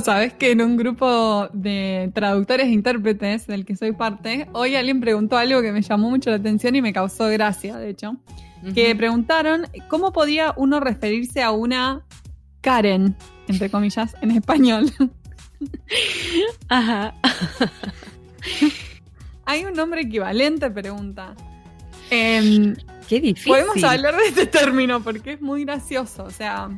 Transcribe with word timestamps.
Sabes 0.00 0.32
que 0.32 0.50
en 0.50 0.62
un 0.62 0.76
grupo 0.76 1.48
de 1.52 2.10
traductores 2.14 2.66
e 2.66 2.70
intérpretes 2.70 3.46
del 3.46 3.64
que 3.64 3.76
soy 3.76 3.92
parte, 3.92 4.48
hoy 4.52 4.76
alguien 4.76 5.00
preguntó 5.00 5.36
algo 5.36 5.62
que 5.62 5.72
me 5.72 5.82
llamó 5.82 6.10
mucho 6.10 6.30
la 6.30 6.36
atención 6.36 6.76
y 6.76 6.82
me 6.82 6.92
causó 6.92 7.26
gracia, 7.28 7.76
de 7.76 7.90
hecho. 7.90 8.16
Que 8.74 8.94
preguntaron 8.96 9.66
cómo 9.88 10.12
podía 10.12 10.52
uno 10.56 10.80
referirse 10.80 11.42
a 11.42 11.52
una 11.52 12.02
Karen, 12.60 13.14
entre 13.46 13.70
comillas, 13.70 14.16
en 14.20 14.32
español. 14.32 14.90
Ajá. 16.68 17.14
¿Hay 19.44 19.64
un 19.64 19.74
nombre 19.74 20.02
equivalente? 20.02 20.70
Pregunta. 20.70 21.34
Em, 22.10 22.74
Qué 23.08 23.20
difícil. 23.20 23.50
Podemos 23.50 23.82
hablar 23.82 24.16
de 24.16 24.26
este 24.26 24.46
término 24.46 25.02
porque 25.02 25.32
es 25.32 25.40
muy 25.40 25.64
gracioso. 25.64 26.24
O 26.24 26.30
sea, 26.30 26.68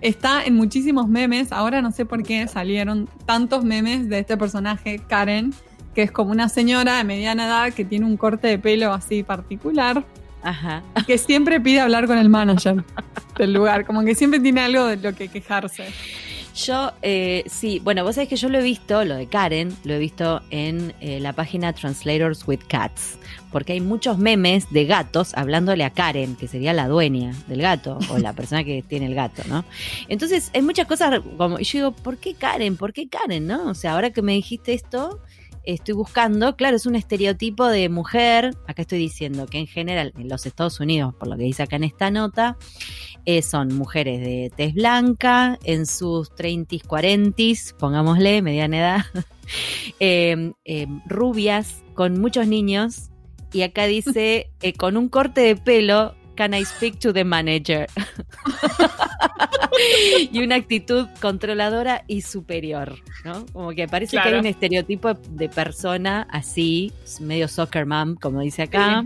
está 0.00 0.44
en 0.44 0.54
muchísimos 0.54 1.08
memes. 1.08 1.52
Ahora 1.52 1.82
no 1.82 1.92
sé 1.92 2.04
por 2.04 2.22
qué 2.22 2.46
salieron 2.48 3.08
tantos 3.24 3.64
memes 3.64 4.08
de 4.08 4.20
este 4.20 4.36
personaje, 4.36 5.00
Karen, 5.08 5.54
que 5.94 6.02
es 6.02 6.10
como 6.10 6.30
una 6.30 6.48
señora 6.48 6.98
de 6.98 7.04
mediana 7.04 7.46
edad 7.46 7.72
que 7.72 7.84
tiene 7.84 8.06
un 8.06 8.16
corte 8.16 8.48
de 8.48 8.58
pelo 8.58 8.92
así 8.92 9.22
particular. 9.22 10.04
Ajá. 10.42 10.82
Que 11.06 11.18
siempre 11.18 11.60
pide 11.60 11.80
hablar 11.80 12.06
con 12.06 12.18
el 12.18 12.28
manager 12.28 12.84
del 13.38 13.52
lugar. 13.52 13.84
Como 13.84 14.04
que 14.04 14.14
siempre 14.14 14.38
tiene 14.38 14.60
algo 14.60 14.86
de 14.86 14.96
lo 14.96 15.14
que 15.14 15.28
quejarse. 15.28 15.86
Yo, 16.56 16.92
eh, 17.02 17.44
sí, 17.46 17.80
bueno, 17.84 18.02
vos 18.02 18.14
sabés 18.14 18.30
que 18.30 18.36
yo 18.36 18.48
lo 18.48 18.58
he 18.58 18.62
visto, 18.62 19.04
lo 19.04 19.14
de 19.14 19.26
Karen, 19.26 19.76
lo 19.84 19.92
he 19.92 19.98
visto 19.98 20.40
en 20.50 20.94
eh, 21.00 21.20
la 21.20 21.34
página 21.34 21.74
Translators 21.74 22.48
with 22.48 22.60
Cats, 22.66 23.18
porque 23.56 23.72
hay 23.72 23.80
muchos 23.80 24.18
memes 24.18 24.70
de 24.70 24.84
gatos 24.84 25.32
hablándole 25.32 25.82
a 25.84 25.88
Karen, 25.88 26.36
que 26.36 26.46
sería 26.46 26.74
la 26.74 26.88
dueña 26.88 27.32
del 27.48 27.62
gato, 27.62 27.98
o 28.10 28.18
la 28.18 28.32
persona 28.34 28.64
que 28.64 28.82
tiene 28.82 29.06
el 29.06 29.14
gato, 29.14 29.40
¿no? 29.48 29.64
Entonces, 30.08 30.50
hay 30.52 30.60
muchas 30.60 30.86
cosas 30.86 31.22
como, 31.38 31.58
y 31.58 31.64
yo 31.64 31.78
digo, 31.78 31.92
¿por 31.92 32.18
qué 32.18 32.34
Karen? 32.34 32.76
¿Por 32.76 32.92
qué 32.92 33.08
Karen? 33.08 33.46
¿No? 33.46 33.70
O 33.70 33.74
sea, 33.74 33.94
ahora 33.94 34.10
que 34.10 34.20
me 34.20 34.34
dijiste 34.34 34.74
esto, 34.74 35.22
estoy 35.62 35.94
buscando, 35.94 36.54
claro, 36.54 36.76
es 36.76 36.84
un 36.84 36.96
estereotipo 36.96 37.66
de 37.66 37.88
mujer, 37.88 38.54
acá 38.66 38.82
estoy 38.82 38.98
diciendo 38.98 39.46
que 39.46 39.56
en 39.56 39.66
general 39.66 40.12
en 40.18 40.28
los 40.28 40.44
Estados 40.44 40.78
Unidos, 40.78 41.14
por 41.14 41.26
lo 41.26 41.38
que 41.38 41.44
dice 41.44 41.62
acá 41.62 41.76
en 41.76 41.84
esta 41.84 42.10
nota, 42.10 42.58
eh, 43.24 43.40
son 43.40 43.74
mujeres 43.74 44.20
de 44.20 44.52
tez 44.54 44.74
blanca, 44.74 45.58
en 45.64 45.86
sus 45.86 46.30
30s, 46.32 46.82
40s, 46.82 47.74
pongámosle, 47.78 48.42
mediana 48.42 48.76
edad, 48.76 49.04
eh, 49.98 50.52
eh, 50.66 50.86
rubias, 51.06 51.82
con 51.94 52.20
muchos 52.20 52.46
niños, 52.46 53.08
y 53.52 53.62
acá 53.62 53.84
dice, 53.86 54.50
eh, 54.62 54.72
con 54.72 54.96
un 54.96 55.08
corte 55.08 55.40
de 55.40 55.56
pelo, 55.56 56.14
can 56.34 56.52
I 56.54 56.64
speak 56.64 56.98
to 56.98 57.12
the 57.12 57.24
manager? 57.24 57.86
y 60.32 60.40
una 60.42 60.56
actitud 60.56 61.06
controladora 61.20 62.04
y 62.06 62.22
superior, 62.22 62.94
¿no? 63.24 63.46
Como 63.52 63.70
que 63.70 63.86
parece 63.88 64.16
que 64.16 64.22
hay 64.28 64.34
un 64.40 64.46
estereotipo 64.46 65.14
de 65.14 65.48
persona 65.48 66.26
así, 66.30 66.92
medio 67.20 67.48
soccer 67.48 67.86
mom, 67.86 68.14
como 68.16 68.40
dice 68.40 68.62
acá. 68.62 69.04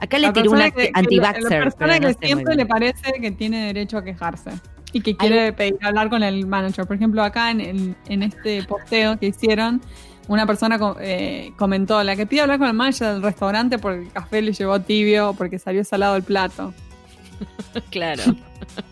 Acá 0.00 0.18
le 0.18 0.26
tiró 0.32 0.50
una 0.50 0.64
anti-vaxxer. 0.94 1.42
La 1.58 1.64
persona 1.64 1.98
que 2.00 2.26
siempre 2.26 2.54
le 2.56 2.66
parece 2.66 3.12
que 3.20 3.30
tiene 3.30 3.66
derecho 3.66 3.96
a 3.98 4.04
quejarse 4.04 4.50
y 4.92 5.00
que 5.00 5.16
quiere 5.16 5.52
pedir 5.54 5.76
hablar 5.82 6.10
con 6.10 6.22
el 6.22 6.46
manager. 6.46 6.86
Por 6.86 6.96
ejemplo, 6.96 7.22
acá 7.22 7.50
en, 7.50 7.60
en- 7.62 7.96
en 8.08 8.22
este 8.22 8.62
posteo 8.64 9.18
que 9.18 9.26
hicieron, 9.28 9.80
una 10.28 10.46
persona 10.46 10.78
eh, 11.00 11.52
comentó, 11.56 12.02
la 12.02 12.16
que 12.16 12.26
pide 12.26 12.42
hablar 12.42 12.58
con 12.58 12.68
el 12.68 12.74
manager 12.74 13.14
del 13.14 13.22
restaurante 13.22 13.78
porque 13.78 14.02
el 14.02 14.12
café 14.12 14.42
le 14.42 14.52
llegó 14.52 14.80
tibio 14.80 15.34
porque 15.36 15.58
salió 15.58 15.84
salado 15.84 16.16
el 16.16 16.22
plato. 16.22 16.72
Claro. 17.90 18.22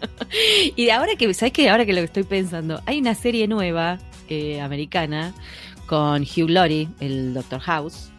y 0.76 0.90
ahora 0.90 1.14
que, 1.16 1.32
¿sabes 1.34 1.52
qué? 1.52 1.70
Ahora 1.70 1.86
que 1.86 1.92
lo 1.92 2.00
estoy 2.00 2.24
pensando, 2.24 2.80
hay 2.86 2.98
una 2.98 3.14
serie 3.14 3.46
nueva 3.46 3.98
eh, 4.28 4.60
americana 4.60 5.32
con 5.86 6.22
Hugh 6.22 6.48
Laurie, 6.48 6.88
el 7.00 7.34
Doctor 7.34 7.60
House, 7.60 8.10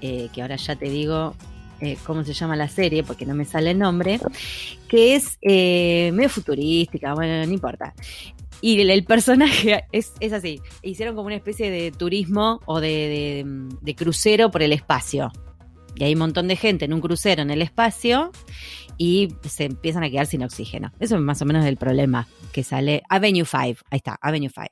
eh, 0.00 0.28
que 0.32 0.42
ahora 0.42 0.56
ya 0.56 0.76
te 0.76 0.88
digo 0.90 1.34
eh, 1.82 1.96
cómo 2.06 2.24
se 2.24 2.32
llama 2.34 2.56
la 2.56 2.68
serie 2.68 3.02
porque 3.02 3.24
no 3.24 3.34
me 3.34 3.44
sale 3.44 3.70
el 3.70 3.78
nombre, 3.78 4.20
que 4.88 5.14
es 5.14 5.38
eh, 5.42 6.10
medio 6.12 6.28
futurística, 6.28 7.14
bueno, 7.14 7.46
no 7.46 7.52
importa. 7.52 7.94
Y 8.62 8.80
el, 8.80 9.04
personaje 9.04 9.84
es, 9.92 10.12
es 10.20 10.32
así, 10.32 10.60
hicieron 10.82 11.14
como 11.14 11.26
una 11.26 11.36
especie 11.36 11.70
de 11.70 11.90
turismo 11.92 12.60
o 12.66 12.80
de, 12.80 12.88
de- 12.88 13.44
de 13.80 13.94
crucero 13.94 14.50
por 14.50 14.62
el 14.62 14.72
espacio. 14.72 15.30
Y 15.96 16.04
hay 16.04 16.12
un 16.12 16.20
montón 16.20 16.46
de 16.48 16.56
gente 16.56 16.84
en 16.84 16.92
un 16.92 17.00
crucero 17.00 17.42
en 17.42 17.50
el 17.50 17.62
espacio 17.62 18.30
y 18.96 19.28
se 19.48 19.64
empiezan 19.64 20.04
a 20.04 20.10
quedar 20.10 20.26
sin 20.26 20.42
oxígeno. 20.44 20.92
Eso 21.00 21.16
es 21.16 21.20
más 21.20 21.42
o 21.42 21.44
menos 21.46 21.64
el 21.66 21.76
problema 21.76 22.28
que 22.52 22.62
sale. 22.62 23.02
Avenue 23.08 23.44
5, 23.44 23.56
ahí 23.90 23.96
está, 23.96 24.16
Avenue 24.20 24.50
5. 24.54 24.66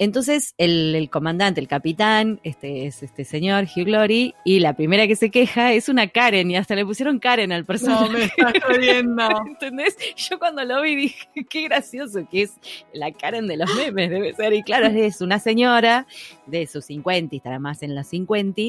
Entonces 0.00 0.54
el, 0.56 0.94
el 0.94 1.10
comandante, 1.10 1.60
el 1.60 1.68
capitán, 1.68 2.40
este 2.42 2.86
es 2.86 3.02
este 3.02 3.26
señor 3.26 3.64
Hugh 3.64 3.84
Glory, 3.84 4.34
y 4.46 4.60
la 4.60 4.72
primera 4.72 5.06
que 5.06 5.14
se 5.14 5.30
queja 5.30 5.74
es 5.74 5.90
una 5.90 6.06
Karen, 6.08 6.50
y 6.50 6.56
hasta 6.56 6.74
le 6.74 6.86
pusieron 6.86 7.18
Karen 7.18 7.52
al 7.52 7.66
personaje. 7.66 8.04
No, 8.06 8.18
me 8.18 8.24
estás 8.24 8.54
jodiendo. 8.64 9.28
¿Entendés? 9.46 9.98
Yo 10.16 10.38
cuando 10.38 10.64
lo 10.64 10.80
vi 10.80 10.96
dije, 10.96 11.28
qué 11.50 11.64
gracioso 11.64 12.26
que 12.30 12.44
es 12.44 12.54
la 12.94 13.12
Karen 13.12 13.46
de 13.46 13.58
los 13.58 13.74
memes, 13.74 14.08
debe 14.08 14.32
ser. 14.32 14.54
Y 14.54 14.62
claro, 14.62 14.86
es 14.86 15.20
una 15.20 15.38
señora 15.38 16.06
de 16.46 16.66
sus 16.66 16.86
50, 16.86 17.36
estará 17.36 17.58
más 17.58 17.82
en 17.82 17.94
los 17.94 18.06
50, 18.06 18.62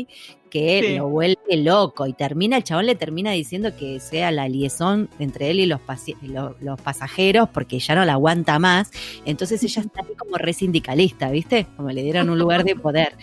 que 0.52 0.84
Sí. 0.86 0.96
lo 0.98 1.10
vuelve 1.10 1.58
loco 1.58 2.06
y 2.06 2.14
termina, 2.14 2.58
el 2.58 2.64
chabón 2.64 2.86
le 2.86 2.94
termina 2.94 3.32
diciendo 3.32 3.76
que 3.76 4.00
sea 4.00 4.30
la 4.30 4.48
liaison 4.48 5.10
entre 5.18 5.50
él 5.50 5.60
y 5.62 5.66
los, 5.66 5.80
pasi- 5.82 6.16
lo- 6.22 6.56
los 6.62 6.80
pasajeros 6.80 7.50
porque 7.50 7.80
ya 7.80 7.96
no 7.96 8.06
la 8.06 8.14
aguanta 8.14 8.60
más. 8.60 8.92
Entonces 9.26 9.64
ella 9.64 9.82
está 9.82 10.02
ahí 10.02 10.14
como 10.16 10.38
re 10.38 10.54
sindicalista, 10.54 11.32
¿viste? 11.32 11.66
Como 11.76 11.90
le 11.90 12.04
dieron 12.04 12.30
un 12.30 12.38
lugar 12.38 12.64
de 12.64 12.76
poder. 12.76 13.14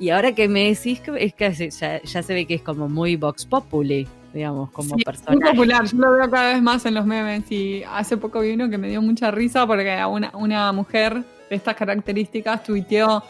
Y 0.00 0.08
ahora 0.10 0.32
que 0.34 0.48
me 0.48 0.64
decís 0.64 1.02
es 1.18 1.34
que 1.34 1.70
ya, 1.70 2.02
ya 2.02 2.22
se 2.22 2.32
ve 2.34 2.46
que 2.46 2.54
es 2.54 2.62
como 2.62 2.88
muy 2.88 3.16
Vox 3.16 3.44
Populi, 3.44 4.08
digamos, 4.32 4.70
como 4.70 4.96
Sí, 4.96 5.02
personaje. 5.04 5.36
Muy 5.36 5.50
popular, 5.50 5.84
yo 5.84 5.98
lo 5.98 6.12
veo 6.12 6.30
cada 6.30 6.54
vez 6.54 6.62
más 6.62 6.86
en 6.86 6.94
los 6.94 7.04
memes 7.04 7.50
y 7.52 7.82
hace 7.84 8.16
poco 8.16 8.40
vi 8.40 8.52
uno 8.52 8.70
que 8.70 8.78
me 8.78 8.88
dio 8.88 9.02
mucha 9.02 9.30
risa 9.30 9.66
porque 9.66 10.02
una, 10.08 10.30
una 10.34 10.72
mujer 10.72 11.22
de 11.50 11.56
estas 11.56 11.76
características 11.76 12.62
tuiteó, 12.64 13.22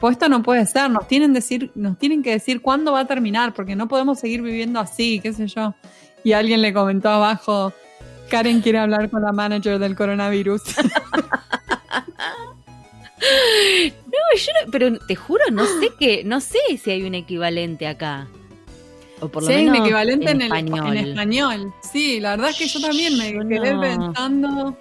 pues 0.00 0.12
esto 0.12 0.28
no 0.28 0.42
puede 0.42 0.64
ser, 0.66 0.90
nos 0.90 1.06
tienen, 1.06 1.32
decir, 1.32 1.70
nos 1.74 1.98
tienen 1.98 2.22
que 2.22 2.30
decir 2.30 2.60
cuándo 2.62 2.92
va 2.92 3.00
a 3.00 3.06
terminar 3.06 3.52
porque 3.54 3.76
no 3.76 3.86
podemos 3.86 4.18
seguir 4.18 4.42
viviendo 4.42 4.80
así, 4.80 5.20
qué 5.20 5.32
sé 5.32 5.46
yo. 5.46 5.74
Y 6.24 6.32
alguien 6.32 6.62
le 6.62 6.72
comentó 6.72 7.10
abajo, 7.10 7.72
Karen 8.30 8.60
quiere 8.62 8.78
hablar 8.78 9.10
con 9.10 9.22
la 9.22 9.32
manager 9.32 9.78
del 9.78 9.94
coronavirus. 9.94 10.62
No, 13.20 14.38
yo 14.38 14.52
no- 14.64 14.70
pero 14.72 14.98
te 14.98 15.14
juro, 15.14 15.44
no 15.52 15.64
sé 15.66 15.90
que, 15.98 16.24
no 16.24 16.40
sé 16.40 16.58
si 16.82 16.90
hay 16.90 17.02
un 17.02 17.14
equivalente 17.14 17.86
acá. 17.86 18.26
O 19.20 19.28
por 19.28 19.42
lo 19.42 19.48
Sí, 19.48 19.54
hay 19.54 19.66
un 19.66 19.72
menos 19.72 19.86
equivalente 19.86 20.30
en, 20.30 20.40
en, 20.40 20.52
el- 20.52 20.56
español. 20.64 20.96
en 20.96 21.08
español. 21.08 21.74
Sí, 21.92 22.20
la 22.20 22.30
verdad 22.30 22.50
es 22.50 22.56
que 22.56 22.66
yo 22.66 22.80
también 22.80 23.18
me 23.18 23.32
quedé 23.48 23.74
no. 23.74 23.80
pensando... 23.82 24.78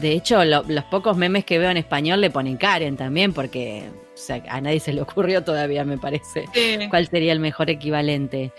De 0.00 0.12
hecho, 0.12 0.44
lo- 0.44 0.62
los 0.68 0.84
pocos 0.84 1.16
memes 1.16 1.44
que 1.44 1.58
veo 1.58 1.70
en 1.70 1.76
español 1.78 2.20
le 2.20 2.30
ponen 2.30 2.56
Karen 2.56 2.96
también, 2.96 3.32
porque 3.32 3.88
o 4.14 4.18
sea, 4.18 4.42
a 4.48 4.60
nadie 4.60 4.80
se 4.80 4.92
le 4.92 5.02
ocurrió 5.02 5.42
todavía, 5.44 5.84
me 5.84 5.98
parece, 5.98 6.46
Sí. 6.54 6.78
cuál 6.90 7.06
sería 7.08 7.32
el 7.32 7.40
mejor 7.40 7.68
equivalente. 7.70 8.52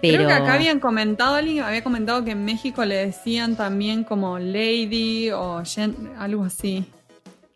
Pero 0.00 0.16
Creo 0.16 0.28
que 0.28 0.34
acá 0.34 0.54
habían 0.54 0.80
comentado, 0.80 1.36
alguien 1.36 1.62
había 1.62 1.84
comentado 1.84 2.24
que 2.24 2.32
en 2.32 2.44
México 2.44 2.84
le 2.84 2.96
decían 2.96 3.54
también 3.56 4.02
como 4.04 4.38
lady 4.38 5.30
o 5.30 5.62
gen- 5.64 6.10
algo 6.18 6.44
así. 6.44 6.84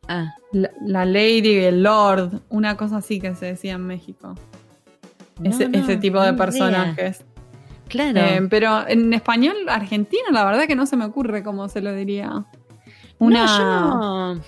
Ah, 0.08 0.34
La, 0.52 0.70
la 0.80 1.04
lady 1.04 1.48
y 1.48 1.64
el 1.64 1.82
lord, 1.82 2.40
una 2.50 2.76
cosa 2.76 2.98
así 2.98 3.18
que 3.20 3.34
se 3.34 3.46
decía 3.46 3.72
en 3.72 3.86
México. 3.86 4.34
no, 5.40 5.50
ese, 5.50 5.68
no, 5.68 5.78
ese 5.78 5.96
tipo 5.96 6.18
no 6.18 6.22
de 6.22 6.28
idea. 6.30 6.38
personajes. 6.38 7.24
Claro. 7.88 8.20
Eh, 8.20 8.46
pero 8.48 8.86
en 8.88 9.12
español 9.12 9.56
argentino, 9.68 10.30
la 10.30 10.44
verdad 10.44 10.66
que 10.66 10.76
no 10.76 10.86
se 10.86 10.96
me 10.96 11.04
ocurre 11.04 11.42
cómo 11.42 11.68
se 11.68 11.80
lo 11.80 11.92
diría. 11.94 12.44
Una, 13.18 13.46
No, 13.46 13.58
yo 13.58 13.64
no, 14.36 14.40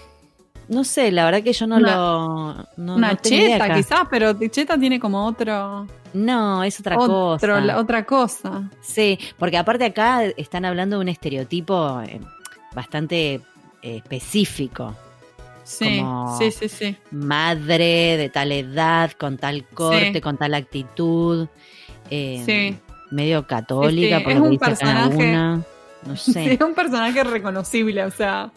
no 0.69 0.85
sé, 0.85 1.11
la 1.11 1.25
verdad 1.25 1.43
que 1.43 1.53
yo 1.53 1.67
no 1.67 1.77
Una- 1.77 1.97
lo. 1.97 2.55
No, 2.77 2.95
una 2.97 3.13
no 3.13 3.19
cheta 3.23 3.75
quizás, 3.75 4.01
pero 4.11 4.35
cheta 4.51 4.79
tiene 4.79 5.01
como 5.01 5.25
otro, 5.27 5.87
No, 6.13 6.63
es 6.65 6.79
otra 6.81 6.97
otro- 6.99 7.39
cosa. 7.39 7.61
la- 7.61 7.79
otra 7.79 8.05
cosa. 8.05 8.71
Sí, 8.83 9.19
porque 9.39 9.57
aparte 9.57 9.85
acá 9.87 10.25
están 10.37 10.65
hablando 10.65 10.97
de 10.97 11.03
un 11.03 11.09
estereotipo 11.09 12.01
eh, 12.03 12.21
bastante 12.75 13.41
eh, 13.83 13.97
específico. 13.99 14.95
Sí, 15.65 15.99
Como- 16.01 16.37
sí, 16.39 16.51
sí, 16.51 16.69
sí. 16.69 16.97
Madre 17.11 18.17
de 18.17 18.29
tal 18.29 18.53
edad, 18.53 19.13
con 19.13 19.37
tal 19.39 19.65
corte, 19.67 20.13
Sí. 20.15 20.21
con 20.21 20.37
tal 20.37 20.55
actitud. 20.55 21.47
eh, 22.11 22.43
Sí. 22.47 22.79
Medio 23.11 23.47
católica, 23.47 24.19
Sí, 24.19 24.23
por 24.25 24.33
es 24.33 24.39
lo 24.39 24.43
que 24.45 24.47
un 24.49 24.53
dice 24.53 24.65
personaje-. 24.65 25.61
No 26.07 26.17
Sí, 26.17 26.33
sé. 26.33 26.53
es 26.55 26.61
un 26.61 26.75
personaje 26.75 27.23
reconocible, 27.25 28.05
o 28.05 28.11
sea. 28.11 28.51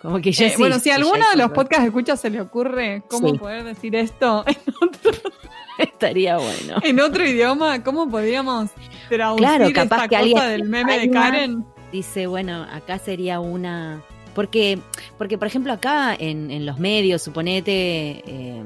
Como 0.00 0.20
que 0.20 0.30
ya 0.30 0.46
Eh, 0.46 0.50
sí, 0.50 0.56
bueno, 0.58 0.78
si 0.78 0.90
a 0.90 0.94
alguno 0.94 1.28
de 1.30 1.36
los 1.36 1.50
podcasts 1.50 1.84
escucha 1.86 2.16
se 2.16 2.30
le 2.30 2.40
ocurre 2.40 3.02
cómo 3.08 3.30
Sí. 3.30 3.38
poder 3.38 3.64
decir 3.64 3.96
esto 3.96 4.44
estaría 5.78 6.36
bueno. 6.38 6.76
en 6.82 7.00
otro 7.00 7.26
idioma, 7.26 7.82
¿cómo 7.82 8.08
podríamos 8.08 8.70
traducir 9.08 9.44
Claro, 9.46 9.72
capaz 9.74 10.04
esta 10.04 10.08
que 10.08 10.16
cosa 10.16 10.18
alguien- 10.44 10.48
del 10.50 10.64
meme 10.68 10.98
de 11.00 11.10
Karen? 11.10 11.64
Dice, 11.92 12.26
bueno, 12.26 12.64
acá 12.72 12.98
sería 12.98 13.40
una 13.40 14.02
Porque, 14.34 14.78
porque 15.18 15.38
por 15.38 15.46
ejemplo, 15.48 15.72
acá 15.72 16.14
en, 16.18 16.50
en 16.50 16.66
los 16.66 16.78
medios, 16.78 17.22
suponete, 17.22 18.22
eh, 18.26 18.62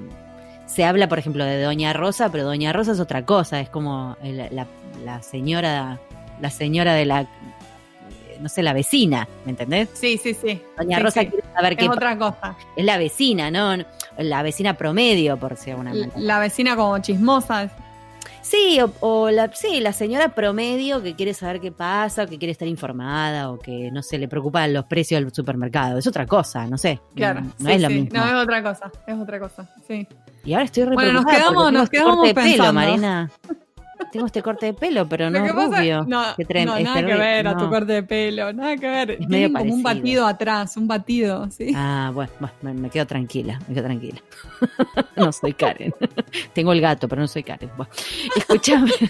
se 0.67 0.85
habla, 0.85 1.09
por 1.09 1.19
ejemplo, 1.19 1.45
de 1.45 1.63
Doña 1.63 1.93
Rosa, 1.93 2.31
pero 2.31 2.45
Doña 2.45 2.73
Rosa 2.73 2.93
es 2.93 3.01
otra 3.01 3.25
cosa, 3.25 3.61
es 3.61 3.69
como 3.71 4.17
la 5.05 5.23
señora, 5.23 5.99
la 6.41 6.51
señora 6.51 6.95
de 6.95 7.05
la, 7.07 7.27
no 8.41 8.49
sé, 8.49 8.63
la 8.63 8.73
vecina, 8.73 9.29
¿me 9.45 9.51
entendés? 9.53 9.89
Sí, 9.93 10.19
sí, 10.23 10.35
sí. 10.35 10.61
Doña 10.79 10.97
Sí, 10.99 11.03
Rosa 11.03 11.21
sí. 11.21 11.27
quiere 11.29 11.45
saber 11.55 11.77
qué 11.77 11.85
Es 11.85 11.91
otra 11.91 12.19
cosa. 12.19 12.57
es 12.77 12.85
la 12.85 12.99
vecina, 12.99 13.51
¿no? 13.51 13.77
La 14.19 14.43
vecina 14.43 14.75
promedio, 14.77 15.37
por 15.39 15.57
si 15.57 15.71
alguna 15.71 15.91
manera. 15.91 16.13
La 16.17 16.39
vecina 16.39 16.77
como 16.77 16.99
chismosa. 16.99 17.71
Sí, 18.43 18.81
o, 18.81 18.91
o 19.01 19.31
la, 19.31 19.53
sí, 19.55 19.81
la 19.81 19.93
señora 19.93 20.35
promedio 20.35 21.03
que 21.03 21.15
quiere 21.15 21.35
saber 21.35 21.61
qué 21.61 21.71
pasa, 21.71 22.25
o 22.25 22.27
que 22.27 22.39
quiere 22.39 22.51
estar 22.53 22.67
informada, 22.67 23.51
o 23.51 23.59
que 23.59 23.91
no 23.93 24.03
sé, 24.03 24.19
le 24.19 24.27
preocupan 24.29 24.73
los 24.73 24.87
precios 24.87 25.23
del 25.23 25.33
supermercado. 25.33 25.99
Es 25.99 26.07
otra 26.07 26.27
cosa, 26.27 26.67
no 26.67 26.77
sé. 26.79 27.01
Claro. 27.15 27.43
No, 27.43 27.47
no 27.61 27.69
sí, 27.69 27.73
es 27.77 27.83
lo 27.83 27.89
sí. 27.89 27.95
mismo. 27.95 28.19
No, 28.19 28.27
es 28.27 28.35
otra 28.35 28.63
cosa. 28.63 28.91
Es 29.07 29.15
otra 29.19 29.39
cosa. 29.39 29.69
Sí. 29.87 30.07
Y 30.45 30.53
ahora 30.55 30.65
estoy 30.65 30.85
re 30.85 30.95
Bueno, 30.95 31.13
nos 31.13 31.27
quedamos- 31.27 31.73
nos 31.73 31.83
este 31.85 31.99
quedamos 31.99 32.27
de 32.27 32.35
pelo, 32.35 32.47
pensando. 32.47 32.73
Marina. 32.73 33.31
Tengo 34.13 34.27
este 34.27 34.43
corte 34.43 34.67
de 34.67 34.75
pelo, 34.75 35.09
pero 35.09 35.31
no 35.31 35.41
pasa- 35.55 35.77
rubio. 35.79 36.05
no, 36.07 36.23
que 36.37 36.65
no, 36.65 36.77
es 36.77 36.85
nada 36.85 37.05
que 37.07 37.15
ver 37.15 37.47
a 37.47 37.57
tu 37.57 37.65
No. 37.65 37.71
corte 37.71 37.93
de 37.93 38.03
pelo, 38.03 38.53
nada 38.53 38.77
que 38.77 38.89
ver. 38.89 39.09
medio 39.21 39.29
Tienen 39.29 39.53
como 39.53 39.75
un 39.75 39.83
batido 39.83 40.27
atrás, 40.27 40.77
un 40.77 40.89
batido, 40.89 41.49
sí. 41.51 41.73
Ah, 41.77 42.11
bueno, 42.13 42.33
bueno, 42.41 42.55
me, 42.63 42.75
me 42.75 42.91
quedo 42.91 43.07
tranquila, 43.07 43.59
me 43.69 43.75
quedo 43.75 43.85
tranquila. 43.85 44.21
no 45.17 45.33
soy 45.33 45.53
Karen. 45.53 45.95
Tengo 46.55 46.73
el 46.73 46.81
gato, 46.81 47.09
pero 47.09 47.21
no 47.23 47.29
soy 47.29 47.43
Karen. 47.43 47.71
Bueno, 47.77 47.93
escúchame. 48.37 48.91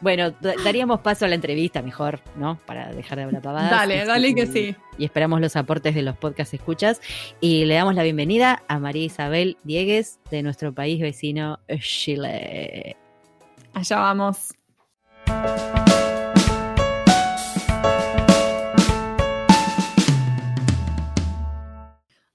bueno, 0.00 0.30
da- 0.40 0.54
daríamos 0.64 1.00
paso 1.00 1.24
a 1.24 1.28
la 1.28 1.34
entrevista 1.34 1.82
mejor, 1.82 2.20
¿no? 2.36 2.58
Para 2.66 2.92
dejar 2.92 3.18
de 3.18 3.24
hablar 3.24 3.42
pavadas. 3.42 3.70
dale, 3.70 4.02
Y- 4.02 4.06
dale 4.06 4.34
que 4.34 4.46
sí. 4.46 4.76
Y 4.98 5.04
esperamos 5.04 5.40
los 5.40 5.56
aportes 5.56 5.94
de 5.94 6.02
los 6.02 6.16
podcast 6.16 6.52
escuchas. 6.54 7.00
Y 7.40 7.64
le 7.64 7.74
damos 7.74 7.94
la 7.94 8.02
bienvenida 8.02 8.62
a 8.68 8.78
María 8.78 9.04
Isabel 9.04 9.56
Diegues 9.64 10.18
de 10.30 10.42
nuestro 10.42 10.74
país 10.74 11.00
vecino 11.00 11.58
Chile. 11.80 12.96
Allá 13.74 13.98
vamos. 13.98 14.54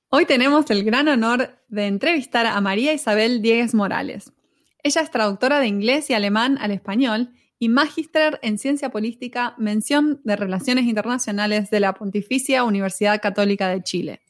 Hoy 0.10 0.26
tenemos 0.26 0.70
el 0.72 0.84
gran 0.84 1.08
honor 1.08 1.60
de 1.68 1.88
entrevistar 1.88 2.46
a 2.46 2.60
María 2.62 2.94
Isabel 2.94 3.42
Diegues 3.42 3.74
Morales. 3.76 4.32
Ella 4.88 5.02
es 5.02 5.12
traductora 5.12 5.60
de 5.60 5.68
inglés 5.68 6.10
y 6.10 6.14
alemán 6.14 6.58
al 6.62 6.72
español 6.72 7.34
y 7.60 7.68
magíster 7.68 8.40
en 8.42 8.58
ciencia 8.58 8.90
política, 8.90 9.54
mención 9.58 10.22
de 10.24 10.38
relaciones 10.38 10.86
internacionales 10.86 11.70
de 11.70 11.82
la 11.82 11.94
Pontificia 11.94 12.64
Universidad 12.64 13.22
Católica 13.22 13.68
de 13.68 13.84
Chile. 13.84 14.22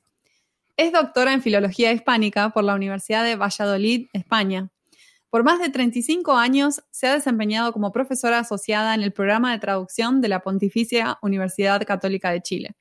Es 0.76 0.92
doctora 0.92 1.32
en 1.34 1.44
filología 1.44 1.92
hispánica 1.92 2.50
por 2.50 2.64
la 2.64 2.74
Universidad 2.74 3.24
de 3.24 3.36
Valladolid, 3.36 4.08
España. 4.14 4.72
Por 5.30 5.44
más 5.44 5.60
de 5.60 5.70
35 5.70 6.36
años 6.36 6.82
se 6.90 7.06
ha 7.06 7.14
desempeñado 7.14 7.72
como 7.72 7.92
profesora 7.92 8.40
asociada 8.40 8.96
en 8.96 9.04
el 9.04 9.14
programa 9.14 9.52
de 9.52 9.60
traducción 9.60 10.22
de 10.22 10.30
la 10.30 10.40
Pontificia 10.40 11.20
Universidad 11.22 11.86
Católica 11.86 12.32
de 12.32 12.42
Chile. 12.42 12.76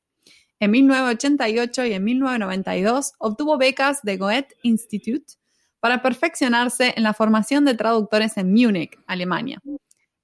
En 0.61 0.71
1988 0.71 1.85
y 1.85 1.93
en 1.93 2.05
1992 2.05 3.13
obtuvo 3.19 3.59
becas 3.59 4.01
de 4.03 4.17
Goethe 4.17 4.57
Institute 4.63 5.35
para 5.81 6.03
perfeccionarse 6.03 6.95
en 6.97 7.03
la 7.03 7.15
formación 7.15 7.65
de 7.65 7.75
traductores 7.75 8.37
en 8.37 8.53
Múnich, 8.53 8.99
Alemania. 9.07 9.61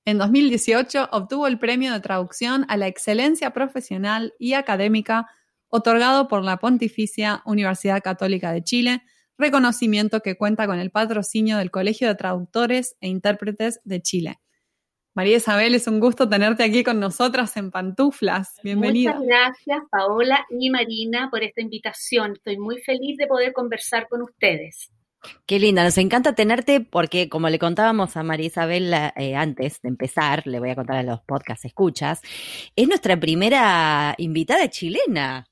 En 0.04 0.18
2018 0.18 1.10
obtuvo 1.12 1.46
el 1.46 1.58
premio 1.58 1.92
de 1.92 2.00
traducción 2.00 2.64
a 2.68 2.76
la 2.76 2.88
excelencia 2.88 3.50
profesional 3.52 4.34
y 4.38 4.54
académica 4.54 5.28
otorgado 5.68 6.28
por 6.28 6.42
la 6.42 6.58
Pontificia 6.58 7.42
Universidad 7.46 8.02
Católica 8.02 8.52
de 8.52 8.62
Chile, 8.62 9.02
reconocimiento 9.38 10.20
que 10.20 10.36
cuenta 10.36 10.66
con 10.66 10.78
el 10.78 10.90
patrocinio 10.90 11.56
del 11.56 11.70
Colegio 11.70 12.08
de 12.08 12.14
Traductores 12.14 12.96
e 13.00 13.08
Intérpretes 13.08 13.80
de 13.84 14.02
Chile. 14.02 14.38
María 15.14 15.36
Isabel, 15.36 15.74
es 15.74 15.86
un 15.86 16.00
gusto 16.00 16.28
tenerte 16.28 16.64
aquí 16.64 16.82
con 16.82 16.98
nosotras 16.98 17.56
en 17.56 17.70
pantuflas. 17.70 18.58
Bienvenida. 18.62 19.12
Muchas 19.12 19.26
gracias, 19.26 19.82
Paola 19.90 20.46
y 20.50 20.70
Marina, 20.70 21.28
por 21.30 21.42
esta 21.42 21.60
invitación. 21.60 22.32
Estoy 22.32 22.58
muy 22.58 22.80
feliz 22.80 23.18
de 23.18 23.26
poder 23.26 23.52
conversar 23.52 24.08
con 24.08 24.22
ustedes. 24.22 24.90
Qué 25.46 25.58
linda, 25.58 25.84
nos 25.84 25.98
encanta 25.98 26.34
tenerte 26.34 26.80
porque 26.80 27.28
como 27.28 27.48
le 27.48 27.58
contábamos 27.58 28.16
a 28.16 28.22
María 28.22 28.46
Isabel 28.46 28.92
eh, 28.92 29.36
antes 29.36 29.80
de 29.80 29.88
empezar, 29.88 30.46
le 30.46 30.58
voy 30.58 30.70
a 30.70 30.74
contar 30.74 30.96
a 30.96 31.02
los 31.02 31.20
podcast 31.20 31.64
escuchas, 31.64 32.20
es 32.74 32.88
nuestra 32.88 33.18
primera 33.18 34.14
invitada 34.18 34.68
chilena. 34.68 35.46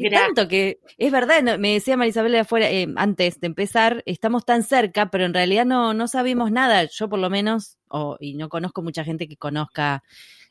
Y 0.00 0.08
tanto 0.10 0.46
que, 0.46 0.78
es 0.96 1.10
verdad, 1.10 1.58
me 1.58 1.72
decía 1.72 1.96
María 1.96 2.10
Isabel 2.10 2.30
de 2.30 2.38
afuera, 2.38 2.70
eh, 2.70 2.86
antes 2.94 3.40
de 3.40 3.48
empezar, 3.48 4.04
estamos 4.06 4.44
tan 4.44 4.62
cerca, 4.62 5.10
pero 5.10 5.24
en 5.24 5.34
realidad 5.34 5.64
no, 5.64 5.92
no 5.92 6.06
sabemos 6.06 6.52
nada, 6.52 6.84
yo 6.84 7.08
por 7.08 7.18
lo 7.18 7.30
menos, 7.30 7.78
y 8.20 8.34
no 8.34 8.48
conozco 8.48 8.82
mucha 8.82 9.02
gente 9.02 9.26
que 9.26 9.36
conozca 9.36 10.04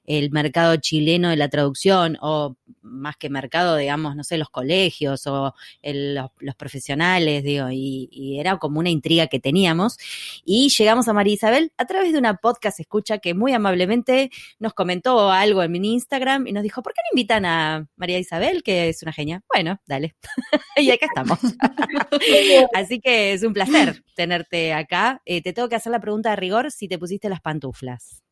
el 0.08 0.32
mercado 0.32 0.76
chileno 0.78 1.30
de 1.30 1.36
la 1.36 1.50
traducción, 1.50 2.18
o 2.22 2.56
más 2.82 3.18
que 3.18 3.30
mercado, 3.30 3.76
digamos, 3.76 4.16
no 4.16 4.24
sé, 4.24 4.38
los 4.38 4.50
colegios 4.50 5.28
o 5.28 5.54
los, 5.84 6.56
profesionales, 6.58 7.44
digo, 7.44 7.70
y, 7.70 8.10
y 8.12 8.40
era 8.40 8.58
como 8.58 8.80
una 8.80 8.90
intriga 8.90 9.28
que 9.28 9.40
teníamos. 9.40 9.98
Y 10.44 10.70
llegamos 10.70 11.08
a 11.08 11.14
María 11.14 11.34
Isabel 11.34 11.72
a 11.78 11.86
través 11.86 12.14
de 12.14 12.20
una 12.20 12.36
podcast 12.36 12.80
escucha 12.80 13.20
que 13.20 13.34
muy 13.34 13.54
amablemente 13.54 14.32
nos 14.60 14.74
comentó 14.74 15.30
algo 15.32 15.62
en 15.62 15.72
mi 15.72 15.94
Instagram 15.94 16.48
y 16.48 16.54
nos 16.54 16.64
dijo, 16.64 16.82
¿por 16.82 16.94
qué 16.94 17.02
no 17.04 17.18
invitan 17.18 17.46
a 17.46 17.88
María 17.96 18.18
Isabel, 18.20 18.64
que 18.64 18.90
es 18.90 19.04
una 19.04 19.14
genia? 19.14 19.44
Bueno, 19.54 19.80
dale. 19.86 20.16
y 20.78 20.90
acá 20.90 21.06
estamos. 21.06 21.40
Así 22.74 23.00
que 23.00 23.34
es 23.34 23.44
un 23.44 23.54
placer 23.54 24.04
tenerte 24.16 24.74
acá. 24.74 25.22
Eh, 25.26 25.42
te 25.42 25.54
tengo 25.54 25.70
que 25.70 25.76
hacer 25.76 25.92
la 25.92 26.00
pregunta 26.00 26.30
de 26.32 26.38
rigor 26.38 26.72
si 26.72 26.88
te 26.88 26.98
pusiste 26.98 27.30
las 27.30 27.42
pantuflas. 27.42 28.24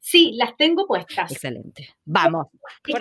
Sí, 0.00 0.32
las 0.34 0.56
tengo 0.56 0.86
puestas. 0.86 1.30
Excelente. 1.30 1.94
Vamos. 2.04 2.46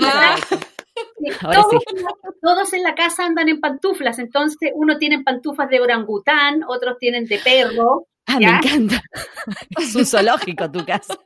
Ah. 0.01 0.35
Sí, 0.45 1.29
todos, 2.41 2.73
en 2.73 2.83
la 2.83 2.93
casa 2.93 3.25
andan 3.25 3.49
en 3.49 3.59
pantuflas, 3.59 4.19
entonces 4.19 4.71
uno 4.75 4.97
tiene 4.97 5.23
pantuflas 5.23 5.69
de 5.69 5.79
orangután, 5.79 6.63
otros 6.67 6.97
tienen 6.99 7.25
de 7.25 7.39
perro. 7.39 8.07
Ah, 8.27 8.37
¿Ya? 8.39 8.51
me 8.51 8.57
encanta. 8.57 9.01
Es 9.79 9.95
un 9.95 10.05
zoológico 10.05 10.69
tu 10.69 10.85
casa. 10.85 11.17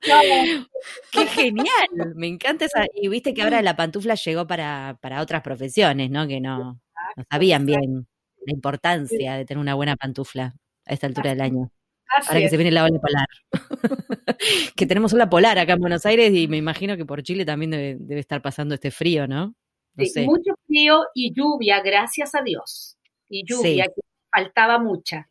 Qué 0.00 1.26
genial, 1.26 2.14
me 2.14 2.26
encanta 2.26 2.64
esa. 2.64 2.86
Y 2.94 3.08
viste 3.08 3.34
que 3.34 3.42
ahora 3.42 3.62
la 3.62 3.76
pantufla 3.76 4.14
llegó 4.14 4.46
para, 4.46 4.98
para 5.00 5.20
otras 5.20 5.42
profesiones, 5.42 6.10
¿no? 6.10 6.26
Que 6.26 6.40
no, 6.40 6.80
no 7.16 7.24
sabían 7.30 7.66
bien 7.66 8.06
la 8.46 8.52
importancia 8.52 9.34
de 9.34 9.44
tener 9.44 9.60
una 9.60 9.74
buena 9.74 9.96
pantufla 9.96 10.54
a 10.86 10.94
esta 10.94 11.06
altura 11.06 11.30
del 11.30 11.40
año. 11.42 11.70
Así 12.16 12.28
Ahora 12.28 12.40
que 12.40 12.48
se 12.48 12.56
viene 12.56 12.70
la 12.70 12.84
ola 12.84 12.98
polar. 12.98 13.26
que 14.76 14.86
tenemos 14.86 15.12
ola 15.12 15.28
polar 15.28 15.58
acá 15.58 15.74
en 15.74 15.80
Buenos 15.80 16.06
Aires 16.06 16.32
y 16.34 16.48
me 16.48 16.56
imagino 16.56 16.96
que 16.96 17.04
por 17.04 17.22
Chile 17.22 17.44
también 17.44 17.70
debe, 17.70 17.96
debe 17.98 18.20
estar 18.20 18.40
pasando 18.42 18.74
este 18.74 18.90
frío, 18.90 19.26
¿no? 19.26 19.54
No 19.94 20.04
Sí, 20.04 20.10
sé. 20.10 20.24
Mucho 20.24 20.54
frío 20.66 21.02
y 21.14 21.32
lluvia, 21.34 21.80
gracias 21.82 22.34
a 22.34 22.42
Dios. 22.42 22.96
Y 23.28 23.44
lluvia, 23.44 23.84
Sí. 23.84 23.92
que 23.94 24.00
faltaba 24.32 24.78
mucha. 24.78 25.28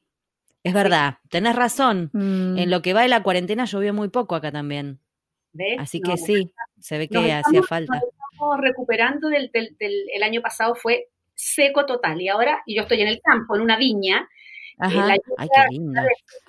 Es 0.63 0.73
verdad, 0.73 1.15
tenés 1.29 1.55
razón. 1.55 2.09
Mm. 2.13 2.57
En 2.57 2.69
lo 2.69 2.81
que 2.81 2.93
va 2.93 3.01
de 3.03 3.07
la 3.07 3.23
cuarentena 3.23 3.65
llovió 3.65 3.93
muy 3.93 4.09
poco 4.09 4.35
acá 4.35 4.51
también. 4.51 4.99
¿ves? 5.53 5.77
Así 5.79 5.99
No, 6.01 6.11
que 6.11 6.17
sí, 6.17 6.53
se 6.79 6.97
ve 6.99 7.07
que 7.07 7.31
hacía 7.31 7.63
falta. 7.63 7.97
estamos 8.31 8.57
recuperando 8.59 9.29
del, 9.29 9.49
del, 9.51 9.75
del- 9.79 10.05
el 10.13 10.21
año 10.23 10.41
pasado 10.41 10.75
fue 10.75 11.07
seco 11.33 11.85
total 11.85 12.21
y 12.21 12.27
ahora 12.27 12.61
y 12.65 12.75
yo 12.75 12.81
estoy 12.83 13.01
en 13.01 13.07
el 13.07 13.21
campo, 13.21 13.55
en 13.55 13.61
una 13.61 13.77
viña, 13.77 14.27
Ajá. 14.77 15.07
la 15.07 15.17
Ay, 15.37 15.47
qué 15.53 15.61
lindo. 15.71 16.01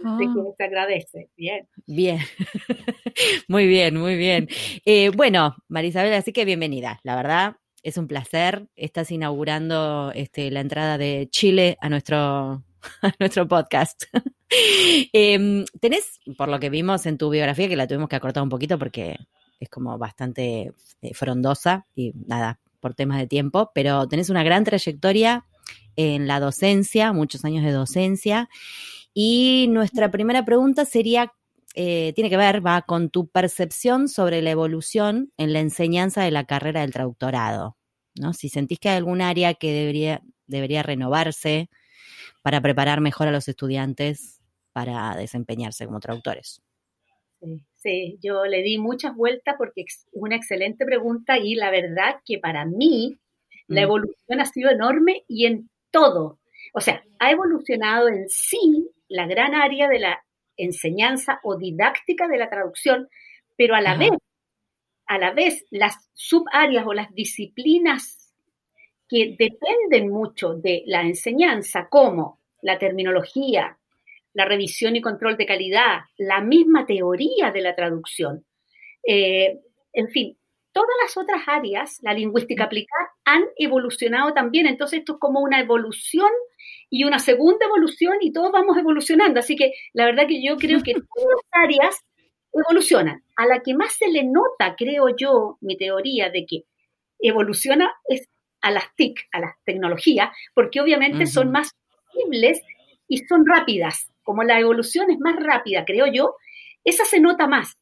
Ah. 0.04 0.16
de 0.18 0.26
que 0.26 0.56
se 0.56 0.64
agradece. 0.64 1.28
Bien. 1.36 1.68
Bien, 1.86 2.18
muy 3.48 3.66
bien, 3.66 3.96
muy 3.96 4.16
bien. 4.16 4.48
Eh, 4.84 5.10
bueno, 5.10 5.56
Marisabel, 5.68 6.12
así 6.12 6.32
que 6.32 6.44
bienvenida. 6.44 7.00
La 7.02 7.16
verdad, 7.16 7.56
es 7.82 7.96
un 7.96 8.06
placer. 8.06 8.68
Estás 8.76 9.10
inaugurando 9.10 10.12
este, 10.14 10.50
la 10.50 10.60
entrada 10.60 10.98
de 10.98 11.28
Chile 11.30 11.78
a 11.80 11.88
nuestro, 11.88 12.64
a 13.02 13.12
nuestro 13.18 13.48
podcast. 13.48 14.04
Em, 15.12 15.66
tenés, 15.78 16.20
por 16.38 16.48
lo 16.48 16.58
que 16.58 16.70
vimos 16.70 17.04
en 17.04 17.18
tu 17.18 17.28
biografía, 17.28 17.68
que 17.68 17.76
la 17.76 17.86
tuvimos 17.86 18.08
que 18.08 18.16
acortar 18.16 18.42
un 18.42 18.48
poquito 18.48 18.78
porque 18.78 19.18
es 19.60 19.68
como 19.68 19.98
bastante 19.98 20.72
eh, 21.02 21.12
frondosa 21.12 21.86
y 21.94 22.14
nada, 22.26 22.58
por 22.80 22.94
temas 22.94 23.18
de 23.18 23.26
tiempo, 23.26 23.70
pero 23.74 24.08
tenés 24.08 24.30
una 24.30 24.42
gran 24.42 24.64
trayectoria 24.64 25.44
en 25.96 26.26
la 26.26 26.40
docencia, 26.40 27.12
muchos 27.12 27.44
años 27.44 27.64
de 27.64 27.72
docencia. 27.72 28.48
Y 29.12 29.66
nuestra 29.70 30.10
primera 30.10 30.44
pregunta 30.44 30.84
sería, 30.84 31.32
eh, 31.74 32.12
tiene 32.14 32.30
que 32.30 32.36
ver, 32.36 32.64
va, 32.64 32.82
con 32.82 33.10
tu 33.10 33.28
percepción 33.28 34.08
sobre 34.08 34.40
la 34.42 34.50
evolución 34.50 35.32
en 35.36 35.52
la 35.52 35.60
enseñanza 35.60 36.22
de 36.22 36.30
la 36.30 36.44
carrera 36.44 36.82
del 36.82 36.92
traductorado, 36.92 37.76
¿no? 38.14 38.32
Si 38.32 38.48
sentís 38.48 38.78
que 38.78 38.90
hay 38.90 38.96
algún 38.96 39.20
área 39.20 39.54
que 39.54 39.72
debería, 39.72 40.22
debería 40.46 40.82
renovarse 40.84 41.68
para 42.42 42.60
preparar 42.60 43.00
mejor 43.00 43.28
a 43.28 43.32
los 43.32 43.48
estudiantes 43.48 44.40
para 44.72 45.16
desempeñarse 45.16 45.86
como 45.86 45.98
traductores. 45.98 46.62
Sí, 47.40 47.64
sí, 47.76 48.18
yo 48.22 48.44
le 48.46 48.62
di 48.62 48.78
muchas 48.78 49.14
vueltas 49.16 49.56
porque 49.58 49.82
es 49.82 50.06
una 50.12 50.36
excelente 50.36 50.84
pregunta 50.84 51.38
y 51.38 51.54
la 51.56 51.70
verdad 51.70 52.20
que 52.24 52.38
para 52.38 52.64
mí 52.64 53.18
la 53.68 53.82
Mm. 53.82 53.84
evolución 53.84 54.40
ha 54.40 54.46
sido 54.46 54.70
enorme 54.70 55.24
y 55.28 55.46
en 55.46 55.70
todo. 55.90 56.38
O 56.74 56.80
sea, 56.80 57.02
ha 57.18 57.30
evolucionado 57.30 58.08
en 58.08 58.28
sí 58.28 58.90
la 59.08 59.26
gran 59.26 59.54
área 59.54 59.88
de 59.88 60.00
la 60.00 60.24
enseñanza 60.56 61.40
o 61.44 61.56
didáctica 61.56 62.28
de 62.28 62.38
la 62.38 62.50
traducción, 62.50 63.08
pero 63.56 63.74
a 63.74 63.80
la 63.80 63.92
Ajá. 63.92 64.00
vez, 64.00 64.10
a 65.06 65.18
la 65.18 65.32
vez, 65.32 65.64
las 65.70 65.94
subáreas 66.14 66.86
o 66.86 66.94
las 66.94 67.12
disciplinas 67.14 68.34
que 69.08 69.36
dependen 69.38 70.10
mucho 70.10 70.54
de 70.54 70.82
la 70.86 71.02
enseñanza, 71.02 71.88
como 71.88 72.40
la 72.62 72.78
terminología, 72.78 73.78
la 74.34 74.44
revisión 74.44 74.96
y 74.96 75.00
control 75.00 75.36
de 75.36 75.46
calidad, 75.46 76.00
la 76.18 76.40
misma 76.42 76.86
teoría 76.86 77.50
de 77.52 77.60
la 77.62 77.74
traducción, 77.74 78.44
eh, 79.06 79.60
en 79.92 80.08
fin, 80.10 80.37
todas 80.78 80.96
las 81.02 81.16
otras 81.16 81.42
áreas, 81.48 81.98
la 82.02 82.14
lingüística 82.14 82.64
aplicada, 82.64 83.10
han 83.24 83.42
evolucionado 83.56 84.32
también. 84.32 84.66
Entonces, 84.66 85.00
esto 85.00 85.14
es 85.14 85.18
como 85.18 85.40
una 85.40 85.58
evolución 85.58 86.30
y 86.88 87.02
una 87.02 87.18
segunda 87.18 87.66
evolución 87.66 88.14
y 88.20 88.32
todos 88.32 88.52
vamos 88.52 88.78
evolucionando. 88.78 89.40
Así 89.40 89.56
que 89.56 89.72
la 89.92 90.04
verdad 90.04 90.28
que 90.28 90.40
yo 90.40 90.56
creo 90.56 90.80
que 90.84 90.92
todas 91.14 91.34
las 91.34 91.64
áreas 91.64 92.04
evolucionan. 92.52 93.24
A 93.36 93.46
la 93.46 93.60
que 93.60 93.74
más 93.74 93.92
se 93.94 94.06
le 94.06 94.22
nota, 94.22 94.76
creo 94.76 95.08
yo, 95.16 95.58
mi 95.60 95.76
teoría 95.76 96.30
de 96.30 96.46
que 96.46 96.62
evoluciona 97.18 97.92
es 98.08 98.28
a 98.60 98.70
las 98.70 98.94
TIC, 98.94 99.18
a 99.32 99.40
las 99.40 99.56
tecnologías, 99.64 100.30
porque 100.54 100.80
obviamente 100.80 101.26
son 101.26 101.50
más 101.50 101.72
flexibles 102.12 102.62
y 103.08 103.18
son 103.26 103.44
rápidas. 103.44 104.12
Como 104.22 104.44
la 104.44 104.60
evolución 104.60 105.10
es 105.10 105.18
más 105.18 105.34
rápida, 105.42 105.84
creo 105.84 106.06
yo, 106.06 106.36
esa 106.84 107.04
se 107.04 107.18
nota 107.18 107.48
más. 107.48 107.76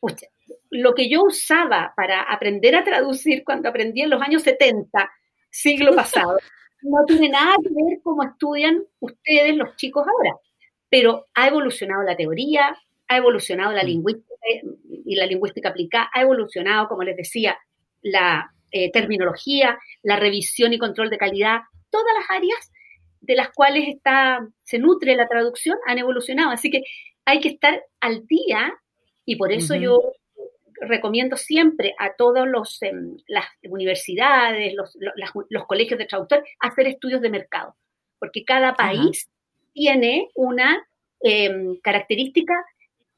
Pucha, 0.00 0.26
lo 0.72 0.94
que 0.94 1.08
yo 1.08 1.22
usaba 1.24 1.92
para 1.94 2.22
aprender 2.22 2.74
a 2.74 2.82
traducir 2.82 3.44
cuando 3.44 3.68
aprendí 3.68 4.00
en 4.00 4.10
los 4.10 4.22
años 4.22 4.42
70, 4.42 5.10
siglo 5.50 5.94
pasado, 5.96 6.38
no 6.80 7.04
tiene 7.06 7.28
nada 7.28 7.54
que 7.62 7.68
ver 7.68 8.00
cómo 8.02 8.24
estudian 8.24 8.82
ustedes 8.98 9.54
los 9.54 9.76
chicos 9.76 10.06
ahora. 10.06 10.36
Pero 10.88 11.26
ha 11.34 11.48
evolucionado 11.48 12.02
la 12.02 12.16
teoría, 12.16 12.76
ha 13.06 13.16
evolucionado 13.16 13.72
la 13.72 13.82
Mm. 13.82 13.86
lingüística 13.86 14.34
eh, 14.50 14.62
y 15.04 15.14
la 15.14 15.26
lingüística 15.26 15.68
aplicada, 15.68 16.10
ha 16.12 16.22
evolucionado, 16.22 16.88
como 16.88 17.02
les 17.02 17.16
decía, 17.16 17.58
la 18.00 18.50
eh, 18.70 18.90
terminología, 18.90 19.78
la 20.02 20.16
revisión 20.16 20.72
y 20.72 20.78
control 20.78 21.10
de 21.10 21.18
calidad, 21.18 21.60
todas 21.90 22.14
las 22.18 22.30
áreas 22.30 22.72
de 23.20 23.36
las 23.36 23.50
cuales 23.50 23.88
está, 23.88 24.40
se 24.62 24.78
nutre 24.78 25.14
la 25.16 25.28
traducción 25.28 25.76
han 25.86 25.98
evolucionado. 25.98 26.50
Así 26.50 26.70
que 26.70 26.82
hay 27.26 27.40
que 27.40 27.50
estar 27.50 27.82
al 28.00 28.26
día 28.26 28.74
y 29.26 29.36
por 29.36 29.52
eso 29.52 29.76
yo 29.76 30.00
recomiendo 30.82 31.36
siempre 31.36 31.94
a 31.98 32.14
todos 32.14 32.46
los 32.46 32.82
em, 32.82 33.16
las 33.28 33.46
universidades, 33.62 34.74
los, 34.74 35.66
colegios 35.66 35.98
de 35.98 36.06
traductores, 36.06 36.44
hacer 36.60 36.86
estudios 36.86 37.20
de 37.20 37.30
mercado, 37.30 37.76
porque 38.18 38.44
cada 38.44 38.74
país 38.74 39.28
tiene 39.72 40.28
una 40.34 40.86
em, 41.20 41.78
característica 41.82 42.54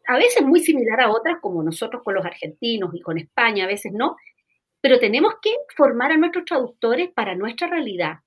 a 0.07 0.19
veces 0.19 0.45
muy 0.45 0.61
similar 0.61 1.01
a 1.01 1.11
otras, 1.11 1.39
como 1.41 1.63
nosotros 1.63 2.03
con 2.03 2.15
los 2.15 2.27
argentinos 2.27 2.95
y 2.95 3.01
con 3.01 3.17
España, 3.17 3.65
a 3.65 3.69
veces 3.69 3.93
no, 3.93 4.17
pero 4.83 4.99
tenemos 4.99 5.35
que 5.41 5.57
formar 5.75 6.13
a 6.13 6.19
nuestros 6.19 6.45
traductores 6.45 7.11
para 7.11 7.35
nuestra 7.35 7.69
realidad, 7.69 8.19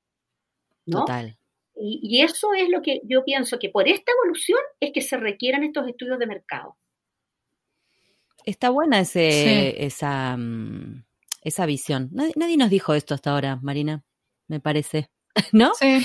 ¿no? 0.87 1.01
Total. 1.01 1.37
Y, 1.75 1.99
y 2.01 2.23
eso 2.23 2.55
es 2.55 2.69
lo 2.69 2.81
que 2.81 3.01
yo 3.03 3.23
pienso 3.23 3.59
que 3.59 3.69
por 3.69 3.87
esta 3.87 4.11
evolución 4.11 4.59
es 4.79 4.91
que 4.91 5.01
se 5.01 5.17
requieran 5.17 5.63
estos 5.63 5.87
estudios 5.87 6.17
de 6.17 6.25
mercado. 6.25 6.75
Está 8.47 8.69
buena 8.69 9.01
ese, 9.01 9.29
Sí. 9.29 9.75
esa, 9.85 10.37
mm, 10.37 11.03
esa 11.41 11.65
visión. 11.65 12.09
Nadie, 12.13 12.31
nadie 12.37 12.55
nos 12.57 12.69
dijo 12.69 12.93
esto 12.93 13.13
hasta 13.13 13.31
ahora, 13.31 13.59
Marina, 13.61 14.03
me 14.47 14.59
parece. 14.61 15.09
¿No? 15.53 15.73
Sí, 15.75 16.01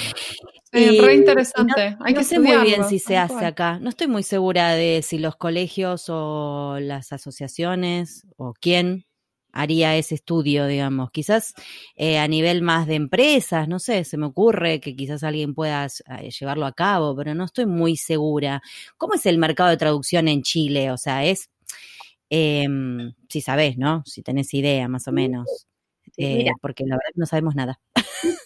Y- 0.73 1.01
re 1.01 1.15
interesante. 1.15 1.91
No, 1.93 2.05
Hay 2.05 2.15
no 2.15 2.19
que 2.21 2.25
sé 2.25 2.41
muy 2.41 2.57
bien 2.63 2.85
si 2.89 2.99
se 2.99 3.17
hace 3.17 3.35
cual. 3.35 3.45
acá. 3.45 3.79
No 3.79 3.91
estoy 3.91 4.09
muy 4.09 4.23
segura 4.25 4.71
de 4.75 5.03
si 5.03 5.19
los 5.19 5.37
colegios 5.37 6.07
o 6.09 6.79
las 6.81 7.13
asociaciones 7.13 8.27
o 8.37 8.55
quién 8.59 9.05
haría 9.53 9.95
ese 9.97 10.15
estudio, 10.17 10.67
digamos. 10.67 11.11
Quizás 11.13 11.55
eh, 11.95 12.19
a 12.19 12.27
nivel 12.27 12.63
más 12.63 12.87
de 12.89 12.95
empresas, 12.97 13.69
no 13.69 13.79
sé, 13.79 14.03
se 14.05 14.17
me 14.17 14.27
ocurre 14.27 14.81
que 14.81 14.97
quizás 14.97 15.23
alguien 15.23 15.55
pueda 15.55 15.87
eh, 15.87 16.31
llevarlo 16.31 16.67
a 16.67 16.73
cabo, 16.73 17.15
pero 17.15 17.35
no 17.35 17.45
estoy 17.45 17.67
muy 17.67 17.97
segura. 17.97 18.63
¿Cómo 18.97 19.15
es 19.15 19.27
el 19.27 19.39
mercado 19.39 19.71
de 19.71 19.77
traducción 19.77 20.27
en 20.27 20.43
Chile? 20.43 20.91
O 20.91 20.97
sea, 20.97 21.25
es, 21.27 21.51
em, 22.35 23.13
si 23.29 23.43
sabés, 23.43 23.77
¿no? 23.77 24.03
Si 24.07 24.23
tenés 24.23 24.55
idea, 24.55 24.89
más 24.89 25.07
o 25.07 25.13
menos. 25.13 25.67
Eh, 26.17 26.39
mira. 26.39 26.53
porque 26.63 26.85
la 26.87 26.97
verdad 26.97 27.11
que 27.13 27.21
no 27.21 27.27
sabemos 27.27 27.55
nada. 27.55 27.79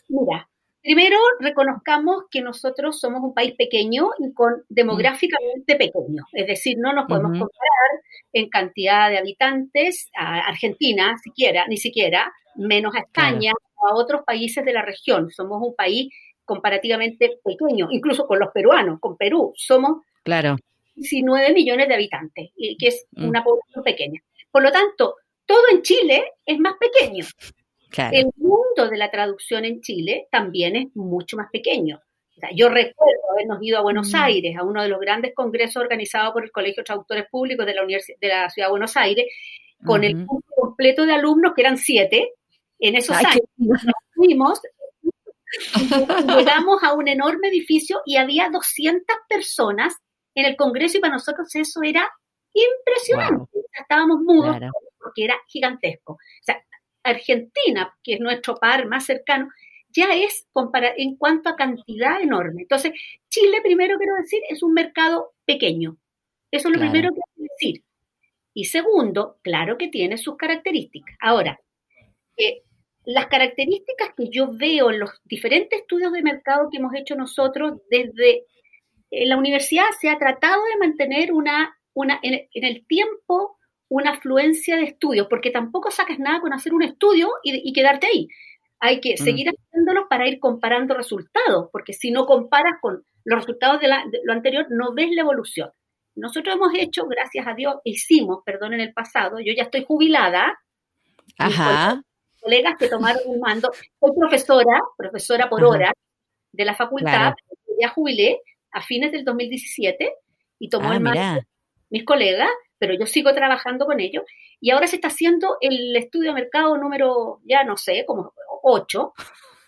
Mira, 0.09 0.49
primero 0.83 1.17
reconozcamos 1.39 2.25
que 2.29 2.43
nosotros 2.43 2.99
somos 2.99 3.23
un 3.23 3.33
país 3.33 3.55
pequeño 3.57 4.11
y 4.19 4.33
con 4.33 4.65
demográficamente 4.69 5.77
pequeño, 5.77 6.25
es 6.33 6.47
decir, 6.49 6.79
no 6.79 6.93
nos 6.93 7.07
podemos 7.07 7.31
Ujú. 7.31 7.41
comparar 7.41 7.91
en 8.33 8.49
cantidad 8.49 9.09
de 9.09 9.19
habitantes 9.19 10.11
a 10.17 10.41
Argentina, 10.49 11.17
siquiera, 11.23 11.65
ni 11.69 11.77
siquiera, 11.77 12.33
menos 12.57 12.93
a 12.97 13.01
España 13.01 13.53
o 13.77 13.89
a 13.89 13.95
otros 13.95 14.23
países 14.27 14.65
de 14.65 14.73
la 14.73 14.83
región. 14.83 15.31
Somos 15.31 15.63
un 15.63 15.77
país 15.77 16.13
comparativamente 16.45 17.39
pequeño, 17.45 17.87
incluso 17.91 18.27
con 18.27 18.41
los 18.41 18.51
peruanos, 18.53 18.99
con 18.99 19.17
Perú, 19.17 19.53
somos 19.55 20.03
Claro. 20.25 20.57
19 20.97 21.53
millones 21.53 21.87
de 21.89 21.95
habitantes, 21.95 22.51
y 22.57 22.77
que 22.77 22.89
es 22.89 23.07
Mm. 23.13 23.29
una 23.29 23.45
población 23.45 23.85
pequeña. 23.85 24.21
Por 24.51 24.63
lo 24.63 24.73
tanto, 24.73 25.17
todo 25.45 25.61
en 25.71 25.83
Chile 25.83 26.33
es 26.45 26.59
más 26.59 26.75
pequeño. 26.81 27.25
Claro. 27.91 28.17
El 28.17 28.27
mundo 28.37 28.91
de 28.91 28.97
la 28.97 29.11
traducción 29.11 29.65
en 29.65 29.81
Chile 29.81 30.27
también 30.31 30.75
es 30.77 30.87
mucho 30.97 31.37
más 31.37 31.49
pequeño. 31.53 32.01
O 32.37 32.41
sea, 32.41 32.51
yo 32.55 32.69
recuerdo 32.69 33.21
habernos 33.33 33.59
ido 33.63 33.79
a 33.79 33.83
Buenos 33.83 34.13
Mm. 34.13 34.17
Aires, 34.17 34.57
a 34.59 34.65
uno 34.65 34.83
de 34.83 34.89
los 34.89 35.01
grandes 35.01 35.33
congresos 35.35 35.77
organizados 35.83 36.33
por 36.33 36.45
el 36.45 36.51
Colegio 36.51 36.83
de 36.83 36.85
Traductores 36.87 37.27
Públicos 37.31 37.65
de 37.65 37.75
la, 37.75 37.83
Universi- 37.85 38.19
de 38.21 38.29
la 38.29 38.51
Ciudad 38.51 38.69
de 38.69 38.73
Buenos 38.73 38.97
Aires, 38.97 39.27
con 39.85 40.03
el 40.05 40.27
curso 40.27 40.49
completo 40.57 41.07
de 41.07 41.13
alumnos, 41.13 41.53
que 41.55 41.63
eran 41.63 41.77
siete, 41.79 42.33
en 42.79 42.97
esos 42.97 43.17
Ay, 43.17 43.25
qué 43.33 43.41
años 43.63 43.83
fuimos, 44.15 44.61
llegamos 46.37 46.83
a 46.83 46.93
un 46.95 47.09
enorme 47.09 47.49
edificio 47.49 48.01
y 48.05 48.17
había 48.17 48.51
200 48.51 49.17
personas 49.29 49.95
en 50.37 50.45
el 50.45 50.55
Congreso 50.57 50.99
y 50.99 51.01
para 51.01 51.15
nosotros 51.15 51.53
eso 51.57 51.81
era 51.83 52.09
impresionante. 52.53 53.51
Wow. 53.53 53.65
Estábamos 53.73 54.21
mudos 54.21 54.57
Claro. 54.57 54.73
porque 54.99 55.25
era 55.25 55.37
gigantesco. 55.49 56.13
O 56.15 56.19
sea, 56.43 56.63
Argentina, 57.03 57.93
que 58.05 58.15
es 58.15 58.21
nuestro 58.21 58.55
par 58.57 58.87
más 58.87 59.05
cercano, 59.05 59.49
ya 59.89 60.15
es 60.15 60.47
en 60.97 61.17
cuanto 61.17 61.49
a 61.49 61.57
cantidad 61.57 62.21
enorme. 62.21 62.63
Entonces, 62.63 62.93
Chile, 63.31 63.61
primero 63.63 63.97
quiero 63.99 64.15
decir, 64.17 64.41
es 64.49 64.63
un 64.63 64.73
mercado 64.75 65.33
pequeño. 65.45 65.97
Eso 66.51 66.69
es 66.69 66.75
lo 66.75 66.79
Claro. 66.81 66.93
primero 66.93 67.15
que 67.15 67.21
quiero 67.35 67.53
decir. 67.59 67.85
Y 68.55 68.65
segundo, 68.67 69.39
claro 69.43 69.77
que 69.79 69.89
tiene 69.89 70.17
sus 70.19 70.37
características. 70.37 71.17
Ahora, 71.21 71.61
eh, 72.37 72.63
las 73.05 73.27
características 73.29 74.11
que 74.17 74.29
yo 74.31 74.49
veo 74.53 74.91
en 74.91 74.99
los 75.01 75.11
diferentes 75.25 75.81
estudios 75.81 76.13
de 76.13 76.23
mercado 76.23 76.69
que 76.71 76.79
hemos 76.79 76.95
hecho 76.95 77.15
nosotros 77.15 77.81
desde 77.91 78.45
la 79.25 79.37
universidad 79.37 79.87
se 80.01 80.09
ha 80.11 80.19
tratado 80.19 80.63
de 80.65 80.79
mantener 80.87 81.33
una, 81.33 81.75
una 81.95 82.19
en, 82.23 82.47
en 82.53 82.65
el 82.65 82.87
tiempo 82.87 83.59
una 83.89 84.11
afluencia 84.11 84.77
de 84.77 84.83
estudios, 84.83 85.29
porque 85.31 85.51
tampoco 85.51 85.91
sacas 85.91 86.19
nada 86.19 86.41
con 86.41 86.53
hacer 86.53 86.75
un 86.75 86.83
estudio 86.83 87.31
y, 87.45 87.69
y 87.69 87.73
quedarte 87.73 88.09
ahí. 88.09 88.29
Hay 88.81 89.01
que 89.01 89.15
Mm. 89.15 89.25
seguir 89.25 89.49
haciéndolos 89.49 90.05
para 90.11 90.27
ir 90.29 90.39
comparando 90.41 90.95
resultados, 90.95 91.69
porque 91.73 91.93
si 91.93 92.11
no 92.11 92.27
comparas 92.27 92.75
con 92.83 93.05
los 93.25 93.39
resultados 93.39 93.81
de, 93.81 93.89
la- 93.89 94.05
de 94.11 94.21
lo 94.25 94.33
anterior, 94.33 94.67
no 94.71 94.93
ves 94.93 95.11
la 95.13 95.23
evolución. 95.23 95.71
Nosotros 96.17 96.55
hemos 96.57 96.73
hecho, 96.75 97.07
gracias 97.07 97.47
a 97.47 97.55
Dios, 97.55 97.77
hicimos, 97.85 98.41
perdón, 98.45 98.75
en 98.75 98.81
el 98.81 98.93
pasado, 98.93 99.39
yo 99.39 99.53
ya 99.57 99.63
estoy 99.65 99.85
jubilada, 99.85 100.59
Ajá. 101.39 102.03
colegas 102.41 102.75
que 102.79 102.89
tomaron 102.89 103.23
un 103.27 103.41
mando. 103.41 103.71
Soy 104.01 104.11
profesora, 104.19 104.81
profesora 104.97 105.49
por 105.49 105.61
Ajá. 105.63 105.69
hora 105.71 105.93
de 106.53 106.65
la 106.65 106.75
facultad, 106.75 107.11
Claro. 107.13 107.37
ya 107.81 107.89
jubilé 107.91 108.41
a 108.77 108.83
fines 108.83 109.11
del 109.11 109.25
2017 109.25 110.13
y 110.59 110.69
tomó 110.69 110.91
Ah, 110.91 110.97
el 110.97 111.01
mando 111.01 111.43
mis 111.89 112.05
colegas, 112.05 112.51
pero 112.79 112.95
yo 112.95 113.07
sigo 113.07 113.33
trabajando 113.33 113.87
con 113.87 114.01
ellos 114.01 114.25
y 114.61 114.71
ahora 114.71 114.87
se 114.87 114.97
está 114.97 115.09
haciendo 115.09 115.57
el 115.61 115.95
estudio 115.97 116.31
de 116.31 116.43
mercado 116.43 116.77
número, 116.77 117.41
ya 117.45 117.65
no 117.65 117.77
sé, 117.77 118.05
como 118.07 118.33
8. 118.63 119.13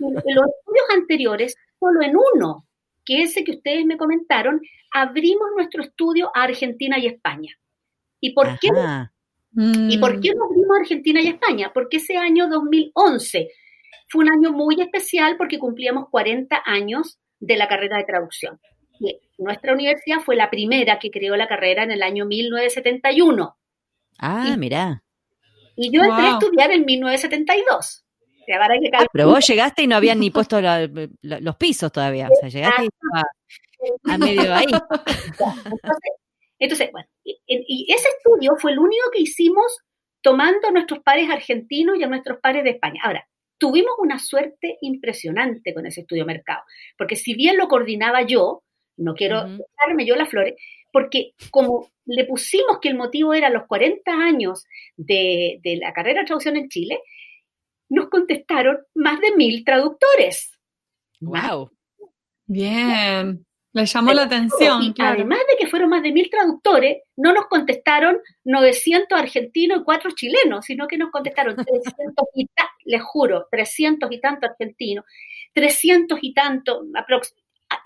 En 0.00 0.35
los 0.35 0.47
estudios 0.47 0.87
anteriores, 0.95 1.55
solo 1.79 2.03
en 2.03 2.15
uno, 2.17 2.67
que 3.05 3.23
ese 3.23 3.45
que 3.45 3.53
ustedes 3.53 3.87
me 3.87 3.97
comentaron, 3.97 4.61
abrimos 4.93 5.49
nuestro 5.57 5.83
estudio 5.83 6.31
a 6.35 6.43
Argentina 6.43 6.99
y 6.99 7.07
España. 7.07 7.57
¿Y 8.21 8.33
por 8.33 8.59
qué 8.59 8.69
Ajá. 8.71 9.12
¿Y 9.57 9.99
por 9.99 10.21
qué 10.21 10.35
no 10.35 10.45
abrimos 10.45 10.79
Argentina 10.81 11.21
y 11.21 11.29
España? 11.29 11.73
Porque 11.73 11.97
ese 11.97 12.17
año 12.17 12.49
2011 12.49 13.49
fue 14.09 14.25
un 14.25 14.31
año 14.31 14.53
muy 14.53 14.81
especial 14.81 15.37
porque 15.37 15.59
cumplíamos 15.59 16.09
40 16.11 16.62
años 16.65 17.19
de 17.41 17.57
la 17.57 17.67
carrera 17.67 17.97
de 17.97 18.05
traducción. 18.05 18.61
Que 18.99 19.21
nuestra 19.38 19.73
universidad 19.73 20.21
fue 20.21 20.37
la 20.37 20.50
primera 20.50 20.99
que 20.99 21.11
creó 21.11 21.37
la 21.37 21.49
carrera 21.49 21.83
en 21.83 21.93
el 21.93 22.02
año 22.02 22.26
1971. 22.26 23.57
Ah, 24.19 24.57
mirá. 24.59 25.02
Y 25.76 25.93
yo 25.93 26.02
entré 26.02 26.26
a 26.26 26.33
estudiar 26.33 26.73
en 26.73 26.85
1972. 26.85 28.05
Ah, 28.50 29.07
pero 29.12 29.28
vos 29.28 29.47
llegaste 29.49 29.83
y 29.83 29.87
no 29.87 29.97
habían 29.97 30.21
ni 30.21 30.31
puesto 30.31 30.59
los 30.61 31.57
pisos 31.57 31.93
todavía. 31.93 32.28
O 32.28 32.40
sea, 32.40 32.49
llegaste 32.49 32.88
a, 33.14 34.14
a, 34.14 34.19
medio 34.19 34.55
ahí. 34.55 34.67
Entonces, 36.59 36.90
bueno, 36.90 37.09
y, 37.25 37.87
ese 37.93 38.09
estudio 38.09 38.57
fue 38.59 38.73
el 38.73 38.78
único 38.78 39.11
que 39.12 39.23
hicimos 39.23 39.78
tomando 40.21 40.69
a 40.69 40.73
nuestros 40.73 41.00
pares 41.00 41.31
argentinos 41.31 41.97
y 41.99 42.02
a 42.02 42.09
nuestros 42.09 42.40
pares 42.40 42.64
de 42.64 42.71
España. 42.71 43.00
Ahora, 43.05 43.28
tuvimos 43.59 43.93
una 43.99 44.19
suerte 44.19 44.78
impresionante 44.81 45.75
con 45.75 45.87
ese 45.87 46.00
estudio 46.00 46.23
de 46.25 46.35
mercado, 46.35 46.62
porque 46.97 47.17
si 47.17 47.35
bien 47.35 47.57
lo 47.57 47.69
coordinaba 47.69 48.23
yo, 48.23 48.62
no 48.99 49.14
quiero 49.14 49.47
darme 49.78 50.07
yo 50.07 50.14
las 50.17 50.28
flores, 50.28 50.55
porque 50.93 51.33
como 51.50 51.90
le 52.07 52.25
pusimos 52.25 52.78
que 52.81 52.88
el 52.88 52.97
motivo 52.97 53.35
era 53.35 53.50
los 53.50 53.67
40 53.67 54.11
años 54.12 54.64
de, 54.97 55.61
de 55.62 55.76
la 55.76 55.93
carrera 55.93 56.21
de 56.21 56.26
traducción 56.26 56.57
en 56.57 56.69
Chile, 56.69 57.00
nos 57.88 58.09
contestaron 58.09 58.78
más 58.95 59.21
de 59.21 59.35
mil 59.37 59.64
traductores. 59.64 60.52
¡Wow! 61.21 61.71
Bien. 62.47 63.45
Le 63.73 63.85
llamó 63.85 64.12
la 64.12 64.23
atención. 64.23 64.83
Y 64.83 64.95
además 64.99 65.40
de 65.49 65.57
que 65.59 65.67
fueron 65.67 65.90
más 65.90 66.02
de 66.02 66.11
mil 66.11 66.31
traductores, 66.31 67.02
no 67.17 67.33
nos 67.33 67.47
contestaron 67.47 68.19
900 68.45 69.19
argentinos 69.19 69.81
y 69.81 69.85
cuatro 69.85 70.11
chilenos, 70.12 70.64
sino 70.64 70.88
que 70.88 70.97
nos 70.97 71.11
contestaron 71.11 71.55
300 71.57 72.26
y 72.35 72.47
tantos, 72.47 72.75
les 72.85 73.02
juro, 73.02 73.47
300 73.50 74.11
y 74.11 74.21
tantos 74.21 74.50
argentinos, 74.50 75.05
300 75.52 76.19
y 76.23 76.35
tantos 76.35 76.78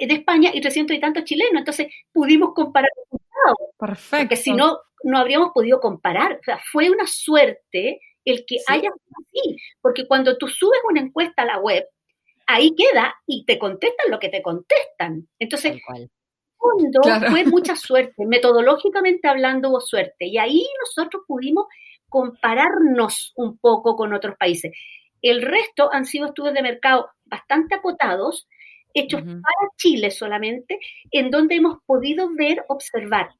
de 0.09 0.15
España 0.15 0.51
y 0.53 0.61
300 0.61 0.97
y 0.97 1.01
tantos 1.01 1.25
chilenos. 1.25 1.59
Entonces 1.59 1.89
pudimos 2.13 2.53
comparar 2.55 2.91
resultados. 2.97 3.75
Perfecto. 3.79 4.25
Porque 4.25 4.37
si 4.37 4.53
no, 4.53 4.79
no 5.05 5.19
habríamos 5.19 5.51
podido 5.53 5.81
comparar. 5.81 6.33
O 6.35 6.45
sea, 6.45 6.61
fue 6.71 6.91
una 6.91 7.07
suerte 7.07 8.01
el 8.25 8.45
que 8.47 8.59
haya 8.69 8.89
así, 8.89 9.57
porque 9.81 10.07
cuando 10.07 10.39
tú 10.39 10.47
subes 10.47 10.81
una 10.89 11.01
encuesta 11.01 11.43
a 11.43 11.47
la 11.47 11.59
web, 11.59 11.85
ahí 12.47 12.75
queda 12.75 13.15
y 13.27 13.45
te 13.45 13.59
contestan 13.59 14.11
lo 14.11 14.19
que 14.19 14.29
te 14.29 14.43
contestan. 14.43 15.29
Entonces, 15.39 15.81
fondo 16.63 17.01
fue 17.31 17.45
mucha 17.47 17.77
suerte, 17.77 18.27
metodológicamente 18.27 19.29
hablando 19.29 19.71
hubo 19.71 19.81
suerte, 19.81 20.27
y 20.27 20.39
ahí 20.39 20.65
nosotros 20.81 21.25
pudimos 21.27 21.67
compararnos 22.09 23.33
un 23.37 23.59
poco 23.59 23.97
con 23.97 24.13
otros 24.13 24.37
países. 24.39 24.73
El 25.21 25.43
resto 25.43 25.93
han 25.93 26.05
sido 26.05 26.27
estudios 26.27 26.55
de 26.55 26.63
mercado 26.63 27.09
bastante 27.25 27.75
acotados, 27.75 28.49
hechos 28.95 29.23
para 29.23 29.71
Chile 29.77 30.11
solamente, 30.11 30.79
en 31.11 31.31
donde 31.31 31.57
hemos 31.57 31.79
podido 31.87 32.35
ver, 32.35 32.65
observar 32.69 33.31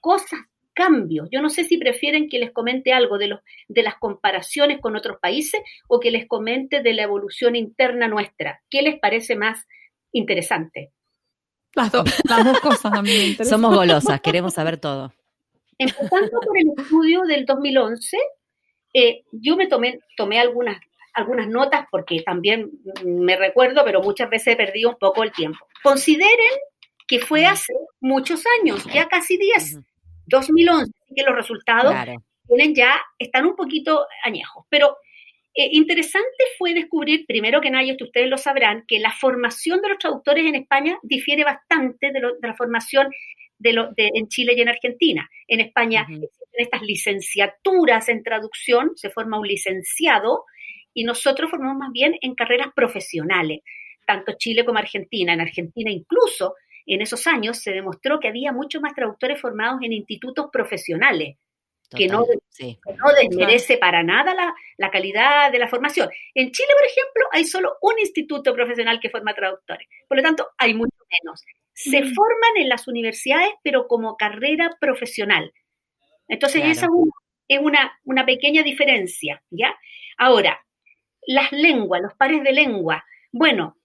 cosas 0.00 0.40
cambios. 0.74 1.28
Yo 1.30 1.40
no 1.40 1.48
sé 1.48 1.64
si 1.64 1.78
prefieren 1.78 2.28
que 2.28 2.38
les 2.38 2.52
comente 2.52 2.92
algo 2.92 3.16
de, 3.16 3.28
los, 3.28 3.40
de 3.68 3.82
las 3.82 3.94
comparaciones 3.96 4.80
con 4.80 4.96
otros 4.96 5.18
países 5.20 5.62
o 5.88 6.00
que 6.00 6.10
les 6.10 6.26
comente 6.26 6.82
de 6.82 6.92
la 6.92 7.04
evolución 7.04 7.56
interna 7.56 8.08
nuestra. 8.08 8.60
¿Qué 8.68 8.82
les 8.82 8.98
parece 8.98 9.36
más 9.36 9.64
interesante? 10.12 10.92
Las, 11.74 11.90
dos 11.90 12.60
cosas 12.60 12.92
a 12.92 13.02
mí 13.02 13.34
Somos 13.42 13.74
golosas, 13.74 14.20
queremos 14.20 14.54
saber 14.54 14.78
todo. 14.78 15.12
Empezando 15.78 16.40
por 16.40 16.56
el 16.56 16.68
estudio 16.76 17.22
del 17.22 17.46
2011, 17.46 18.16
eh, 18.92 19.24
yo 19.32 19.56
me 19.56 19.66
tomé, 19.66 19.98
tomé 20.16 20.38
algunas, 20.38 20.78
algunas 21.14 21.48
notas 21.48 21.86
porque 21.90 22.22
también 22.22 22.70
me 23.04 23.36
recuerdo, 23.36 23.84
pero 23.84 24.02
muchas 24.02 24.28
veces 24.28 24.54
he 24.54 24.56
perdido 24.56 24.90
un 24.90 24.96
poco 24.98 25.22
el 25.22 25.32
tiempo. 25.32 25.66
Consideren 25.82 26.52
que 27.06 27.20
fue 27.20 27.46
hace 27.46 27.72
muchos 28.00 28.44
años, 28.60 28.84
ya 28.92 29.08
casi 29.08 29.36
10. 29.36 29.78
2011, 30.26 30.92
que 31.14 31.22
los 31.22 31.34
resultados 31.34 31.94
tienen 32.48 32.74
ya, 32.74 33.00
están 33.18 33.46
un 33.46 33.56
poquito 33.56 34.06
añejos. 34.24 34.64
Pero 34.68 34.96
eh, 35.54 35.68
interesante 35.72 36.44
fue 36.58 36.74
descubrir, 36.74 37.26
primero 37.26 37.60
que 37.60 37.70
nada, 37.70 37.84
y 37.84 37.90
esto 37.90 38.04
ustedes 38.04 38.28
lo 38.28 38.38
sabrán, 38.38 38.84
que 38.88 38.98
la 38.98 39.12
formación 39.12 39.80
de 39.80 39.88
los 39.90 39.98
traductores 39.98 40.44
en 40.46 40.56
España 40.56 40.98
difiere 41.02 41.44
bastante 41.44 42.10
de, 42.10 42.20
la 42.42 42.54
formación 42.54 43.08
de, 43.58 43.70
en 43.96 44.28
Chile 44.28 44.54
y 44.56 44.60
en 44.60 44.68
Argentina. 44.68 45.28
En 45.46 45.60
España 45.60 46.02
existen 46.02 46.28
estas 46.52 46.82
licenciaturas 46.82 48.08
en 48.08 48.22
traducción, 48.22 48.92
se 48.96 49.10
forma 49.10 49.38
un 49.38 49.46
licenciado, 49.46 50.44
y 50.94 51.04
nosotros 51.04 51.50
formamos 51.50 51.76
más 51.76 51.92
bien 51.92 52.16
en 52.20 52.34
carreras 52.34 52.68
profesionales, 52.74 53.60
tanto 54.06 54.32
Chile 54.38 54.64
como 54.64 54.78
Argentina. 54.78 55.34
En 55.34 55.40
Argentina 55.40 55.90
incluso 55.90 56.54
en 56.86 57.02
esos 57.02 57.26
años 57.26 57.58
se 57.58 57.72
demostró 57.72 58.20
que 58.20 58.28
había 58.28 58.52
muchos 58.52 58.80
más 58.80 58.94
traductores 58.94 59.40
formados 59.40 59.80
en 59.82 59.92
institutos 59.92 60.48
profesionales, 60.52 61.36
que, 61.90 62.08
no, 62.08 62.20
no, 62.20 63.12
desmerece 63.20 63.76
para 63.76 64.02
nada 64.02 64.34
la, 64.76 64.90
calidad 64.90 65.52
de 65.52 65.58
la 65.58 65.68
formación. 65.68 66.08
En 66.34 66.50
Chile, 66.50 66.68
por 66.76 66.86
ejemplo, 66.88 67.24
hay 67.30 67.44
solo 67.44 67.76
un 67.82 67.98
instituto 68.00 68.52
profesional 68.52 68.98
que 69.00 69.10
forma 69.10 69.34
traductores, 69.34 69.86
por 70.08 70.16
lo 70.16 70.22
tanto, 70.22 70.48
hay 70.58 70.74
mucho 70.74 70.96
menos. 71.22 71.42
Se 71.72 72.00
mm. 72.00 72.14
forman 72.14 72.56
en 72.56 72.68
las 72.68 72.88
universidades, 72.88 73.50
pero 73.62 73.86
como 73.86 74.16
carrera 74.16 74.76
profesional. 74.80 75.52
Entonces, 76.26 76.64
esa 76.64 76.88
es, 77.48 77.60
una, 77.60 77.98
una 78.04 78.24
pequeña 78.24 78.62
diferencia, 78.62 79.42
¿ya? 79.50 79.76
Ahora, 80.16 80.63
las 81.26 81.52
lenguas, 81.52 82.02
los 82.02 82.14
pares 82.14 82.42
de 82.42 82.52
lengua. 82.52 83.04
Bueno, 83.32 83.76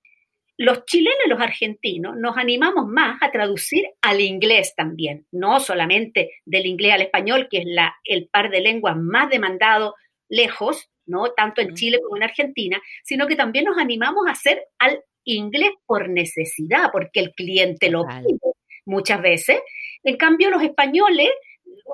los 0.57 0.85
chilenos 0.85 1.19
y 1.25 1.29
los 1.29 1.39
argentinos 1.39 2.17
nos 2.17 2.37
animamos 2.37 2.85
más 2.85 3.17
a 3.21 3.31
traducir 3.31 3.85
al 4.01 4.19
inglés 4.19 4.73
también, 4.75 5.25
no 5.31 5.61
solamente 5.61 6.31
del 6.45 6.65
inglés 6.65 6.93
al 6.93 7.01
español, 7.01 7.47
que 7.49 7.59
es 7.59 7.65
la, 7.65 7.95
el 8.03 8.27
par 8.27 8.49
de 8.49 8.59
lenguas 8.59 8.97
más 8.97 9.29
demandado 9.29 9.95
lejos, 10.27 10.89
¿no? 11.05 11.31
tanto 11.31 11.61
en 11.61 11.75
Chile 11.75 11.99
como 12.03 12.17
en 12.17 12.23
Argentina, 12.23 12.81
sino 13.03 13.25
que 13.25 13.37
también 13.37 13.65
nos 13.65 13.77
animamos 13.77 14.27
a 14.27 14.31
hacer 14.31 14.65
al 14.79 15.01
inglés 15.23 15.71
por 15.85 16.09
necesidad, 16.09 16.89
porque 16.91 17.21
el 17.21 17.33
cliente 17.33 17.89
lo 17.89 18.05
pide 18.05 18.37
muchas 18.85 19.21
veces. 19.21 19.61
En 20.03 20.17
cambio, 20.17 20.49
los 20.49 20.61
españoles, 20.61 21.29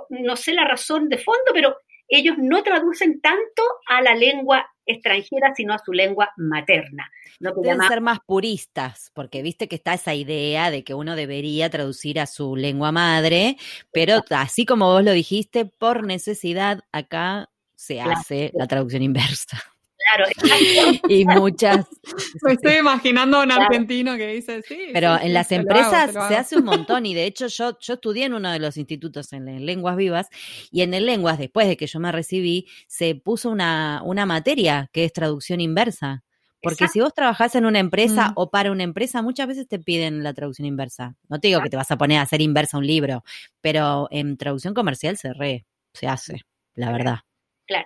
no 0.09 0.35
sé 0.35 0.53
la 0.53 0.65
razón 0.65 1.07
de 1.09 1.19
fondo, 1.19 1.51
pero 1.53 1.77
ellos 2.07 2.35
no 2.37 2.63
traducen 2.63 3.21
tanto 3.21 3.63
a 3.87 4.01
la 4.01 4.15
lengua 4.15 4.69
extranjera, 4.85 5.53
sino 5.55 5.73
a 5.73 5.79
su 5.79 5.91
lengua 5.91 6.31
materna. 6.37 7.09
¿no? 7.39 7.53
Deben 7.53 7.81
ser 7.87 8.01
más 8.01 8.19
puristas, 8.25 9.11
porque 9.13 9.41
viste 9.41 9.67
que 9.67 9.75
está 9.75 9.93
esa 9.93 10.13
idea 10.13 10.71
de 10.71 10.83
que 10.83 10.93
uno 10.93 11.15
debería 11.15 11.69
traducir 11.69 12.19
a 12.19 12.27
su 12.27 12.55
lengua 12.55 12.91
madre, 12.91 13.57
pero 13.91 14.23
así 14.29 14.65
como 14.65 14.87
vos 14.87 15.03
lo 15.03 15.11
dijiste, 15.11 15.65
por 15.65 16.05
necesidad 16.05 16.81
acá 16.91 17.49
se 17.75 17.99
hace 17.99 18.51
la 18.53 18.67
traducción 18.67 19.01
inversa. 19.01 19.61
Claro, 20.05 20.29
y 21.09 21.25
muchas. 21.25 21.87
Me 22.43 22.53
estoy 22.53 22.75
imaginando 22.75 23.37
a 23.37 23.43
un 23.43 23.51
argentino 23.51 24.15
que 24.17 24.27
dice 24.27 24.61
sí. 24.61 24.89
Pero 24.93 25.19
en 25.19 25.33
las 25.33 25.51
empresas 25.51 26.11
se 26.11 26.35
hace 26.35 26.57
un 26.57 26.65
montón, 26.65 27.05
y 27.05 27.13
de 27.13 27.25
hecho 27.25 27.47
yo, 27.47 27.77
yo 27.79 27.95
estudié 27.95 28.25
en 28.25 28.33
uno 28.33 28.51
de 28.51 28.59
los 28.59 28.77
institutos 28.77 29.33
en, 29.33 29.65
lenguas 29.65 29.95
vivas, 29.95 30.29
y 30.71 30.81
en 30.81 30.93
el 30.93 31.05
lenguas, 31.05 31.39
después 31.39 31.67
de 31.67 31.77
que 31.77 31.87
yo 31.87 31.99
me 31.99 32.11
recibí, 32.11 32.67
se 32.87 33.15
puso 33.15 33.49
una, 33.49 34.01
una 34.03 34.25
materia 34.25 34.89
que 34.93 35.05
es 35.05 35.13
traducción 35.13 35.61
inversa. 35.61 36.23
Porque 36.61 36.87
si 36.87 36.99
vos 36.99 37.13
trabajás 37.13 37.53
en 37.53 37.65
una 37.65 37.77
empresa 37.77 38.29
mm. 38.29 38.33
o 38.37 38.49
para 38.49 38.71
una 38.71 38.81
empresa, 38.81 39.21
muchas 39.21 39.47
veces 39.47 39.67
te 39.67 39.77
piden 39.77 40.23
la 40.23 40.33
traducción 40.33 40.65
inversa. 40.65 41.15
No 41.29 41.39
te 41.39 41.49
digo 41.49 41.61
que 41.61 41.69
te 41.69 41.77
vas 41.77 41.91
a 41.91 41.97
poner 41.97 42.17
a 42.17 42.23
hacer 42.23 42.41
inversa 42.41 42.79
un 42.79 42.87
libro, 42.87 43.23
pero 43.61 44.07
en 44.09 44.35
traducción 44.35 44.73
comercial 44.73 45.15
se 45.15 45.31
re, 45.33 45.67
se 45.93 46.07
hace, 46.07 46.41
la 46.73 46.91
verdad. 46.91 47.19
Claro. 47.67 47.85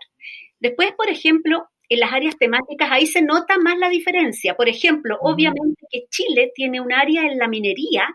Después, 0.61 0.93
por 0.93 1.09
ejemplo, 1.09 1.69
en 1.89 1.99
las 1.99 2.13
áreas 2.13 2.37
temáticas, 2.37 2.89
ahí 2.91 3.07
se 3.07 3.21
nota 3.21 3.57
más 3.57 3.77
la 3.77 3.89
diferencia. 3.89 4.55
Por 4.55 4.69
ejemplo, 4.69 5.17
obviamente 5.21 5.85
que 5.91 6.05
Chile 6.09 6.51
tiene 6.53 6.79
un 6.79 6.93
área 6.93 7.23
en 7.23 7.39
la 7.39 7.47
minería 7.47 8.07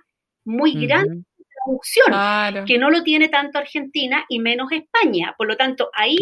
muy 0.44 0.86
grande 0.86 1.16
de 1.16 1.44
traducción, 1.64 2.66
que 2.66 2.78
no 2.78 2.90
lo 2.90 3.02
tiene 3.02 3.28
tanto 3.28 3.58
Argentina 3.58 4.24
y 4.28 4.38
menos 4.38 4.70
España. 4.70 5.34
Por 5.36 5.48
lo 5.48 5.56
tanto, 5.56 5.90
ahí 5.92 6.16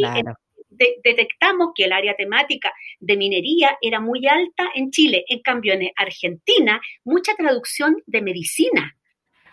detectamos 1.05 1.73
que 1.75 1.85
el 1.85 1.93
área 1.93 2.17
temática 2.17 2.73
de 2.99 3.17
minería 3.17 3.77
era 3.83 4.01
muy 4.01 4.27
alta 4.27 4.71
en 4.75 4.91
Chile. 4.91 5.25
En 5.29 5.41
cambio, 5.41 5.75
en 5.75 5.91
Argentina, 5.97 6.81
mucha 7.05 7.35
traducción 7.35 8.03
de 8.07 8.23
medicina, 8.23 8.97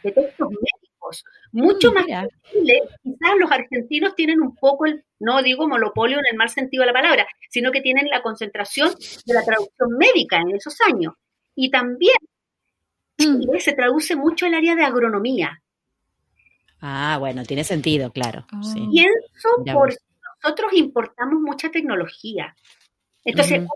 de 0.03 0.12
textos 0.13 0.49
médicos, 0.49 0.78
mucho 1.52 1.91
mm, 1.91 1.93
más 1.93 2.06
en 2.08 2.30
Chile. 2.52 2.82
Quizás 3.04 3.38
los 3.39 3.52
argentinos 3.52 4.15
tienen 4.15 4.41
un 4.41 4.56
poco 4.56 4.86
el 4.86 5.04
no 5.19 5.41
digo 5.43 5.67
monopolio 5.67 6.17
en 6.17 6.26
el 6.32 6.38
mal 6.38 6.50
sentido 6.50 6.82
de 6.82 6.88
la 6.88 6.93
palabra, 6.93 7.28
sino 7.50 7.72
que 7.72 7.82
tienen 7.82 8.08
la 8.10 8.22
concentración 8.22 8.93
de 9.26 9.34
la 9.34 9.43
traducción 9.43 9.89
médica 9.98 10.38
en 10.38 10.56
esos 10.56 10.76
años. 10.82 11.13
Y 11.56 11.69
también 11.69 12.15
mm. 13.17 13.58
se 13.60 13.74
traduce 13.74 14.15
mucho 14.15 14.45
el 14.45 14.54
área 14.54 14.76
de 14.76 14.86
agronomía. 14.86 15.62
Ah, 16.82 17.17
bueno, 17.19 17.43
tiene 17.43 17.63
sentido, 17.63 18.12
claro. 18.12 18.45
Ah. 18.52 18.62
Pienso 18.74 19.50
por 19.74 19.93
nosotros 20.41 20.72
importamos 20.74 21.41
mucha 21.41 21.69
tecnología. 21.69 22.56
Entonces, 23.26 23.67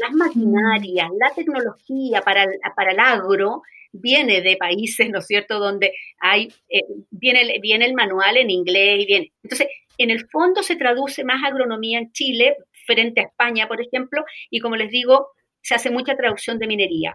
las 0.00 0.12
maquinarias, 0.12 1.10
la 1.18 1.34
tecnología 1.34 2.22
para 2.22 2.44
el, 2.44 2.60
para 2.76 2.92
el 2.92 3.00
agro 3.00 3.62
viene 3.92 4.40
de 4.40 4.56
países, 4.56 5.10
¿no 5.10 5.18
es 5.18 5.26
cierto?, 5.26 5.58
donde 5.58 5.92
hay, 6.18 6.48
eh, 6.68 6.80
viene, 7.10 7.58
viene 7.60 7.84
el 7.84 7.94
manual 7.94 8.36
en 8.36 8.50
inglés 8.50 9.02
y 9.02 9.06
viene. 9.06 9.32
Entonces, 9.42 9.68
en 9.98 10.10
el 10.10 10.28
fondo 10.28 10.62
se 10.62 10.76
traduce 10.76 11.24
más 11.24 11.42
agronomía 11.44 11.98
en 11.98 12.12
Chile 12.12 12.56
frente 12.86 13.20
a 13.20 13.24
España, 13.24 13.68
por 13.68 13.80
ejemplo, 13.80 14.24
y 14.50 14.60
como 14.60 14.76
les 14.76 14.90
digo, 14.90 15.28
se 15.60 15.74
hace 15.74 15.90
mucha 15.90 16.16
traducción 16.16 16.58
de 16.58 16.66
minería. 16.66 17.14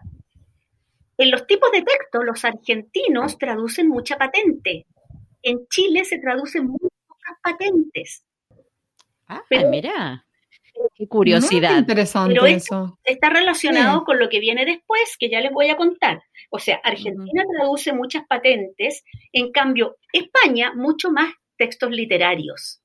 En 1.18 1.32
los 1.32 1.48
tipos 1.48 1.72
de 1.72 1.82
texto, 1.82 2.22
los 2.24 2.46
argentinos 2.46 3.38
traducen 3.38 3.90
mucha 3.90 4.18
patente. 4.18 4.86
En 5.42 5.68
Chile 5.68 6.06
se 6.06 6.20
traducen 6.20 6.68
muy 6.68 6.90
pocas 7.08 7.38
patentes. 7.42 8.24
Ah, 9.28 9.44
mira. 9.50 10.27
Qué 10.96 11.08
curiosidad. 11.08 11.78
interesante 11.78 12.34
Pero 12.34 12.46
eso. 12.46 13.00
Está 13.04 13.30
relacionado 13.30 14.04
con 14.04 14.20
lo 14.20 14.30
que 14.30 14.40
viene 14.40 14.66
después, 14.66 15.16
que 15.20 15.30
ya 15.30 15.42
les 15.42 15.52
voy 15.52 15.70
a 15.70 15.78
contar. 15.78 16.24
O 16.50 16.60
sea, 16.60 16.80
Argentina 16.84 17.44
traduce 17.58 17.94
muchas 17.94 18.26
patentes, 18.28 19.04
en 19.32 19.52
cambio, 19.52 19.98
España 20.12 20.74
mucho 20.76 21.12
más 21.12 21.34
textos 21.58 21.92
literarios. 21.92 22.82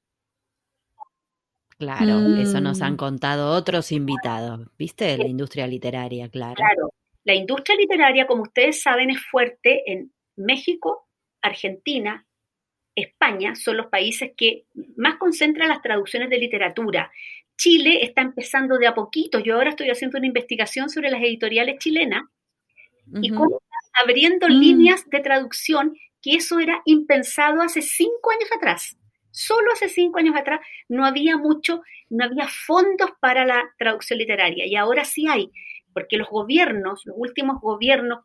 Claro, 1.78 2.36
eso 2.36 2.60
nos 2.60 2.80
han 2.80 2.94
mm. 2.94 2.96
contado 2.96 3.50
otros 3.56 3.90
invitados, 3.90 4.68
¿viste? 4.78 5.18
La 5.18 5.26
industria 5.26 5.66
literaria, 5.66 6.28
claro. 6.28 6.54
Claro, 6.54 6.94
la 7.24 7.34
industria 7.34 7.76
literaria, 7.76 8.26
como 8.26 8.42
ustedes 8.42 8.80
saben, 8.80 9.10
es 9.10 9.20
fuerte 9.20 9.82
en 9.90 10.12
México, 10.36 11.08
Argentina, 11.40 12.26
España, 12.94 13.54
son 13.54 13.78
los 13.78 13.86
países 13.86 14.32
que 14.36 14.66
más 14.96 15.16
concentran 15.16 15.68
las 15.68 15.82
traducciones 15.82 16.30
de 16.30 16.38
literatura. 16.38 17.10
Chile 17.62 18.02
está 18.02 18.22
empezando 18.22 18.76
de 18.76 18.88
a 18.88 18.94
poquito. 18.94 19.38
Yo 19.38 19.54
ahora 19.54 19.70
estoy 19.70 19.88
haciendo 19.88 20.18
una 20.18 20.26
investigación 20.26 20.90
sobre 20.90 21.10
las 21.10 21.22
editoriales 21.22 21.78
chilenas 21.78 22.24
y 23.22 23.30
cómo 23.30 23.62
están 23.62 24.02
abriendo 24.02 24.48
mm. 24.48 24.50
líneas 24.50 25.08
de 25.08 25.20
traducción, 25.20 25.96
que 26.20 26.32
eso 26.34 26.58
era 26.58 26.82
impensado 26.86 27.62
hace 27.62 27.80
cinco 27.80 28.32
años 28.32 28.50
atrás. 28.52 28.96
Solo 29.30 29.70
hace 29.72 29.88
cinco 29.88 30.18
años 30.18 30.34
atrás 30.36 30.58
no 30.88 31.06
había 31.06 31.36
mucho, 31.36 31.82
no 32.10 32.24
había 32.24 32.48
fondos 32.48 33.12
para 33.20 33.44
la 33.44 33.62
traducción 33.78 34.18
literaria 34.18 34.66
y 34.66 34.74
ahora 34.74 35.04
sí 35.04 35.28
hay, 35.28 35.52
porque 35.94 36.16
los 36.16 36.30
gobiernos, 36.30 37.02
los 37.04 37.14
últimos 37.16 37.60
gobiernos, 37.60 38.24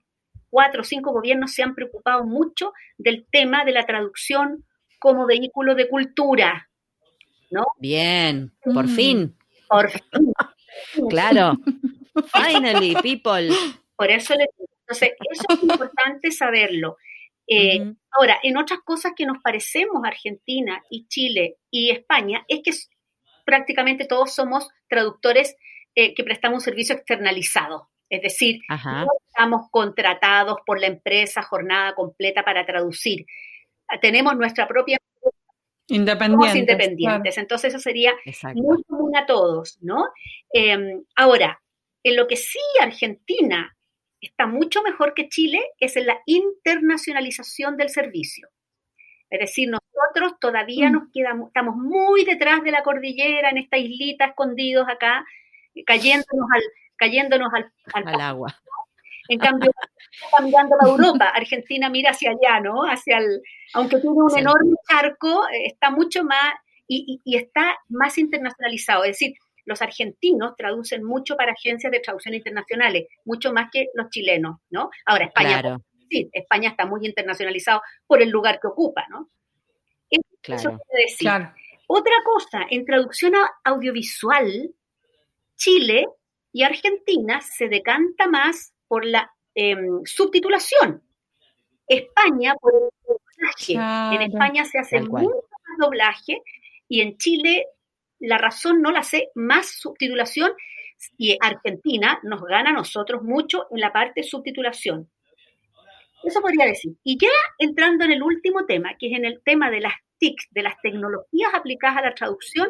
cuatro 0.50 0.82
o 0.82 0.84
cinco 0.84 1.12
gobiernos 1.12 1.54
se 1.54 1.62
han 1.62 1.76
preocupado 1.76 2.26
mucho 2.26 2.73
del 2.97 3.28
tema 3.32 3.65
de 3.65 3.73
la 3.73 3.86
traducción 3.86 4.65
como 4.97 5.28
vehículo 5.28 5.76
de 5.76 5.88
cultura, 5.88 6.66
¿no? 7.49 7.65
Bien, 7.79 8.51
por 8.63 8.86
mm. 8.86 8.95
fin. 8.95 9.38
Por 9.69 9.89
fin. 9.89 10.33
claro. 11.10 11.57
Finally, 12.33 12.95
people. 13.01 13.49
Por 13.95 14.12
eso 14.12 14.33
entonces, 14.88 15.12
eso 15.29 15.43
es 15.49 15.63
importante 15.63 16.31
saberlo. 16.31 16.97
Eh, 17.45 17.93
ahora, 18.12 18.39
en 18.43 18.57
otras 18.57 18.79
cosas 18.86 19.13
que 19.15 19.25
nos 19.25 19.38
parecemos 19.41 20.03
Argentina 20.05 20.83
y 20.89 21.07
Chile 21.07 21.57
y 21.69 21.91
España, 21.91 22.45
es 22.47 22.62
que 22.63 22.71
prácticamente 23.45 24.05
todos 24.05 24.33
somos 24.33 24.69
traductores 24.89 25.55
eh, 25.95 26.13
que 26.13 26.23
prestamos 26.23 26.57
un 26.57 26.62
servicio 26.62 26.95
externalizado. 26.95 27.89
Es 28.10 28.21
decir, 28.21 28.62
no 28.69 29.07
estamos 29.27 29.67
contratados 29.69 30.57
por 30.65 30.79
la 30.79 30.88
empresa 30.88 31.41
jornada 31.41 31.93
completa 31.93 32.43
para 32.43 32.65
traducir. 32.65 33.25
Tenemos 34.01 34.36
nuestra 34.38 34.67
propia 34.67 34.97
Independientes. 35.88 36.50
Somos 36.50 36.56
independientes. 36.56 37.38
Entonces 37.38 37.73
eso 37.73 37.80
sería 37.80 38.13
muy 38.56 38.84
común 38.84 39.15
a 39.15 39.26
todos, 39.26 39.78
¿no? 39.82 40.10
Em, 40.52 41.04
ahora, 41.15 41.62
en 42.04 42.15
lo 42.15 42.28
que 42.28 42.36
sí 42.36 42.60
Argentina 42.82 43.76
está 44.21 44.47
mucho 44.47 44.82
mejor 44.82 45.13
que 45.13 45.30
Chile 45.30 45.62
es 45.80 45.95
en 45.95 46.08
la 46.08 46.19
internacionalización 46.26 47.78
del 47.78 47.89
servicio. 47.89 48.50
Es 49.30 49.39
decir, 49.39 49.69
nosotros 49.69 50.39
todavía 50.39 50.89
mm. 50.89 50.93
nos 50.93 51.04
quedamos, 51.13 51.47
estamos 51.47 51.76
muy 51.76 52.23
detrás 52.26 52.63
de 52.63 52.71
la 52.71 52.84
cordillera, 52.84 53.50
en 53.50 53.58
esta 53.58 53.78
islita, 53.78 54.26
escondidos 54.26 54.88
acá, 54.89 55.26
cayéndonos 55.86 56.47
al, 56.54 56.62
cayéndonos 56.95 57.50
al, 57.54 57.71
al, 57.93 58.21
agua. 58.21 58.56
En 59.30 59.40
cambio, 59.40 59.72
está 60.12 60.44
mirando 60.44 60.76
a 60.80 60.88
Europa, 60.88 61.30
Argentina 61.30 61.90
mira 61.90 62.12
hacia 62.12 62.32
allá, 62.32 62.60
¿no? 62.60 62.84
Hacia 62.84 63.18
el, 63.18 63.42
aunque 63.74 63.98
tiene 63.98 64.16
un 64.16 64.38
enorme 64.38 64.76
charco, 64.90 65.48
eh, 65.50 65.68
está 65.68 65.92
mucho 65.92 66.24
más, 66.24 66.54
y, 66.88 67.20
y, 67.24 67.36
está 67.36 67.78
más 67.90 68.18
internacionalizado. 68.18 69.04
Es 69.04 69.12
decir, 69.12 69.34
los 69.66 69.82
argentinos 69.82 70.56
traducen 70.56 71.04
mucho 71.04 71.36
para 71.36 71.52
agencias 71.52 71.92
de 71.92 72.00
traducción 72.00 72.34
internacionales, 72.34 73.08
mucho 73.26 73.52
más 73.52 73.70
que 73.72 73.88
los 73.94 74.10
chilenos, 74.10 74.60
¿no? 74.70 74.90
Ahora, 75.06 75.26
España, 75.26 75.78
sí, 76.10 76.30
España 76.32 76.70
está 76.70 76.86
muy 76.86 77.06
internacionalizado 77.06 77.82
por 78.08 78.22
el 78.22 78.30
lugar 78.30 78.60
que 78.62 78.68
ocupa, 78.68 79.06
¿no? 79.10 79.30
Eso 80.10 80.80
decir. 80.94 81.30
Otra 81.90 82.16
cosa, 82.24 82.66
en 82.70 82.86
traducción 82.86 83.34
audiovisual, 83.63 84.74
Chile 85.56 86.06
y 86.52 86.63
Argentina 86.63 87.42
se 87.42 87.70
decanta 87.70 88.28
más 88.28 88.74
por 88.88 89.06
la 89.06 89.32
em, 89.56 90.02
subtitulación. 90.06 91.04
España 91.88 92.56
por 92.60 92.73
el 92.73 92.89
doblaje. 93.08 94.15
En 94.15 94.21
España 94.21 94.65
se 94.65 94.80
hace 94.80 95.02
mucho 95.02 95.30
más 95.30 95.78
doblaje 95.80 96.41
y 96.88 97.02
en 97.02 97.17
Chile 97.17 97.65
la 98.19 98.38
razón 98.38 98.82
no 98.82 98.91
la 98.91 99.04
sé, 99.04 99.30
más 99.36 99.67
subtitulación 99.80 100.52
y 101.17 101.38
Argentina 101.39 102.19
nos 102.23 102.41
gana 102.43 102.71
a 102.71 102.73
nosotros 102.73 103.23
mucho 103.23 103.67
en 103.71 103.80
la 103.80 103.93
parte 103.93 104.23
subtitulación. 104.23 105.10
Eso 106.23 106.41
podría 106.41 106.65
decir. 106.65 106.93
Y 107.04 107.17
ya 107.17 107.30
entrando 107.60 108.04
en 108.04 108.12
el 108.12 108.23
último 108.23 108.65
tema, 108.65 108.95
que 108.97 109.08
es 109.08 109.17
en 109.17 109.26
el 109.26 109.41
tema 109.43 109.69
de 109.69 109.82
las 109.82 109.93
TIC, 110.17 110.36
de 110.52 110.63
las 110.63 110.82
tecnologías 110.82 111.54
aplicadas 111.54 111.97
a 111.97 112.02
la 112.02 112.15
traducción, 112.15 112.69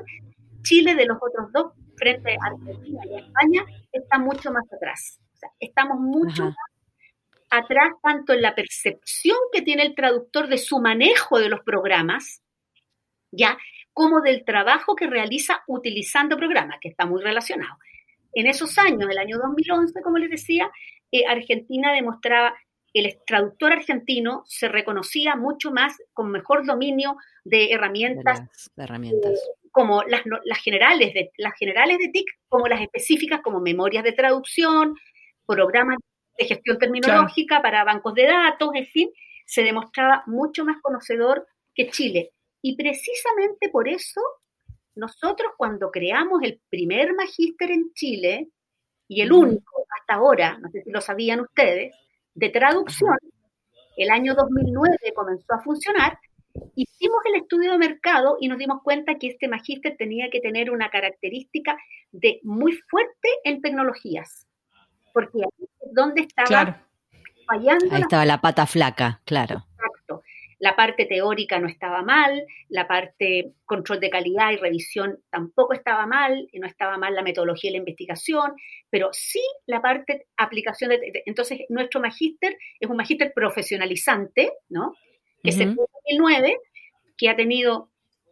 Chile 0.64 0.96
de 0.96 1.06
los 1.06 1.18
otros 1.22 1.52
dos, 1.54 1.72
frente 1.96 2.34
a 2.34 2.48
Argentina 2.48 3.02
y 3.06 3.16
España, 3.20 3.66
está 3.92 4.20
mucho 4.20 4.52
más 4.52 4.66
atrás. 4.72 5.20
Estamos 5.60 6.00
mucho 6.00 6.46
más 6.46 6.56
atrás 7.50 7.94
tanto 8.02 8.34
en 8.34 8.42
la 8.42 8.56
percepción 8.56 9.38
que 9.52 9.62
tiene 9.62 9.84
el 9.84 9.96
traductor 9.96 10.48
de 10.48 10.58
su 10.58 10.80
manejo 10.80 11.40
de 11.40 11.50
los 11.50 11.62
programas, 11.62 12.42
ya, 13.32 13.58
como 13.94 14.22
del 14.22 14.44
trabajo 14.46 14.96
que 14.96 15.08
realiza 15.08 15.64
utilizando 15.68 16.38
programas, 16.38 16.78
que 16.82 16.90
está 16.90 17.06
muy 17.06 17.22
relacionado. 17.22 17.78
En 18.34 18.48
esos 18.48 18.78
años, 18.78 19.10
el 19.10 19.18
año 19.18 19.38
2011, 19.38 20.02
como 20.02 20.18
les 20.18 20.30
decía, 20.30 20.70
eh, 21.12 21.26
Argentina 21.28 21.94
demostraba, 21.94 22.56
el 22.94 23.18
traductor 23.26 23.74
argentino 23.74 24.44
se 24.46 24.68
reconocía 24.68 25.36
mucho 25.36 25.72
más 25.72 25.96
con 26.14 26.32
mejor 26.32 26.66
dominio 26.66 27.18
de 27.44 27.72
herramientas, 27.72 28.72
herramientas. 28.76 29.34
Eh, 29.34 29.70
como 29.72 30.04
las, 30.04 30.22
las, 30.46 30.60
generales 30.60 31.14
de, 31.14 31.32
las 31.38 31.54
generales 31.54 32.00
de 32.00 32.10
TIC, 32.10 32.26
como 32.50 32.68
las 32.68 32.82
específicas, 32.82 33.42
como 33.42 33.60
memorias 33.60 34.04
de 34.04 34.14
traducción, 34.14 34.96
programas 35.48 35.98
de 36.38 36.46
gestión 36.46 36.78
terminológica 36.78 37.62
para 37.62 37.84
bancos 37.84 38.14
de 38.14 38.28
datos, 38.28 38.70
en 38.76 38.86
fin, 38.86 39.10
se 39.46 39.64
demostraba 39.64 40.24
mucho 40.28 40.66
más 40.66 40.82
conocedor 40.82 41.48
que 41.74 41.90
Chile. 41.90 42.32
Y 42.62 42.76
precisamente 42.76 43.70
por 43.70 43.88
eso, 43.88 44.22
nosotros 44.96 45.54
cuando 45.58 45.90
creamos 45.90 46.42
el 46.44 46.60
primer 46.70 47.16
magíster 47.16 47.72
en 47.72 47.94
Chile, 47.94 48.50
y 49.08 49.22
el 49.22 49.32
único 49.32 49.86
hasta 50.00 50.16
ahora, 50.16 50.58
no 50.60 50.70
sé 50.70 50.84
si 50.84 50.92
lo 50.92 51.02
sabían 51.02 51.40
ustedes, 51.40 51.96
de 52.34 52.50
traducción, 52.50 53.18
el 53.96 54.10
año 54.10 54.36
2009 54.36 54.98
comenzó 55.16 55.54
a 55.54 55.62
funcionar, 55.62 56.20
hicimos 56.76 57.20
el 57.26 57.42
estudio 57.42 57.72
de 57.72 57.78
mercado 57.78 58.38
y 58.40 58.48
nos 58.48 58.58
dimos 58.58 58.82
cuenta 58.84 59.16
que 59.16 59.28
este 59.28 59.48
magíster 59.48 59.96
tenía 59.98 60.30
que 60.30 60.40
tener 60.40 60.70
una 60.72 60.90
característica 60.90 61.78
de 62.12 62.40
muy 62.44 62.74
fuerte 62.90 63.30
en 63.44 63.62
tecnologías, 63.62 64.47
porque 65.18 65.40
ahí 65.40 65.68
es 65.82 65.94
donde 65.96 66.22
estaba 66.22 66.86
fallando. 67.48 67.86
Ahí 67.90 68.02
estaba 68.02 68.24
la 68.24 68.40
pata 68.40 68.68
flaca, 68.68 69.20
claro. 69.26 69.64
La 70.60 70.76
parte 70.76 71.06
teórica 71.06 71.60
no 71.60 71.68
estaba 71.68 72.04
mal, 72.04 72.46
la 72.70 72.88
parte 72.88 73.54
control 73.66 74.00
de 74.00 74.12
calidad 74.12 74.52
y 74.52 74.58
revisión 74.58 75.20
tampoco 75.32 75.74
estaba 75.74 76.06
mal, 76.06 76.48
y 76.52 76.60
no 76.60 76.68
estaba 76.68 77.00
mal 77.00 77.16
la 77.16 77.24
metodología 77.24 77.72
y 77.72 77.74
la 77.74 77.80
investigación, 77.80 78.54
pero 78.92 79.10
sí 79.12 79.42
la 79.66 79.82
parte 79.82 80.28
aplicación 80.38 80.92
de... 80.92 81.24
entonces, 81.26 81.62
nuestro 81.70 82.00
magíster 82.00 82.56
es 82.80 82.88
un 82.88 82.98
magíster 82.98 83.34
profesionalizante, 83.34 84.52
¿no? 84.70 84.94
Que 85.42 85.50
es 85.50 85.60
el 85.60 85.76
2009, 85.76 86.60
que 87.18 87.30
ha 87.30 87.36
tenido 87.36 87.90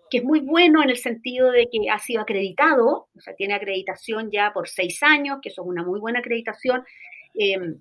que 0.09 0.17
es 0.19 0.23
muy 0.23 0.39
bueno 0.39 0.83
en 0.83 0.89
el 0.89 0.97
sentido 0.97 1.51
de 1.51 1.67
que 1.71 1.89
ha 1.89 1.99
sido 1.99 2.21
acreditado, 2.21 3.07
o 3.15 3.19
sea, 3.19 3.35
tiene 3.35 3.53
acreditación 3.53 4.29
ya 4.31 4.53
por 4.53 4.67
seis 4.67 5.01
años, 5.03 5.39
que 5.41 5.49
eso 5.49 5.63
es 5.63 5.67
una 5.67 5.83
muy 5.83 5.99
buena 5.99 6.19
acreditación 6.19 6.83
em, 7.33 7.79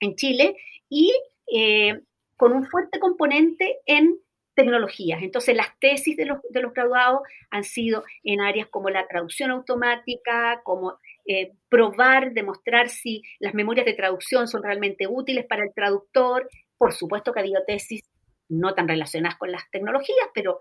en 0.00 0.14
Chile, 0.16 0.56
y 0.88 1.12
eh, 1.52 2.00
con 2.36 2.52
un 2.52 2.66
fuerte 2.66 2.98
componente 2.98 3.78
en 3.86 4.18
tecnologías. 4.54 5.22
Entonces, 5.22 5.56
las 5.56 5.78
tesis 5.80 6.16
de 6.16 6.26
los, 6.26 6.38
de 6.50 6.62
los 6.62 6.72
graduados 6.72 7.22
han 7.50 7.64
sido 7.64 8.04
en 8.22 8.40
áreas 8.40 8.68
como 8.68 8.88
la 8.88 9.06
traducción 9.08 9.50
automática, 9.50 10.60
como 10.62 10.98
eh, 11.26 11.52
probar, 11.68 12.32
demostrar 12.32 12.88
si 12.88 13.22
las 13.40 13.54
memorias 13.54 13.86
de 13.86 13.94
traducción 13.94 14.46
son 14.46 14.62
realmente 14.62 15.06
útiles 15.08 15.46
para 15.46 15.64
el 15.64 15.74
traductor. 15.74 16.48
Por 16.78 16.92
supuesto 16.92 17.32
que 17.32 17.40
ha 17.40 17.42
habido 17.42 17.64
tesis 17.66 18.02
no 18.48 18.74
tan 18.74 18.86
relacionadas 18.86 19.38
con 19.38 19.50
las 19.50 19.68
tecnologías, 19.70 20.28
pero 20.34 20.60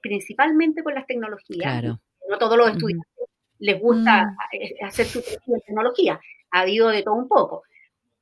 principalmente 0.00 0.82
con 0.82 0.94
las 0.94 1.06
tecnologías. 1.06 1.84
No 2.28 2.38
todos 2.38 2.56
los 2.56 2.70
estudiantes 2.70 3.12
les 3.58 3.80
gusta 3.80 4.24
mm. 4.24 4.56
eh, 4.56 4.74
hacer 4.82 5.06
su 5.06 5.20
de 5.20 5.60
tecnología. 5.66 6.20
Ha 6.50 6.60
habido 6.60 6.88
de 6.88 7.02
todo 7.02 7.14
un 7.14 7.28
poco. 7.28 7.62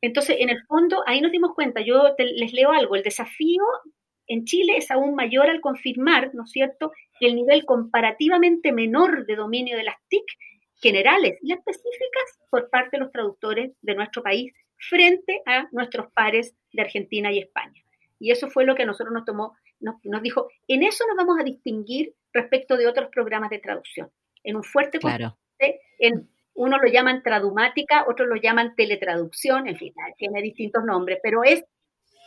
Entonces, 0.02 0.36
en 0.38 0.50
el 0.50 0.62
fondo, 0.66 1.02
ahí 1.06 1.20
nos 1.20 1.32
dimos 1.32 1.54
cuenta, 1.54 1.80
yo 1.80 2.14
les 2.18 2.52
leo 2.52 2.72
algo, 2.72 2.96
el 2.96 3.02
desafío 3.02 3.62
en 4.26 4.44
Chile 4.44 4.76
es 4.76 4.90
aún 4.90 5.14
mayor 5.14 5.50
al 5.50 5.60
confirmar, 5.60 6.30
¿no 6.34 6.44
es 6.44 6.50
cierto?, 6.52 6.92
el 7.20 7.34
nivel 7.34 7.66
comparativamente 7.66 8.72
menor 8.72 9.26
de 9.26 9.36
dominio 9.36 9.76
de 9.76 9.84
las 9.84 9.96
TIC 10.08 10.24
generales 10.80 11.38
y 11.42 11.52
específicas 11.52 12.38
por 12.48 12.70
parte 12.70 12.96
de 12.96 13.00
los 13.00 13.12
traductores 13.12 13.72
de 13.82 13.94
nuestro 13.94 14.22
país 14.22 14.52
frente 14.78 15.42
a 15.44 15.68
nuestros 15.72 16.10
pares 16.12 16.54
de 16.72 16.82
Argentina 16.82 17.30
y 17.32 17.40
España. 17.40 17.82
Y 18.18 18.30
eso 18.30 18.48
fue 18.48 18.64
lo 18.64 18.74
que 18.74 18.84
a 18.84 18.86
nosotros 18.86 19.12
nos 19.12 19.24
tomó, 19.24 19.54
nos, 19.80 20.22
dijo, 20.22 20.48
en 20.68 20.82
eso 20.82 21.04
nos 21.06 21.16
vamos 21.16 21.38
a 21.40 21.44
distinguir 21.44 22.14
respecto 22.32 22.76
de 22.76 22.86
otros 22.86 23.08
programas 23.10 23.50
de 23.50 23.58
traducción, 23.58 24.10
en 24.44 24.56
un 24.56 24.64
fuerte 24.64 24.98
claro. 24.98 25.36
en 25.98 26.28
uno 26.54 26.78
lo 26.78 26.88
llaman 26.88 27.22
tradumática, 27.22 28.04
otros 28.06 28.28
lo 28.28 28.36
llaman 28.36 28.74
teletraducción, 28.74 29.66
en 29.68 29.76
fin, 29.76 29.94
tiene 30.18 30.42
distintos 30.42 30.84
nombres, 30.84 31.18
pero 31.22 31.42
es 31.42 31.64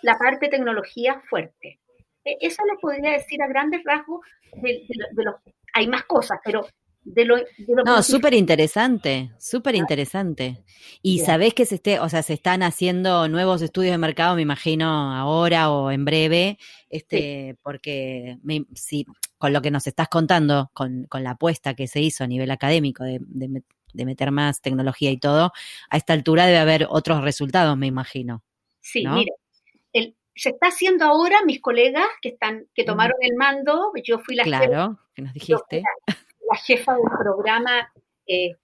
la 0.01 0.17
parte 0.17 0.49
tecnología 0.49 1.21
fuerte. 1.29 1.79
E, 2.25 2.37
eso 2.41 2.63
les 2.65 2.79
podría 2.79 3.11
decir 3.11 3.41
a 3.41 3.47
grandes 3.47 3.83
rasgos 3.83 4.21
de, 4.55 4.85
los... 5.15 5.35
Hay 5.73 5.87
más 5.87 6.03
cosas, 6.03 6.39
pero 6.43 6.65
de 7.05 7.25
lo, 7.25 7.35
no, 7.85 8.01
súper 8.01 8.33
interesante, 8.33 9.31
súper 9.37 9.75
interesante. 9.75 10.63
Y 11.01 11.19
sabés 11.19 11.53
que 11.53 11.65
se 11.65 11.75
esté, 11.75 11.99
o 11.99 12.07
sea, 12.07 12.23
se 12.23 12.33
están 12.33 12.63
haciendo 12.63 13.27
nuevos 13.27 13.61
estudios 13.61 13.91
de 13.91 13.97
mercado, 13.97 14.35
me 14.35 14.41
imagino, 14.41 15.13
ahora 15.13 15.69
o 15.69 15.91
en 15.91 16.05
breve, 16.05 16.57
este, 16.89 17.57
porque 17.61 18.37
si, 18.73 19.05
con 19.37 19.51
lo 19.51 19.61
que 19.61 19.71
nos 19.71 19.85
estás 19.87 20.07
contando, 20.07 20.71
con, 20.73 21.07
la 21.11 21.31
apuesta 21.31 21.73
que 21.73 21.87
se 21.87 21.99
hizo 21.99 22.23
a 22.23 22.27
nivel 22.27 22.51
académico 22.51 23.03
de, 23.03 23.19
de, 23.21 24.05
meter 24.05 24.31
más 24.31 24.61
tecnología 24.61 25.11
y 25.11 25.17
todo, 25.17 25.51
a 25.89 25.97
esta 25.97 26.13
altura 26.13 26.45
debe 26.45 26.59
haber 26.59 26.87
otros 26.89 27.21
resultados, 27.21 27.77
me 27.77 27.87
imagino. 27.87 28.43
Sí, 28.79 29.05
mire, 29.05 29.31
el, 29.91 30.15
se 30.35 30.49
está 30.49 30.67
haciendo 30.67 31.05
ahora, 31.05 31.37
mis 31.45 31.61
colegas 31.61 32.07
que 32.21 32.29
están, 32.29 32.65
que 32.73 32.83
tomaron 32.83 33.17
el 33.21 33.35
mando, 33.35 33.91
yo 34.03 34.19
fui 34.19 34.35
la 34.35 34.43
claro, 34.43 34.99
que 35.13 35.21
nos 35.21 35.33
dijiste. 35.33 35.81
La, 35.81 36.15
jefa 36.65 36.93
del 36.93 37.03
programa 37.19 37.91
eh, 38.27 38.55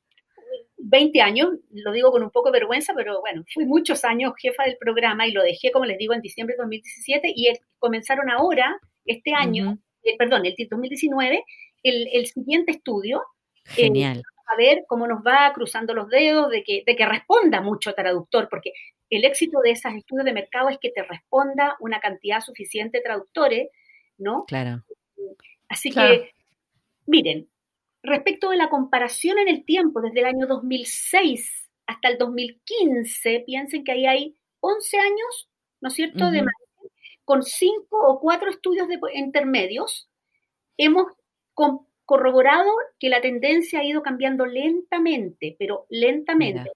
20 0.78 1.22
años, 1.22 1.50
lo 1.72 1.92
digo 1.92 2.12
con 2.12 2.24
un 2.24 2.32
poco 2.32 2.52
de 2.52 2.60
vergüenza, 2.60 2.94
pero 2.96 3.20
bueno, 3.20 3.44
fui 3.54 3.65
muchos 3.65 4.06
años 4.06 4.34
jefa 4.38 4.63
del 4.63 4.78
programa 4.78 5.28
y 5.28 5.32
lo 5.32 5.44
dejé, 5.44 5.72
como 5.72 5.86
les 5.86 5.98
digo, 5.98 6.13
en 6.13 6.22
diciembre 6.22 6.56
de 6.56 6.63
2017 6.63 7.34
y 7.36 7.52
comenzaron 7.78 8.30
ahora, 8.30 8.80
este 9.06 9.34
año, 9.34 9.78
eh, 10.04 10.15
perdón, 10.18 10.46
el 10.46 10.56
2019, 10.70 11.44
el, 11.84 12.08
el 12.13 12.28
siguiente 12.28 12.72
estudio. 12.72 13.24
Eh, 13.76 13.84
Genial 13.84 14.24
a 14.50 14.56
ver 14.56 14.86
cómo 14.88 15.08
nos 15.08 15.20
va 15.20 15.52
cruzando 15.54 15.94
los 15.94 16.10
dedos 16.10 16.50
de 16.50 16.63
que, 16.63 16.84
de 16.86 16.96
que 16.96 17.06
responda 17.06 17.62
mucho 17.62 17.94
traductor, 17.94 18.50
porque 18.50 18.74
el 19.10 19.24
éxito 19.24 19.60
de 19.63 19.72
esos 19.72 19.94
estudios 19.94 20.26
de 20.26 20.34
mercado 20.34 20.70
es 20.70 20.80
que 20.80 20.89
te 20.89 21.04
responda 21.04 21.78
una 21.80 22.00
cantidad 22.00 22.42
suficiente 22.42 22.98
de 22.98 23.04
traductores, 23.04 23.70
¿no? 24.18 24.46
Claro. 24.48 24.84
Así 25.68 25.92
que, 25.92 26.32
miren, 27.06 27.48
respecto 28.04 28.50
de 28.50 28.58
la 28.58 28.70
comparación 28.70 29.40
en 29.40 29.48
el 29.48 29.66
tiempo, 29.66 30.02
desde 30.02 30.20
el 30.22 30.26
año 30.26 30.48
2006 30.48 31.70
hasta 31.86 32.10
el 32.10 32.18
2015, 32.18 33.44
piensen 33.46 33.84
que 33.84 33.92
ahí 33.92 34.06
hay 34.06 34.36
11 34.60 34.98
años, 35.00 35.50
¿no 35.82 35.90
es 35.90 35.96
cierto?, 35.96 36.30
de 36.32 36.44
con 37.30 37.44
cinco 37.44 38.08
o 38.08 38.20
cuatro 38.20 38.50
estudios 38.50 38.88
de 38.88 39.00
intermedios, 39.14 40.10
hemos 40.78 41.14
corroborado 42.04 42.72
que 42.98 43.08
la 43.08 43.22
tendencia 43.22 43.82
ha 43.82 43.84
ido 43.84 44.02
cambiando 44.02 44.48
lentamente, 44.48 45.56
pero 45.60 45.86
lentamente. 45.90 46.72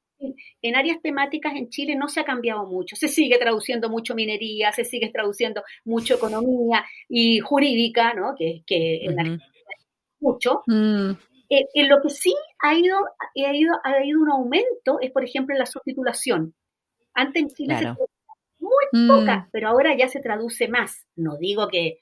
En 0.61 0.75
áreas 0.75 1.01
temáticas 1.01 1.55
en 1.55 1.69
Chile 1.69 1.95
no 1.95 2.07
se 2.07 2.19
ha 2.19 2.23
cambiado 2.23 2.67
mucho. 2.67 2.95
Se 2.95 3.07
sigue 3.07 3.39
traduciendo 3.39 3.89
mucho 3.89 4.13
minería, 4.13 4.71
se 4.71 4.85
sigue 4.85 5.09
traduciendo 5.09 5.63
mucho 5.85 6.13
economía 6.15 6.85
y 7.09 7.39
jurídica, 7.39 8.13
¿no? 8.13 8.35
Que, 8.37 8.61
que 8.67 9.05
en 9.05 9.41
mucho. 10.23 10.63
Mm. 10.65 11.11
Eh, 11.49 11.67
en 11.73 11.89
lo 11.89 12.01
que 12.01 12.09
sí 12.09 12.33
ha 12.63 12.73
ido, 12.73 12.97
ha 12.97 13.53
ido, 13.55 13.73
ha 13.83 14.03
ido 14.03 14.19
un 14.21 14.31
aumento 14.31 14.99
es, 15.01 15.11
por 15.11 15.23
ejemplo, 15.23 15.53
en 15.53 15.59
la 15.59 15.65
subtitulación. 15.65 16.55
Antes 17.13 17.43
en 17.43 17.49
Chile 17.49 17.77
se 17.77 17.95
muy 18.59 18.85
mm. 18.93 19.07
poca, 19.07 19.49
pero 19.51 19.67
ahora 19.67 19.95
ya 19.95 20.07
se 20.07 20.21
traduce 20.21 20.67
más. 20.67 21.05
No 21.15 21.37
digo 21.37 21.67
que 21.67 21.99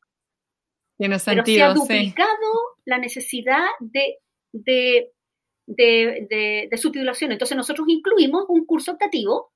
tiene 0.98 1.18
sentido, 1.20 1.44
pero 1.44 1.58
se 1.58 1.64
ha 1.64 1.74
duplicado 1.74 2.52
la 2.86 3.00
necesidad 3.00 3.66
de, 3.80 4.20
de, 4.52 5.12
de, 5.66 6.78
subtitulación. 6.78 7.32
Entonces 7.32 7.58
nosotros 7.58 7.88
incluimos 7.90 8.46
un 8.48 8.66
curso 8.66 8.92
optativo 8.92 9.52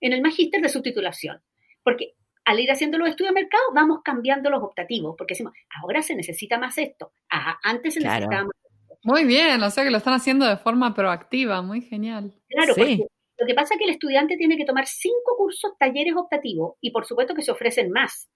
en 0.00 0.14
el 0.14 0.22
magíster 0.22 0.62
de 0.62 0.70
subtitulación, 0.70 1.42
porque 1.82 2.14
al 2.46 2.60
ir 2.60 2.70
haciendo 2.70 2.96
los 2.96 3.08
estudios 3.08 3.34
de 3.34 3.42
mercado 3.42 3.62
vamos 3.74 4.00
cambiando 4.02 4.48
los 4.48 4.62
optativos, 4.62 5.14
porque 5.18 5.34
decimos, 5.34 5.52
ahora 5.82 6.00
se 6.02 6.14
necesita 6.14 6.58
más 6.58 6.78
esto, 6.78 7.12
antes 7.28 7.94
se 7.94 8.00
necesitaba 8.00 8.44
más 8.44 8.52
esto. 8.54 8.98
Muy 9.02 9.24
bien, 9.24 9.62
o 9.62 9.70
sea 9.70 9.84
que 9.84 9.90
lo 9.90 9.98
están 9.98 10.14
haciendo 10.14 10.46
de 10.46 10.56
forma 10.56 10.94
proactiva, 10.94 11.60
muy 11.60 11.82
genial. 11.82 12.32
Claro, 12.48 12.74
porque 12.74 13.06
lo 13.38 13.46
que 13.46 13.54
pasa 13.54 13.74
es 13.74 13.78
que 13.78 13.84
el 13.84 13.90
estudiante 13.90 14.36
tiene 14.36 14.56
que 14.56 14.64
tomar 14.64 14.86
cinco 14.86 15.36
cursos, 15.36 15.72
talleres 15.78 16.14
optativos, 16.16 16.76
y 16.80 16.92
por 16.92 17.04
supuesto 17.04 17.34
que 17.34 17.42
se 17.42 17.50
ofrecen 17.50 17.90
más. 17.90 18.28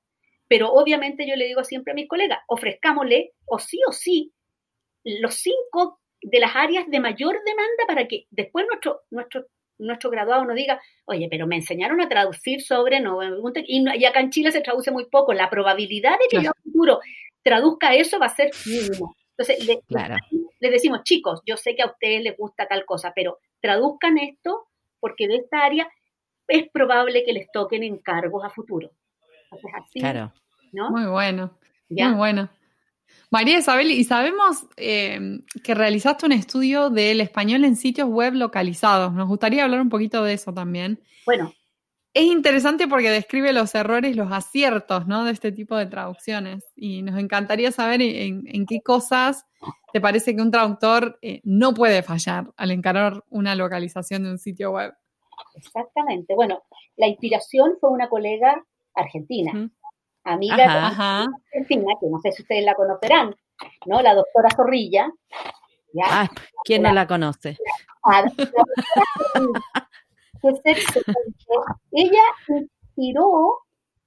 Pero 0.48 0.72
obviamente 0.72 1.26
yo 1.28 1.36
le 1.36 1.46
digo 1.46 1.62
siempre 1.62 1.92
a 1.92 1.94
mis 1.94 2.08
colegas, 2.08 2.40
ofrezcámosle 2.48 3.32
o 3.46 3.60
sí 3.60 3.80
o 3.88 3.92
sí 3.92 4.32
los 5.04 5.36
cinco 5.36 6.00
de 6.20 6.40
las 6.40 6.54
áreas 6.54 6.84
de 6.88 7.00
mayor 7.00 7.38
demanda 7.44 7.84
para 7.86 8.06
que 8.08 8.26
después 8.30 8.66
nuestro, 8.66 9.02
nuestro, 9.10 9.46
nuestro 9.80 10.10
graduado 10.10 10.44
nos 10.44 10.54
diga, 10.54 10.80
oye, 11.04 11.28
pero 11.30 11.46
me 11.46 11.56
enseñaron 11.56 12.00
a 12.00 12.08
traducir 12.08 12.62
sobre, 12.62 13.00
no, 13.00 13.20
y, 13.54 14.04
acá 14.04 14.20
en 14.20 14.30
Chile 14.30 14.52
se 14.52 14.60
traduce 14.60 14.90
muy 14.90 15.06
poco, 15.06 15.32
la 15.32 15.50
probabilidad 15.50 16.12
de 16.12 16.28
que 16.30 16.42
yo 16.44 16.50
en 16.54 16.62
futuro 16.62 17.00
traduzca 17.42 17.94
eso 17.94 18.18
va 18.18 18.26
a 18.26 18.36
ser 18.36 18.50
mínimo. 18.66 19.14
Entonces, 19.36 19.66
le, 19.66 19.80
les 20.60 20.70
decimos, 20.70 21.02
chicos, 21.02 21.40
yo 21.46 21.56
sé 21.56 21.74
que 21.74 21.82
a 21.82 21.86
ustedes 21.86 22.22
les 22.22 22.36
gusta 22.36 22.66
tal 22.66 22.84
cosa, 22.84 23.12
pero 23.14 23.38
traduzcan 23.60 24.18
esto 24.18 24.68
porque 25.00 25.26
de 25.26 25.36
esta 25.36 25.64
área 25.64 25.88
es 26.46 26.68
probable 26.70 27.24
que 27.24 27.32
les 27.32 27.50
toquen 27.50 27.82
encargos 27.82 28.44
a 28.44 28.50
futuro 28.50 28.90
claro. 29.94 30.32
Muy 30.72 31.06
bueno. 31.06 31.58
Muy 31.88 32.14
bueno. 32.14 32.48
María 33.30 33.58
Isabel, 33.58 33.92
y 33.92 34.02
sabemos 34.04 34.66
eh, 34.76 35.40
que 35.62 35.74
realizaste 35.74 36.26
un 36.26 36.32
estudio 36.32 36.90
del 36.90 37.20
español 37.20 37.64
en 37.64 37.76
sitios 37.76 38.08
web 38.08 38.34
localizados. 38.34 39.12
Nos 39.12 39.28
gustaría 39.28 39.64
hablar 39.64 39.80
un 39.80 39.88
poquito 39.88 40.24
de 40.24 40.34
eso 40.34 40.52
también. 40.52 41.00
Bueno. 41.26 41.52
Es 42.12 42.24
interesante 42.24 42.88
porque 42.88 43.08
describe 43.08 43.52
los 43.52 43.72
errores, 43.76 44.16
los 44.16 44.32
aciertos, 44.32 45.06
¿no? 45.06 45.24
De 45.24 45.30
este 45.30 45.52
tipo 45.52 45.76
de 45.76 45.86
traducciones. 45.86 46.64
Y 46.74 47.02
nos 47.02 47.16
encantaría 47.20 47.70
saber 47.70 48.02
en, 48.02 48.66
qué 48.66 48.80
cosas 48.82 49.46
te 49.92 50.00
parece 50.00 50.34
que 50.34 50.42
un 50.42 50.50
traductor 50.50 51.18
eh, 51.22 51.40
no 51.44 51.72
puede 51.72 52.02
fallar 52.02 52.50
al 52.56 52.72
encarar 52.72 53.22
una 53.28 53.54
localización 53.54 54.24
de 54.24 54.30
un 54.30 54.38
sitio 54.38 54.72
web. 54.72 54.92
Exactamente. 55.54 56.34
Bueno, 56.34 56.62
la 56.96 57.06
inspiración 57.06 57.74
fue 57.80 57.90
una 57.90 58.08
colega 58.08 58.64
argentina, 58.94 59.70
amiga 60.24 60.88
argentina, 61.52 61.94
que 62.00 62.06
no 62.08 62.20
sé 62.20 62.32
si 62.32 62.42
ustedes 62.42 62.64
la 62.64 62.74
conocerán, 62.74 63.34
¿no? 63.86 64.02
La 64.02 64.14
doctora 64.14 64.48
Zorrilla. 64.54 65.12
Ah, 66.04 66.28
¿Quién 66.64 66.82
no 66.82 66.92
la 66.92 67.06
conoce? 67.06 67.56
ella 71.92 72.22
inspiró, 72.48 73.58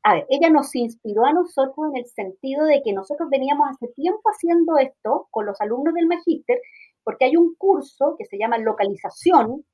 a 0.04 0.16
ver, 0.16 0.26
ella 0.30 0.50
nos 0.50 0.74
inspiró 0.76 1.26
a 1.26 1.34
nosotros 1.34 1.88
en 1.92 1.98
el 1.98 2.06
sentido 2.08 2.66
de 2.66 2.82
que 2.84 2.94
nosotros 2.94 3.30
veníamos 3.30 3.70
hace 3.70 3.88
tiempo 3.90 4.22
haciendo 4.30 4.78
esto 4.78 5.28
con 5.32 5.46
los 5.46 5.60
alumnos 5.62 5.94
del 5.94 6.08
magíster, 6.08 6.60
porque 7.04 7.26
hay 7.26 7.36
un 7.36 7.54
curso 7.56 8.16
que 8.18 8.26
se 8.26 8.38
llama 8.38 8.58
localización 8.58 9.66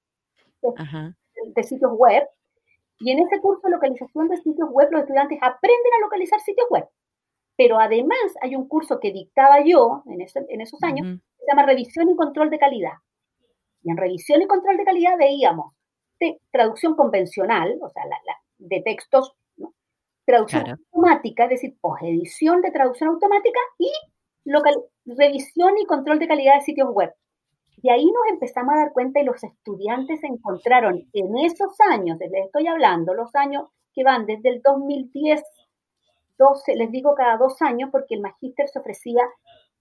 de 1.54 1.64
sitios 1.64 1.92
web, 1.94 2.28
y 3.00 3.12
en 3.12 3.20
ese 3.20 3.40
curso 3.40 3.62
de 3.64 3.72
localización 3.72 4.28
de 4.28 4.38
sitios 4.38 4.70
web, 4.70 4.90
los 4.92 5.02
estudiantes 5.02 5.40
aprenden 5.42 5.94
a 5.98 6.02
localizar 6.02 6.40
sitios 6.42 6.68
web. 6.70 6.86
Pero 7.56 7.80
además 7.80 8.20
hay 8.42 8.56
un 8.56 8.68
curso 8.68 9.00
que 9.00 9.12
dictaba 9.12 9.64
yo 9.64 10.04
en, 10.08 10.22
esos 10.22 10.84
años, 10.84 11.20
que 11.38 11.46
se 11.46 11.52
llama 11.52 11.66
Revisión 11.66 12.10
y 12.10 12.16
Control 12.16 12.50
de 12.50 12.60
Calidad. 12.60 12.94
Y 13.84 13.92
en 13.92 13.98
Revisión 13.98 14.42
y 14.42 14.48
Control 14.48 14.78
de 14.78 14.86
Calidad 14.86 15.18
veíamos 15.18 15.74
traducción 16.52 16.96
convencional, 16.96 17.78
o 17.82 17.90
sea, 17.90 18.04
de 18.58 18.82
textos, 18.82 19.34
traducción 20.26 20.70
automática, 20.70 21.46
es 21.46 21.50
decir, 21.50 21.78
edición 22.02 22.62
de 22.62 22.72
traducción 22.72 23.10
automática 23.10 23.60
y 23.78 23.92
revisión 25.06 25.78
y 25.78 25.86
control 25.86 26.20
de 26.20 26.28
calidad 26.28 26.56
de 26.56 26.62
sitios 26.62 26.90
web. 26.92 27.14
Y 27.82 27.90
ahí 27.90 28.06
nos 28.06 28.28
empezamos 28.30 28.74
a 28.74 28.80
dar 28.80 28.94
cuenta 28.94 29.22
y 29.22 29.26
los 29.26 29.44
estudiantes 29.44 30.24
encontraron 30.24 31.08
en 31.14 31.38
esos 31.38 31.80
años, 31.90 32.18
les 32.20 32.46
estoy 32.46 32.68
hablando, 32.68 33.14
los 33.14 33.34
años 33.36 33.68
que 33.94 34.04
van 34.04 34.26
desde 34.26 34.50
el 34.50 34.62
2010, 34.62 35.42
12, 36.38 36.76
les 36.76 36.92
digo 36.92 37.16
cada 37.16 37.38
dos 37.38 37.62
años 37.62 37.90
porque 37.92 38.16
el 38.16 38.22
magíster 38.22 38.68
se 38.68 38.80
ofrecía 38.80 39.24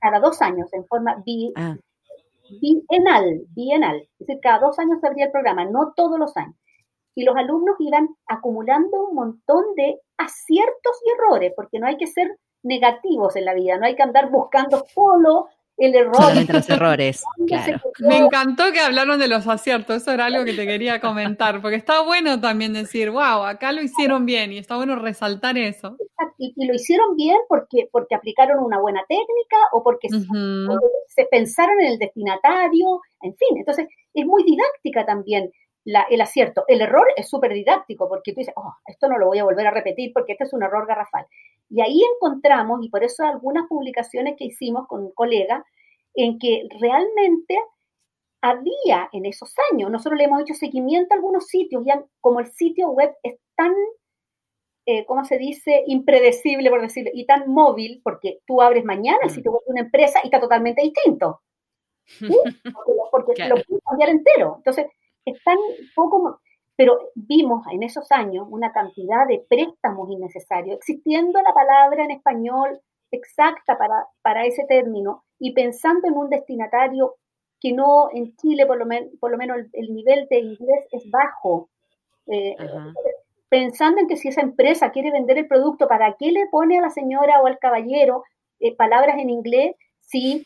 cada 0.00 0.20
dos 0.20 0.42
años 0.42 0.72
en 0.72 0.86
forma 0.86 1.22
ah. 1.56 1.76
bienal, 2.60 3.42
bienal, 3.54 3.96
es 3.96 4.26
decir, 4.26 4.40
cada 4.40 4.60
dos 4.60 4.78
años 4.78 5.00
se 5.00 5.06
abría 5.06 5.26
el 5.26 5.32
programa, 5.32 5.64
no 5.64 5.92
todos 5.94 6.18
los 6.18 6.36
años. 6.36 6.56
Y 7.14 7.24
los 7.24 7.36
alumnos 7.36 7.76
iban 7.80 8.08
acumulando 8.26 9.08
un 9.08 9.14
montón 9.16 9.74
de 9.76 10.00
aciertos 10.16 11.02
y 11.04 11.10
errores, 11.10 11.52
porque 11.56 11.80
no 11.80 11.86
hay 11.86 11.96
que 11.96 12.06
ser 12.06 12.38
negativos 12.62 13.34
en 13.34 13.44
la 13.44 13.54
vida, 13.54 13.76
no 13.76 13.86
hay 13.86 13.96
que 13.96 14.02
andar 14.02 14.30
buscando 14.30 14.84
solo 14.94 15.48
el 15.78 15.94
error. 15.94 16.14
los 16.48 16.70
errores, 16.70 17.24
Me 18.00 18.16
encantó 18.18 18.72
que 18.72 18.80
hablaron 18.80 19.18
de 19.18 19.28
los 19.28 19.46
aciertos, 19.46 20.02
eso 20.02 20.12
era 20.12 20.26
algo 20.26 20.44
que 20.44 20.52
te 20.52 20.66
quería 20.66 21.00
comentar, 21.00 21.62
porque 21.62 21.76
está 21.76 22.02
bueno 22.02 22.40
también 22.40 22.72
decir, 22.72 23.10
wow, 23.10 23.44
acá 23.44 23.72
lo 23.72 23.80
hicieron 23.80 24.26
bien 24.26 24.52
y 24.52 24.58
está 24.58 24.76
bueno 24.76 24.96
resaltar 24.96 25.56
eso. 25.56 25.96
Y, 26.36 26.66
lo 26.66 26.74
hicieron 26.74 27.16
bien 27.16 27.36
porque, 27.48 27.88
porque 27.90 28.14
aplicaron 28.14 28.62
una 28.62 28.80
buena 28.80 29.02
técnica 29.08 29.56
o 29.72 29.82
porque 29.82 30.08
se, 30.10 31.24
pensaron 31.30 31.80
en 31.80 31.92
el 31.92 31.98
destinatario, 31.98 33.00
en 33.22 33.34
fin, 33.36 33.56
entonces 33.56 33.86
es 34.14 34.26
muy 34.26 34.42
didáctica 34.44 35.06
también. 35.06 35.50
El 36.10 36.20
acierto. 36.20 36.64
El 36.68 36.80
error 36.80 37.06
es 37.16 37.28
súper 37.28 37.52
didáctico 37.52 38.08
porque 38.08 38.32
tú 38.32 38.40
dices, 38.40 38.54
oh, 38.56 38.74
esto 38.86 39.08
no 39.08 39.18
lo 39.18 39.26
voy 39.26 39.38
a 39.38 39.44
volver 39.44 39.66
a 39.66 39.70
repetir 39.70 40.12
porque 40.12 40.32
este 40.32 40.44
es 40.44 40.52
un 40.52 40.62
error 40.62 40.86
garrafal. 40.86 41.26
Y 41.70 41.80
ahí 41.80 42.00
encontramos, 42.14 42.84
y 42.84 42.88
por 42.88 43.04
eso 43.04 43.24
algunas 43.24 43.66
publicaciones 43.68 44.36
que 44.36 44.44
hicimos 44.44 44.86
con 44.86 45.02
un 45.02 45.12
colega, 45.12 45.64
en 46.14 46.38
que 46.38 46.66
realmente 46.80 47.58
había 48.40 49.08
en 49.12 49.26
esos 49.26 49.54
años, 49.72 49.90
nosotros 49.90 50.18
le 50.18 50.24
hemos 50.24 50.42
hecho 50.42 50.54
seguimiento 50.54 51.12
a 51.14 51.16
algunos 51.16 51.46
sitios, 51.46 51.82
ya 51.84 52.02
como 52.20 52.40
el 52.40 52.46
sitio 52.46 52.88
web 52.90 53.14
es 53.22 53.38
tan, 53.56 53.72
eh, 54.86 55.04
¿cómo 55.06 55.24
se 55.24 55.38
dice?, 55.38 55.84
impredecible, 55.86 56.70
por 56.70 56.80
decirlo, 56.80 57.10
y 57.12 57.26
tan 57.26 57.50
móvil, 57.50 58.00
porque 58.02 58.40
tú 58.46 58.62
abres 58.62 58.84
mañana 58.84 59.18
el 59.22 59.30
mm. 59.30 59.34
sitio 59.34 59.52
web 59.52 59.62
de 59.66 59.72
una 59.72 59.80
empresa 59.82 60.20
y 60.22 60.28
está 60.28 60.40
totalmente 60.40 60.82
distinto. 60.82 61.40
Porque, 63.10 63.48
lo 63.48 63.56
puedes 63.56 63.84
cambiar 63.84 64.08
entero. 64.08 64.54
Entonces, 64.58 64.86
es 65.30 65.42
tan 65.44 65.56
poco, 65.94 66.40
pero 66.76 67.10
vimos 67.14 67.66
en 67.72 67.82
esos 67.82 68.10
años 68.12 68.46
una 68.50 68.72
cantidad 68.72 69.26
de 69.26 69.44
préstamos 69.48 70.10
innecesarios, 70.10 70.76
existiendo 70.76 71.40
la 71.42 71.52
palabra 71.52 72.04
en 72.04 72.12
español 72.12 72.80
exacta 73.10 73.78
para, 73.78 74.06
para 74.22 74.44
ese 74.44 74.64
término 74.64 75.24
y 75.38 75.52
pensando 75.52 76.08
en 76.08 76.14
un 76.14 76.28
destinatario 76.28 77.16
que 77.60 77.72
no 77.72 78.08
en 78.12 78.36
Chile 78.36 78.66
por 78.66 78.78
lo, 78.78 78.86
por 79.18 79.30
lo 79.30 79.36
menos 79.36 79.58
el, 79.72 79.94
nivel 79.94 80.26
de 80.28 80.40
inglés 80.40 80.86
es 80.92 81.10
bajo. 81.10 81.68
Eh, 82.26 82.54
pensando 83.48 84.00
en 84.00 84.06
que 84.06 84.16
si 84.16 84.28
esa 84.28 84.42
empresa 84.42 84.90
quiere 84.90 85.10
vender 85.10 85.38
el 85.38 85.48
producto, 85.48 85.88
¿para 85.88 86.14
qué 86.18 86.30
le 86.30 86.46
pone 86.46 86.78
a 86.78 86.82
la 86.82 86.90
señora 86.90 87.40
o 87.40 87.46
al 87.46 87.58
caballero 87.58 88.24
eh, 88.60 88.76
palabras 88.76 89.18
en 89.18 89.30
inglés 89.30 89.74
si 90.08 90.44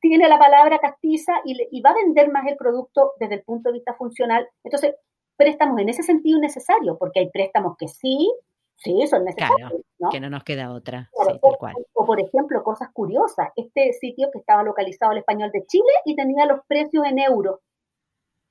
tiene 0.00 0.28
la 0.28 0.38
palabra 0.38 0.78
castiza 0.78 1.34
y, 1.44 1.56
y, 1.70 1.80
va 1.80 1.90
a 1.90 1.94
vender 1.94 2.30
más 2.32 2.46
el 2.48 2.56
producto 2.56 3.12
desde 3.20 3.36
el 3.36 3.42
punto 3.42 3.68
de 3.68 3.74
vista 3.74 3.94
funcional? 3.94 4.48
Entonces, 4.64 4.96
préstamos 5.36 5.78
en 5.78 5.88
ese 5.88 6.02
sentido 6.02 6.40
necesarios, 6.40 6.96
porque 6.98 7.20
hay 7.20 7.30
préstamos 7.30 7.76
que 7.78 7.86
sí, 7.86 8.32
sí, 8.76 9.06
son 9.06 9.24
necesarios. 9.24 9.70
Claro, 9.98 10.10
que 10.10 10.20
no 10.20 10.30
nos 10.30 10.42
queda 10.42 10.72
otra. 10.72 11.10
o, 11.14 12.06
por 12.06 12.20
ejemplo, 12.20 12.64
cosas 12.64 12.90
curiosas, 12.92 13.50
este 13.54 13.92
sitio 13.92 14.30
que 14.32 14.38
estaba 14.38 14.64
localizado 14.64 15.12
al 15.12 15.18
español 15.18 15.50
de 15.52 15.64
Chile 15.66 15.92
y 16.04 16.16
tenía 16.16 16.44
los 16.46 16.60
precios 16.66 17.04
en 17.06 17.20
euros. 17.20 17.60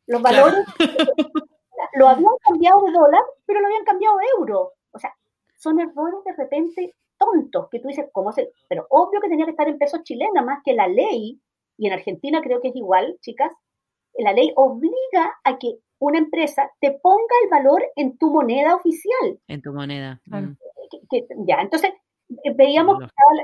Los 0.05 0.21
valores 0.21 0.65
lo 1.93 2.07
habían 2.07 2.31
cambiado 2.47 2.81
de 2.83 2.91
dólar, 2.93 3.23
pero 3.45 3.60
lo 3.60 3.67
habían 3.67 3.83
cambiado 3.83 4.17
de 4.17 4.25
euro. 4.39 4.71
O 4.91 4.99
sea, 4.99 5.13
son 5.57 5.81
errores 5.81 6.23
de 6.23 6.33
repente 6.33 6.95
tontos 7.17 7.69
que 7.69 7.80
tú 7.80 7.88
dices, 7.88 8.06
¿cómo 8.12 8.32
se...? 8.32 8.51
Pero 8.69 8.86
obvio 8.89 9.19
que 9.21 9.30
tenía 9.30 9.45
que 9.45 9.51
estar 9.51 9.67
en 9.67 9.77
pesos 9.77 10.03
chilenos, 10.03 10.45
más 10.45 10.60
que 10.63 10.73
la 10.73 10.88
ley, 10.88 11.39
y 11.77 11.88
en 11.88 11.93
Argentina 11.93 12.41
creo 12.41 12.62
que 12.62 12.69
es 12.69 12.75
igual, 12.75 13.17
chicas, 13.21 13.51
la 14.17 14.34
ley 14.34 14.51
obliga 14.56 15.38
a 15.43 15.58
que 15.58 15.77
una 15.99 16.19
empresa 16.19 16.71
te 16.80 16.91
ponga 16.91 17.36
el 17.43 17.49
valor 17.49 17.84
en 17.95 18.17
tu 18.17 18.32
moneda 18.32 18.75
oficial. 18.75 19.39
En 19.47 19.62
tu 19.62 19.73
moneda. 19.73 20.21
Mm. 20.25 20.53
ya, 21.45 21.62
entonces 21.62 21.91
eh, 22.43 22.53
veíamos 22.56 22.99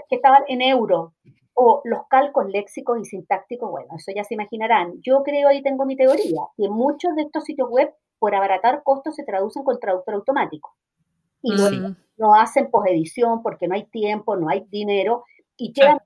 que 0.09 0.15
estaban, 0.15 0.43
en 0.47 0.61
euro 0.61 1.13
o 1.55 1.81
los 1.83 2.07
calcos 2.09 2.47
léxicos 2.49 2.99
y 2.99 3.05
sintácticos, 3.05 3.69
bueno, 3.69 3.87
eso 3.95 4.11
ya 4.15 4.23
se 4.23 4.33
imaginarán. 4.33 4.99
Yo 5.01 5.21
creo, 5.23 5.49
ahí 5.49 5.61
tengo 5.61 5.85
mi 5.85 5.95
teoría, 5.95 6.41
que 6.57 6.67
muchos 6.69 7.15
de 7.15 7.23
estos 7.23 7.43
sitios 7.43 7.69
web, 7.69 7.93
por 8.17 8.33
abaratar 8.33 8.81
costos, 8.83 9.15
se 9.15 9.23
traducen 9.23 9.63
con 9.63 9.79
traductor 9.79 10.15
automático. 10.15 10.75
Y 11.43 11.51
mm. 11.51 11.95
no, 12.17 12.33
hacen 12.33 12.71
posedición 12.71 13.43
porque 13.43 13.67
no 13.67 13.75
hay 13.75 13.85
tiempo, 13.85 14.35
no 14.35 14.49
hay 14.49 14.65
dinero, 14.71 15.25
y 15.55 15.73
quedan, 15.73 15.99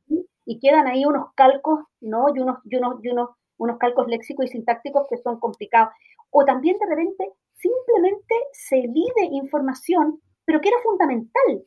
y 0.46 0.60
quedan 0.60 0.88
ahí 0.88 1.06
unos 1.06 1.32
calcos, 1.36 1.86
¿no? 2.02 2.26
Y 2.36 2.40
unos, 2.40 2.58
y 2.66 2.76
unos, 2.76 2.96
y 3.02 3.10
unos, 3.10 3.30
unos 3.58 3.78
calcos 3.78 4.08
léxicos 4.08 4.48
y 4.48 4.50
sintácticos 4.50 5.08
que 5.10 5.18
son 5.18 5.40
complicados 5.40 5.94
o 6.32 6.46
también 6.46 6.78
de 6.78 6.86
repente 6.86 7.32
simplemente 7.56 8.36
se 8.52 8.78
lide 8.78 9.30
información, 9.32 10.22
pero 10.46 10.62
que 10.62 10.70
era 10.70 10.78
fundamental 10.84 11.64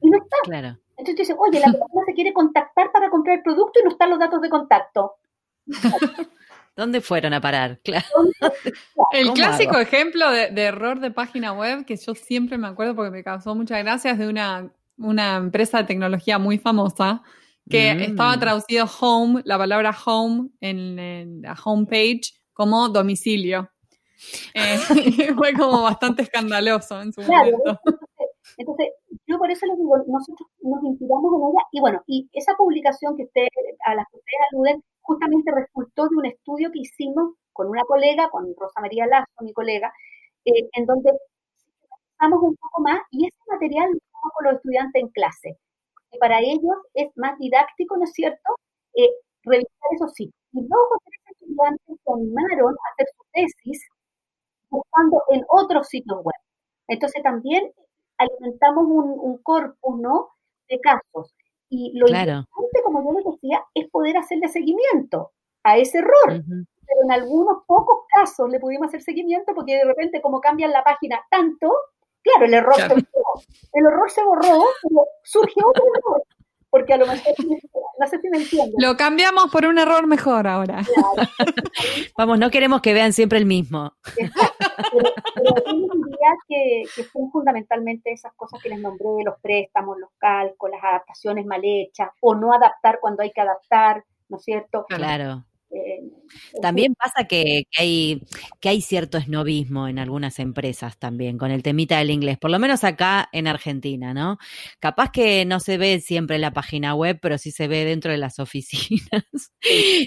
y 0.00 0.10
no 0.10 0.18
está. 0.18 0.36
Claro. 0.44 0.78
Entonces 0.96 1.16
dices, 1.16 1.36
oye, 1.38 1.60
la 1.60 1.66
persona 1.72 2.04
se 2.06 2.14
quiere 2.14 2.32
contactar 2.32 2.90
para 2.92 3.10
comprar 3.10 3.38
el 3.38 3.42
producto 3.42 3.80
y 3.80 3.84
no 3.84 3.90
están 3.90 4.10
los 4.10 4.18
datos 4.18 4.40
de 4.40 4.50
contacto. 4.50 5.16
¿Dónde 6.80 7.02
fueron 7.02 7.34
a 7.34 7.42
parar? 7.42 7.78
Claro. 7.84 8.06
El 9.12 9.32
clásico 9.32 9.78
ejemplo 9.78 10.30
de, 10.30 10.48
error 10.62 10.98
de 11.00 11.10
página 11.10 11.52
web 11.52 11.84
que 11.84 11.96
yo 11.96 12.14
siempre 12.14 12.56
me 12.56 12.68
acuerdo 12.68 12.94
porque 12.94 13.10
me 13.10 13.22
causó 13.22 13.54
muchas 13.54 13.82
gracias 13.82 14.18
de 14.18 14.26
una, 14.28 14.72
una 14.96 15.36
empresa 15.36 15.78
de 15.78 15.84
tecnología 15.84 16.38
muy 16.38 16.58
famosa 16.58 17.22
que 17.68 17.94
mm. 17.94 18.00
estaba 18.00 18.38
traducido 18.38 18.88
home, 18.98 19.42
la 19.44 19.58
palabra 19.58 19.94
home 20.06 20.48
en, 20.60 20.98
en 20.98 21.42
la 21.42 21.54
homepage 21.62 22.32
como 22.54 22.88
domicilio. 22.88 23.70
Eh, 24.54 24.78
fue 25.36 25.52
como 25.52 25.82
bastante 25.82 26.22
escandaloso 26.22 27.02
en 27.02 27.12
su 27.12 27.20
momento. 27.20 27.78
Entonces, 28.58 28.88
yo 29.26 29.38
por 29.38 29.50
eso 29.50 29.66
les 29.66 29.76
digo, 29.78 29.96
nosotros 30.06 30.48
nos 30.62 30.82
inspiramos 30.84 31.32
en 31.34 31.40
ella 31.50 31.64
y 31.72 31.80
bueno, 31.80 32.02
y 32.06 32.28
esa 32.32 32.54
publicación 32.56 33.16
que 33.16 33.24
usted, 33.24 33.48
a 33.86 33.94
la 33.94 34.04
que 34.10 34.18
ustedes 34.18 34.40
aluden 34.52 34.82
justamente 35.02 35.50
resultó 35.52 36.08
de 36.08 36.16
un 36.16 36.26
estudio 36.26 36.70
que 36.72 36.80
hicimos 36.80 37.34
con 37.52 37.68
una 37.68 37.82
colega, 37.84 38.28
con 38.30 38.54
Rosa 38.56 38.80
María 38.80 39.06
Lazo, 39.06 39.26
mi 39.40 39.52
colega, 39.52 39.92
eh, 40.44 40.68
en 40.72 40.86
donde 40.86 41.12
trabajamos 42.18 42.42
un 42.50 42.56
poco 42.56 42.82
más 42.82 43.00
y 43.10 43.26
ese 43.26 43.38
material 43.50 43.90
lo 43.90 43.98
usamos 43.98 44.32
con 44.34 44.44
los 44.46 44.54
estudiantes 44.56 45.02
en 45.02 45.08
clase. 45.08 45.58
Y 46.12 46.18
para 46.18 46.40
ellos 46.40 46.76
es 46.94 47.08
más 47.16 47.38
didáctico, 47.38 47.96
¿no 47.96 48.04
es 48.04 48.12
cierto?, 48.12 48.50
eh, 48.94 49.10
revisar 49.44 49.88
esos 49.96 50.12
sitios. 50.14 50.34
Y 50.52 50.62
dos 50.66 50.80
o 50.80 50.98
tres 51.04 51.20
estudiantes 51.40 51.96
se 52.04 52.12
animaron 52.12 52.74
a 52.74 52.92
hacer 52.92 53.06
su 53.16 53.24
tesis 53.32 53.88
buscando 54.70 55.22
en 55.30 55.44
otros 55.48 55.88
sitios 55.88 56.18
web. 56.24 56.40
Entonces 56.88 57.22
también 57.22 57.72
alimentamos 58.20 58.84
un, 58.86 59.38
corpus, 59.42 59.98
¿no? 59.98 60.30
De 60.68 60.78
casos. 60.80 61.34
Y 61.68 61.98
lo 61.98 62.06
importante, 62.08 62.82
como 62.84 63.04
yo 63.04 63.18
les 63.18 63.24
decía, 63.34 63.64
es 63.74 63.88
poder 63.90 64.16
hacerle 64.16 64.48
seguimiento 64.48 65.32
a 65.64 65.78
ese 65.78 65.98
error. 65.98 66.42
Pero 66.44 67.00
en 67.04 67.12
algunos 67.12 67.64
pocos 67.66 68.06
casos 68.14 68.50
le 68.50 68.58
pudimos 68.58 68.88
hacer 68.88 69.02
seguimiento 69.02 69.54
porque 69.54 69.76
de 69.76 69.84
repente 69.84 70.20
como 70.20 70.40
cambian 70.40 70.72
la 70.72 70.82
página 70.82 71.20
tanto, 71.30 71.72
claro, 72.22 72.46
el 72.46 72.54
error 72.54 72.74
se 72.74 72.88
borró. 72.88 73.04
El 73.72 73.86
error 73.86 74.10
se 74.10 74.24
borró, 74.24 74.64
pero 74.82 75.06
surge 75.22 75.60
otro 75.64 75.84
error 75.94 76.22
porque 76.70 76.94
a 76.94 76.96
lo 76.96 77.06
mejor, 77.06 77.34
no 77.98 78.06
sé 78.06 78.18
si 78.20 78.30
me 78.30 78.38
entiendes. 78.38 78.74
Lo 78.78 78.96
cambiamos 78.96 79.50
por 79.50 79.66
un 79.66 79.78
error 79.78 80.06
mejor 80.06 80.46
ahora. 80.46 80.82
Vamos, 82.16 82.38
no 82.38 82.50
queremos 82.50 82.80
que 82.80 82.94
vean 82.94 83.12
siempre 83.12 83.38
el 83.38 83.46
mismo. 83.46 83.92
Pero, 85.34 85.54
yo 85.66 85.72
diría 85.72 86.32
que, 86.48 86.82
que 86.94 87.04
son 87.04 87.30
fundamentalmente 87.30 88.12
esas 88.12 88.32
cosas 88.34 88.62
que 88.62 88.68
les 88.68 88.80
nombré, 88.80 89.24
los 89.24 89.38
préstamos, 89.40 89.98
los 89.98 90.10
calcos, 90.18 90.70
las 90.70 90.82
adaptaciones 90.82 91.46
mal 91.46 91.60
hechas, 91.62 92.08
o 92.20 92.34
no 92.34 92.52
adaptar 92.52 92.98
cuando 93.00 93.22
hay 93.22 93.30
que 93.30 93.40
adaptar, 93.40 94.04
¿no 94.28 94.36
es 94.36 94.44
cierto? 94.44 94.86
Claro. 94.88 95.44
Eh, 95.70 96.00
también 96.60 96.94
pasa 96.94 97.26
que, 97.28 97.64
hay, 97.78 98.22
que 98.60 98.68
hay 98.68 98.80
cierto 98.80 99.18
esnovismo 99.18 99.88
en 99.88 99.98
algunas 99.98 100.38
empresas 100.38 100.98
también 100.98 101.38
con 101.38 101.50
el 101.50 101.62
temita 101.62 101.98
del 101.98 102.10
inglés, 102.10 102.38
por 102.38 102.50
lo 102.50 102.58
menos 102.58 102.84
acá 102.84 103.28
en 103.32 103.46
Argentina, 103.46 104.14
¿no? 104.14 104.38
Capaz 104.80 105.10
que 105.12 105.44
no 105.44 105.60
se 105.60 105.78
ve 105.78 106.00
siempre 106.00 106.36
en 106.36 106.42
la 106.42 106.52
página 106.52 106.94
web, 106.94 107.18
pero 107.22 107.38
sí 107.38 107.50
se 107.52 107.68
ve 107.68 107.84
dentro 107.84 108.10
de 108.10 108.18
las 108.18 108.38
oficinas. 108.40 109.24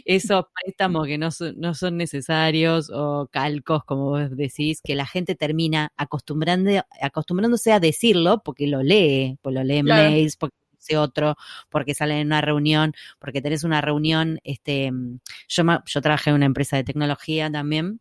Esos 0.06 0.46
préstamos 0.54 1.08
que 1.08 1.18
no 1.18 1.32
son, 1.32 1.56
no 1.60 1.74
son 1.74 1.98
necesarios 1.98 2.90
o 2.94 3.28
calcos, 3.32 3.84
como 3.86 4.10
vos 4.10 4.36
decís, 4.36 4.82
que 4.84 4.96
la 4.96 5.06
gente 5.06 5.36
termina 5.36 5.92
acostumbrando, 5.98 6.72
acostumbrándose 7.02 7.72
a 7.72 7.80
decirlo 7.80 8.42
porque 8.44 8.68
lo 8.68 8.84
lee, 8.84 9.38
pues 9.42 9.56
lo 9.56 9.64
lee 9.64 9.78
en 9.78 9.86
mails, 9.86 10.38
porque 10.38 10.63
otro, 10.98 11.36
porque 11.70 11.94
salen 11.96 12.18
en 12.18 12.28
una 12.28 12.42
reunión, 12.42 12.94
porque 13.20 13.42
tenés 13.42 13.64
una 13.64 13.82
reunión, 13.82 14.40
este, 14.44 14.92
yo, 15.48 15.64
yo 15.86 16.02
trabajé 16.02 16.30
en 16.30 16.36
una 16.38 16.46
empresa 16.46 16.78
de 16.78 16.84
tecnología 16.84 17.52
también, 17.52 18.00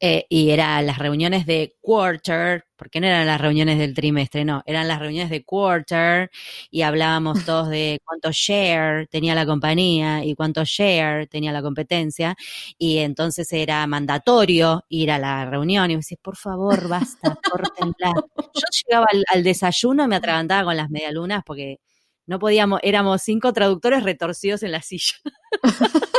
eh, 0.00 0.26
y 0.28 0.50
eran 0.50 0.86
las 0.86 0.98
reuniones 0.98 1.46
de 1.46 1.76
quarter, 1.80 2.64
porque 2.76 3.00
no 3.00 3.06
eran 3.06 3.26
las 3.26 3.40
reuniones 3.40 3.78
del 3.78 3.94
trimestre, 3.94 4.44
no, 4.44 4.62
eran 4.66 4.88
las 4.88 4.98
reuniones 4.98 5.30
de 5.30 5.44
quarter 5.44 6.30
y 6.70 6.82
hablábamos 6.82 7.44
todos 7.46 7.68
de 7.68 8.00
cuánto 8.04 8.30
share 8.32 9.06
tenía 9.08 9.34
la 9.34 9.46
compañía 9.46 10.24
y 10.24 10.34
cuánto 10.34 10.64
share 10.64 11.26
tenía 11.28 11.52
la 11.52 11.62
competencia 11.62 12.36
y 12.78 12.98
entonces 12.98 13.52
era 13.52 13.86
mandatorio 13.86 14.84
ir 14.88 15.10
a 15.10 15.18
la 15.18 15.44
reunión 15.46 15.90
y 15.90 15.94
me 15.94 16.00
decís, 16.00 16.18
por 16.20 16.36
favor, 16.36 16.88
basta, 16.88 17.36
córtenla. 17.50 18.12
Yo 18.36 18.62
llegaba 18.86 19.06
al, 19.12 19.24
al 19.28 19.42
desayuno 19.44 20.04
y 20.04 20.08
me 20.08 20.16
atragantaba 20.16 20.64
con 20.64 20.76
las 20.76 20.90
medialunas 20.90 21.42
porque 21.44 21.78
no 22.26 22.38
podíamos, 22.38 22.80
éramos 22.82 23.22
cinco 23.22 23.52
traductores 23.52 24.02
retorcidos 24.04 24.62
en 24.62 24.72
la 24.72 24.82
silla. 24.82 25.14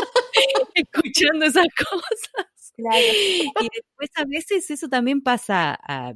escuchando 0.76 1.46
esas 1.46 1.68
cosas. 1.78 2.53
Y 3.62 3.70
después 3.74 4.10
a 4.16 4.26
veces 4.26 4.70
eso 4.72 4.88
también 4.88 5.22
pasa 5.22 5.78
a, 5.82 6.14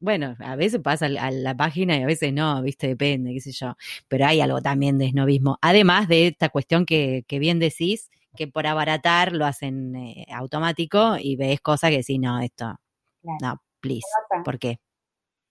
bueno, 0.00 0.36
a 0.38 0.56
veces 0.56 0.80
pasa 0.80 1.06
a 1.06 1.30
la 1.30 1.56
página 1.56 1.96
y 1.98 2.02
a 2.02 2.06
veces 2.06 2.32
no, 2.32 2.62
viste, 2.62 2.88
depende, 2.88 3.32
qué 3.32 3.40
sé 3.40 3.52
yo. 3.52 3.76
Pero 4.08 4.26
hay 4.26 4.40
algo 4.40 4.60
también 4.60 4.98
de 4.98 5.06
esnovismo. 5.06 5.58
Además 5.60 6.08
de 6.08 6.28
esta 6.28 6.48
cuestión 6.48 6.86
que, 6.86 7.24
que 7.26 7.38
bien 7.38 7.58
decís, 7.58 8.10
que 8.36 8.46
por 8.46 8.66
abaratar 8.66 9.32
lo 9.32 9.46
hacen 9.46 9.96
eh, 9.96 10.26
automático 10.32 11.16
y 11.18 11.36
ves 11.36 11.60
cosas 11.60 11.90
que 11.90 11.98
decís, 11.98 12.20
no, 12.20 12.40
esto, 12.40 12.78
no, 13.40 13.62
please, 13.80 14.06
¿por 14.44 14.58
qué? 14.58 14.78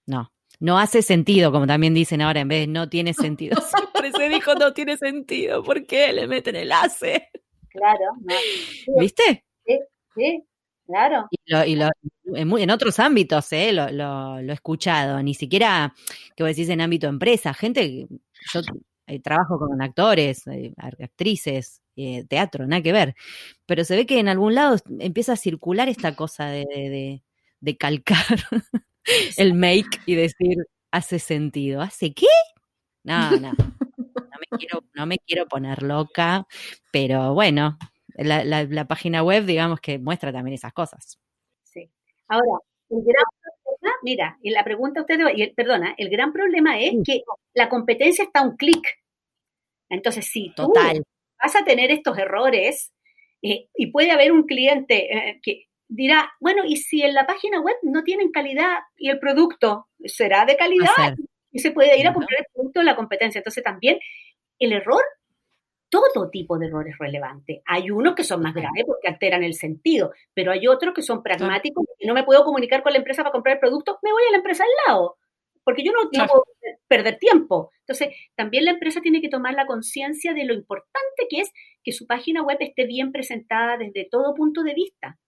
No, 0.06 0.32
no 0.60 0.78
hace 0.78 1.02
sentido, 1.02 1.52
como 1.52 1.66
también 1.66 1.92
dicen 1.92 2.22
ahora, 2.22 2.40
en 2.40 2.48
vez 2.48 2.60
de 2.60 2.66
no 2.68 2.88
tiene 2.88 3.14
sentido. 3.14 3.60
Siempre 3.92 4.12
se 4.12 4.28
dijo 4.28 4.54
no 4.54 4.72
tiene 4.72 4.96
sentido, 4.96 5.62
¿por 5.62 5.86
qué 5.86 6.12
le 6.12 6.26
meten 6.26 6.56
el 6.56 6.72
hace? 6.72 7.28
Claro, 7.68 8.12
¿Viste? 8.98 9.44
Sí, 9.66 9.78
sí, 10.18 10.44
claro. 10.86 11.28
Y, 11.30 11.52
lo, 11.52 11.64
y 11.64 11.76
lo, 11.76 11.88
en, 12.34 12.70
otros 12.70 12.98
ámbitos, 12.98 13.52
¿eh? 13.52 13.72
Lo, 13.72 13.90
lo, 13.90 14.38
he 14.40 14.52
escuchado, 14.52 15.22
ni 15.22 15.34
siquiera, 15.34 15.94
que 16.36 16.42
vos 16.42 16.50
decís 16.54 16.68
en 16.68 16.80
ámbito 16.80 17.06
empresa, 17.06 17.54
gente, 17.54 18.06
yo 18.52 18.60
eh, 19.06 19.20
trabajo 19.20 19.58
con 19.58 19.80
actores, 19.80 20.46
eh, 20.48 20.72
actrices, 20.76 21.82
eh, 21.96 22.24
teatro, 22.28 22.66
nada 22.66 22.82
que 22.82 22.92
ver, 22.92 23.14
pero 23.66 23.84
se 23.84 23.96
ve 23.96 24.06
que 24.06 24.18
en 24.18 24.28
algún 24.28 24.54
lado 24.54 24.76
empieza 25.00 25.32
a 25.32 25.36
circular 25.36 25.88
esta 25.88 26.14
cosa 26.14 26.46
de, 26.46 26.66
de, 26.66 27.22
de 27.60 27.76
calcar 27.76 28.16
el 29.36 29.54
make 29.54 29.98
y 30.06 30.14
decir, 30.14 30.58
hace 30.90 31.18
sentido. 31.18 31.80
¿Hace 31.80 32.12
qué? 32.12 32.26
No, 33.04 33.30
no. 33.32 33.52
No 33.52 34.38
me 34.52 34.58
quiero, 34.58 34.84
no 34.94 35.06
me 35.06 35.18
quiero 35.18 35.46
poner 35.46 35.82
loca, 35.82 36.46
pero 36.92 37.34
bueno, 37.34 37.78
la, 38.18 38.64
la, 38.64 38.84
página 38.86 39.22
web, 39.22 39.44
digamos 39.44 39.80
que 39.80 39.98
muestra 39.98 40.32
también 40.32 40.54
esas 40.54 40.72
cosas. 40.72 41.18
Sí. 41.62 41.90
Ahora, 42.28 42.58
el 42.90 42.98
gran 43.04 43.24
problema, 43.40 43.96
mira, 44.02 44.38
y 44.42 44.50
la 44.50 44.64
pregunta 44.64 45.00
usted, 45.02 45.20
y 45.34 45.52
perdona, 45.52 45.94
el 45.96 46.10
gran 46.10 46.32
problema 46.32 46.78
es 46.78 46.94
que 47.04 47.22
la 47.54 47.68
competencia 47.68 48.24
está 48.24 48.40
a 48.40 48.44
un 48.44 48.56
clic. 48.56 48.84
Entonces, 49.88 50.30
tú 50.56 50.66
Total. 50.66 51.02
vas 51.42 51.56
a 51.56 51.64
tener 51.64 51.90
estos 51.90 52.18
errores, 52.18 52.92
eh, 53.42 53.68
y 53.74 53.92
puede 53.92 54.10
haber 54.10 54.32
un 54.32 54.44
cliente 54.44 55.16
eh, 55.16 55.40
que 55.42 55.66
dirá, 55.88 56.32
bueno, 56.40 56.64
y 56.66 56.76
si 56.76 57.02
en 57.02 57.14
la 57.14 57.26
página 57.26 57.60
web 57.60 57.76
no 57.82 58.02
tienen 58.02 58.30
calidad 58.30 58.78
y 58.96 59.10
el 59.10 59.18
producto 59.18 59.86
será 60.04 60.44
de 60.44 60.56
calidad, 60.56 61.14
y 61.50 61.60
se 61.60 61.70
puede 61.70 61.98
ir 61.98 62.06
a 62.06 62.12
comprar 62.12 62.40
el 62.40 62.46
producto 62.52 62.80
de 62.80 62.86
la 62.86 62.96
competencia. 62.96 63.38
Entonces, 63.38 63.62
también 63.62 63.98
el 64.58 64.72
error 64.72 65.02
todo 65.88 66.30
tipo 66.30 66.58
de 66.58 66.66
errores 66.66 66.96
relevantes. 66.98 67.60
Hay 67.66 67.90
unos 67.90 68.14
que 68.14 68.24
son 68.24 68.42
más 68.42 68.54
graves 68.54 68.84
porque 68.86 69.08
alteran 69.08 69.42
el 69.42 69.54
sentido, 69.54 70.12
pero 70.34 70.52
hay 70.52 70.66
otros 70.66 70.94
que 70.94 71.02
son 71.02 71.22
pragmáticos. 71.22 71.84
y 71.98 72.06
no 72.06 72.14
me 72.14 72.24
puedo 72.24 72.44
comunicar 72.44 72.82
con 72.82 72.92
la 72.92 72.98
empresa 72.98 73.22
para 73.22 73.32
comprar 73.32 73.56
el 73.56 73.60
producto, 73.60 73.98
me 74.02 74.12
voy 74.12 74.22
a 74.28 74.32
la 74.32 74.38
empresa 74.38 74.64
al 74.64 74.70
lado, 74.86 75.16
porque 75.64 75.82
yo 75.84 75.92
no, 75.92 76.08
puedo 76.10 76.44
perder 76.86 77.18
tiempo. 77.18 77.70
Entonces, 77.80 78.14
también 78.34 78.64
la 78.64 78.72
empresa 78.72 79.00
tiene 79.00 79.20
que 79.20 79.28
tomar 79.28 79.54
la 79.54 79.66
conciencia 79.66 80.34
de 80.34 80.44
lo 80.44 80.54
importante 80.54 81.26
que 81.28 81.40
es 81.40 81.52
que 81.82 81.92
su 81.92 82.06
página 82.06 82.42
web 82.42 82.58
esté 82.60 82.86
bien 82.86 83.12
presentada 83.12 83.76
desde 83.76 84.06
todo 84.10 84.34
punto 84.34 84.62
de 84.62 84.74
vista. 84.74 85.18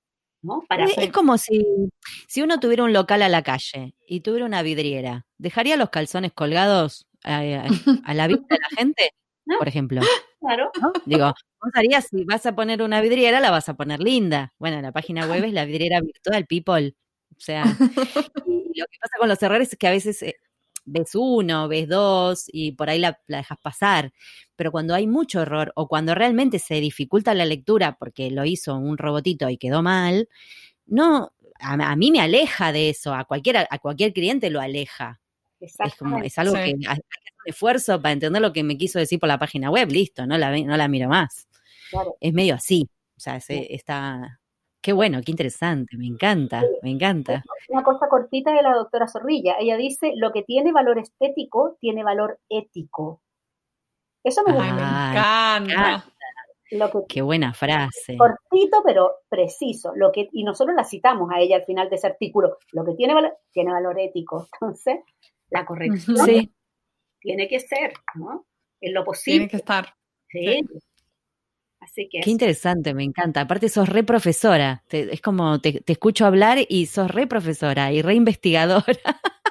¿no? 0.42 0.62
Para 0.66 0.86
es, 0.86 1.12
como 1.12 1.36
si, 1.36 1.66
si 2.26 2.40
uno 2.40 2.60
tuviera 2.60 2.84
un 2.84 2.94
local 2.94 3.20
a 3.20 3.28
la 3.28 3.42
calle 3.42 3.94
y 4.06 4.20
tuviera 4.20 4.46
una 4.46 4.62
vidriera, 4.62 5.26
¿dejaría 5.36 5.76
los 5.76 5.90
calzones 5.90 6.32
colgados 6.32 7.06
a, 7.22 7.40
a 8.04 8.14
la 8.14 8.26
vista 8.26 8.54
de 8.54 8.58
la 8.58 8.76
gente? 8.78 9.10
Por 9.44 9.68
ejemplo. 9.68 10.00
Claro. 10.40 10.70
Digo, 11.04 11.26
vos 11.26 11.70
harías, 11.74 12.06
si 12.06 12.24
vas 12.24 12.46
a 12.46 12.54
poner 12.54 12.80
una 12.80 13.02
vidriera, 13.02 13.40
la 13.40 13.50
vas 13.50 13.68
a 13.68 13.74
poner 13.74 14.00
linda. 14.00 14.54
Bueno, 14.58 14.80
la 14.80 14.90
página 14.90 15.26
web 15.26 15.44
es 15.44 15.52
la 15.52 15.66
vidriera 15.66 16.00
virtual, 16.00 16.46
people. 16.46 16.94
O 17.36 17.40
sea, 17.40 17.64
lo 18.46 18.86
que 18.86 18.98
pasa 19.02 19.18
con 19.18 19.28
los 19.28 19.42
errores 19.42 19.70
es 19.70 19.78
que 19.78 19.86
a 19.86 19.90
veces 19.90 20.22
eh, 20.22 20.36
ves 20.86 21.14
uno, 21.14 21.68
ves 21.68 21.88
dos 21.88 22.44
y 22.48 22.72
por 22.72 22.88
ahí 22.88 22.98
la, 22.98 23.20
dejas 23.28 23.58
pasar. 23.60 24.12
Pero 24.56 24.72
cuando 24.72 24.94
hay 24.94 25.06
mucho 25.06 25.42
error 25.42 25.72
o 25.76 25.88
cuando 25.88 26.14
realmente 26.14 26.58
se 26.58 26.80
dificulta 26.80 27.34
la 27.34 27.44
lectura 27.44 27.96
porque 27.98 28.30
lo 28.30 28.46
hizo 28.46 28.76
un 28.76 28.96
robotito 28.96 29.50
y 29.50 29.58
quedó 29.58 29.82
mal, 29.82 30.28
no, 30.86 31.32
a, 31.60 31.96
mí 31.96 32.10
me 32.10 32.20
aleja 32.20 32.72
de 32.72 32.90
eso, 32.90 33.14
a 33.14 33.24
cualquier, 33.24 33.58
a 33.58 33.78
cualquier 33.78 34.14
cliente 34.14 34.50
lo 34.50 34.60
aleja. 34.60 35.19
Es, 35.60 35.76
como, 35.98 36.18
es 36.18 36.38
algo 36.38 36.54
que 36.54 36.74
esfuerzo 37.44 38.00
para 38.00 38.12
entender 38.12 38.40
lo 38.40 38.52
que 38.52 38.62
me 38.62 38.78
quiso 38.78 38.98
decir 38.98 39.20
por 39.20 39.28
la 39.28 39.38
página 39.38 39.70
web, 39.70 39.90
listo, 39.90 40.26
no 40.26 40.38
la, 40.38 40.56
no 40.56 40.76
la 40.76 40.88
miro 40.88 41.08
más. 41.08 41.48
Es 42.20 42.32
medio 42.32 42.54
así, 42.54 42.88
o 43.16 43.20
sea, 43.20 43.36
está... 43.36 44.38
Qué 44.82 44.94
bueno, 44.94 45.20
qué 45.22 45.30
interesante, 45.30 45.98
me 45.98 46.06
encanta, 46.06 46.62
me 46.82 46.90
encanta. 46.90 47.44
Una 47.68 47.82
cosa 47.82 48.08
cortita 48.08 48.50
de 48.50 48.62
la 48.62 48.72
doctora 48.72 49.08
Zorrilla, 49.08 49.56
ella 49.60 49.76
dice, 49.76 50.12
lo 50.16 50.32
que 50.32 50.42
tiene 50.42 50.72
valor 50.72 50.98
estético 50.98 51.76
tiene 51.80 52.02
valor 52.02 52.38
ético. 52.48 53.20
Eso 54.24 54.42
me, 54.44 54.52
encanta. 54.52 56.04
Qué 57.08 57.22
buena 57.22 57.52
frase. 57.52 58.16
Cortito, 58.16 58.82
pero 58.84 59.16
preciso. 59.28 59.92
Lo 59.94 60.12
que, 60.12 60.28
y 60.32 60.44
nosotros 60.44 60.76
la 60.76 60.84
citamos 60.84 61.30
a 61.32 61.40
ella 61.40 61.56
al 61.56 61.64
final 61.64 61.90
de 61.90 61.96
ese 61.96 62.06
artículo. 62.06 62.58
Lo 62.72 62.84
que 62.84 62.94
tiene 62.94 63.14
valor, 63.14 63.36
tiene 63.52 63.72
valor 63.72 63.98
ético. 63.98 64.46
Entonces, 64.60 65.00
la 65.50 65.66
corrección 65.66 66.16
sí 66.24 66.52
tiene 67.20 67.48
que 67.48 67.60
ser, 67.60 67.92
¿no? 68.14 68.46
En 68.80 68.94
lo 68.94 69.04
posible. 69.04 69.38
Tiene 69.40 69.50
que 69.50 69.56
estar. 69.58 69.94
Sí. 70.28 70.62
Así 71.80 72.08
que. 72.10 72.20
Qué 72.20 72.30
interesante, 72.30 72.94
me 72.94 73.04
encanta. 73.04 73.42
Aparte, 73.42 73.68
sos 73.68 73.88
re 73.88 74.02
profesora. 74.02 74.84
es 74.90 75.20
como 75.20 75.60
te, 75.60 75.82
escucho 75.86 76.26
hablar 76.26 76.58
y 76.68 76.86
sos 76.86 77.10
re 77.10 77.26
profesora 77.26 77.92
y 77.92 78.02
re 78.02 78.14
investigadora. 78.14 78.98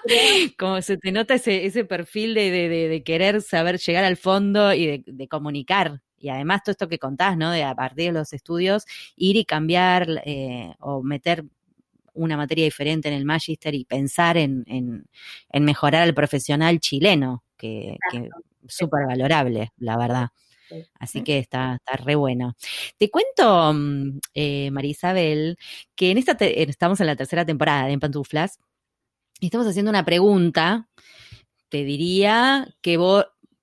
como 0.58 0.82
se 0.82 0.98
te 0.98 1.12
nota 1.12 1.36
ese, 1.36 1.66
ese 1.66 1.86
perfil 1.86 2.34
de, 2.34 2.50
de, 2.52 3.04
querer 3.04 3.42
saber 3.42 3.78
llegar 3.78 4.04
al 4.04 4.18
fondo 4.18 4.74
y 4.74 5.04
de, 5.06 5.28
comunicar. 5.28 6.02
Y 6.18 6.30
además 6.30 6.64
todo 6.64 6.72
esto 6.72 6.90
que 6.90 7.00
contás, 7.00 7.38
¿no? 7.38 7.52
De 7.52 7.64
a 7.64 7.76
partir 7.76 8.08
de 8.08 8.20
los 8.20 8.34
estudios, 8.34 8.86
ir 9.16 9.38
y 9.38 9.46
cambiar 9.46 10.22
eh, 10.26 10.74
o 10.80 11.02
meter 11.02 11.46
una 12.20 12.38
materia 12.38 12.66
diferente 12.66 13.08
en 13.08 13.16
el 13.16 13.26
Magister 13.26 13.74
y 13.74 13.86
pensar 13.86 14.38
en, 14.38 14.64
en 14.68 15.64
mejorar 15.64 16.04
al 16.04 16.14
profesional 16.14 16.80
chileno, 16.80 17.44
que, 17.58 17.98
es 18.14 18.30
súper 18.68 19.06
valorable, 19.08 19.74
la 19.78 19.98
verdad. 19.98 20.30
Así 21.00 21.24
que 21.24 21.40
está, 21.40 21.76
está 21.76 21.98
re 22.04 22.16
bueno. 22.16 22.56
Te 22.98 23.10
cuento, 23.10 23.74
mm, 23.74 24.20
eh, 24.36 24.72
María 24.72 24.92
Isabel, 24.92 25.58
que 25.96 26.12
en 26.12 26.18
esta 26.20 26.34
estamos 26.40 27.00
en 27.00 27.08
la 27.08 27.16
tercera 27.16 27.46
temporada 27.46 27.88
de 27.88 27.94
En 27.94 28.00
Pantuflas 28.00 28.60
y 29.40 29.48
estamos 29.48 29.68
haciendo 29.68 29.90
una 29.90 30.06
pregunta, 30.06 30.88
te 31.70 31.84
diría 31.84 32.68
que 32.82 32.98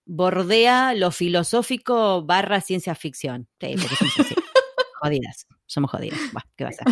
bordea 0.05 0.95
lo 0.95 1.11
filosófico 1.13 2.23
barra 2.23 2.61
ciencia 2.61 2.95
ficción. 2.95 3.49
Sí, 3.61 3.77
porque 3.81 4.23
así. 4.23 4.35
jodidas, 5.01 5.47
somos 5.67 5.91
jodidas. 5.91 6.19
¿Qué 6.57 6.65
va 6.65 6.71
a 6.71 6.73
ser? 6.73 6.87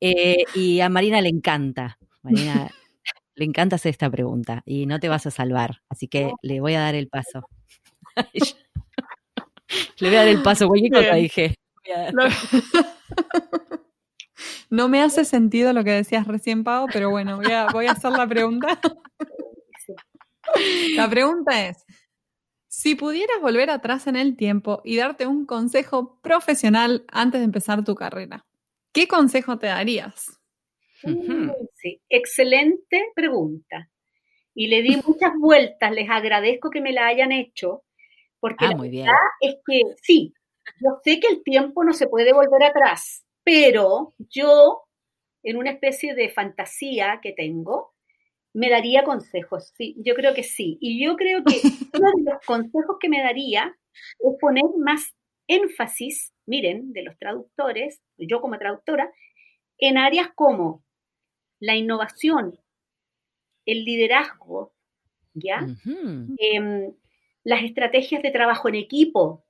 Eh, 0.00 0.44
y 0.54 0.80
a 0.80 0.88
Marina 0.88 1.20
le 1.20 1.28
encanta. 1.28 1.98
Marina 2.22 2.70
le 3.34 3.44
encanta 3.44 3.76
hacer 3.76 3.90
esta 3.90 4.10
pregunta 4.10 4.62
y 4.66 4.86
no 4.86 5.00
te 5.00 5.08
vas 5.08 5.26
a 5.26 5.30
salvar, 5.30 5.80
así 5.88 6.08
que 6.08 6.32
le 6.42 6.60
voy 6.60 6.74
a 6.74 6.80
dar 6.80 6.94
el 6.94 7.08
paso. 7.08 7.48
le 9.98 10.08
voy 10.08 10.16
a 10.16 10.20
dar 10.20 10.28
el 10.28 10.42
paso, 10.42 10.68
cualquier 10.68 10.92
cosa 10.92 11.14
dije. 11.14 11.54
No 14.70 14.88
me 14.88 15.02
hace 15.02 15.24
sentido 15.24 15.72
lo 15.72 15.82
que 15.82 15.90
decías 15.90 16.28
recién, 16.28 16.62
Pau, 16.62 16.86
pero 16.92 17.10
bueno, 17.10 17.38
voy 17.38 17.50
a, 17.50 17.66
voy 17.72 17.86
a 17.86 17.92
hacer 17.92 18.12
la 18.12 18.28
pregunta. 18.28 18.78
La 20.94 21.10
pregunta 21.10 21.66
es, 21.66 21.84
si 22.70 22.94
pudieras 22.94 23.40
volver 23.42 23.68
atrás 23.68 24.06
en 24.06 24.14
el 24.14 24.36
tiempo 24.36 24.80
y 24.84 24.96
darte 24.96 25.26
un 25.26 25.44
consejo 25.44 26.20
profesional 26.22 27.04
antes 27.08 27.40
de 27.40 27.44
empezar 27.46 27.84
tu 27.84 27.96
carrera, 27.96 28.46
¿qué 28.92 29.08
consejo 29.08 29.58
te 29.58 29.66
darías? 29.66 30.38
Sí, 31.74 32.00
excelente 32.08 33.06
pregunta. 33.16 33.90
Y 34.54 34.68
le 34.68 34.82
di 34.82 34.96
muchas 35.04 35.32
vueltas, 35.36 35.90
les 35.90 36.08
agradezco 36.08 36.70
que 36.70 36.80
me 36.80 36.92
la 36.92 37.08
hayan 37.08 37.32
hecho, 37.32 37.82
porque 38.38 38.66
ah, 38.66 38.68
la 38.68 38.80
verdad 38.80 39.14
es 39.40 39.56
que 39.66 39.82
sí, 40.00 40.32
yo 40.80 41.00
sé 41.02 41.18
que 41.18 41.26
el 41.26 41.42
tiempo 41.42 41.82
no 41.82 41.92
se 41.92 42.06
puede 42.06 42.32
volver 42.32 42.62
atrás, 42.62 43.26
pero 43.42 44.14
yo, 44.30 44.82
en 45.42 45.56
una 45.56 45.72
especie 45.72 46.14
de 46.14 46.28
fantasía 46.28 47.18
que 47.20 47.32
tengo, 47.32 47.94
me 48.52 48.68
daría 48.68 49.04
consejos, 49.04 49.72
sí, 49.76 49.94
yo 49.98 50.14
creo 50.14 50.34
que 50.34 50.42
sí. 50.42 50.78
Y 50.80 51.04
yo 51.04 51.16
creo 51.16 51.42
que 51.44 51.60
uno 51.94 52.10
de 52.16 52.32
los 52.32 52.44
consejos 52.44 52.96
que 53.00 53.08
me 53.08 53.22
daría 53.22 53.76
es 54.18 54.34
poner 54.40 54.64
más 54.78 55.14
énfasis, 55.46 56.32
miren, 56.46 56.92
de 56.92 57.02
los 57.02 57.18
traductores, 57.18 58.00
yo 58.18 58.40
como 58.40 58.58
traductora, 58.58 59.12
en 59.78 59.98
áreas 59.98 60.28
como 60.34 60.84
la 61.58 61.76
innovación, 61.76 62.58
el 63.66 63.84
liderazgo, 63.84 64.72
¿ya? 65.34 65.66
Em, 66.38 66.92
las 67.44 67.62
estrategias 67.62 68.22
de 68.22 68.30
trabajo 68.30 68.68
en 68.68 68.76
equipo. 68.76 69.44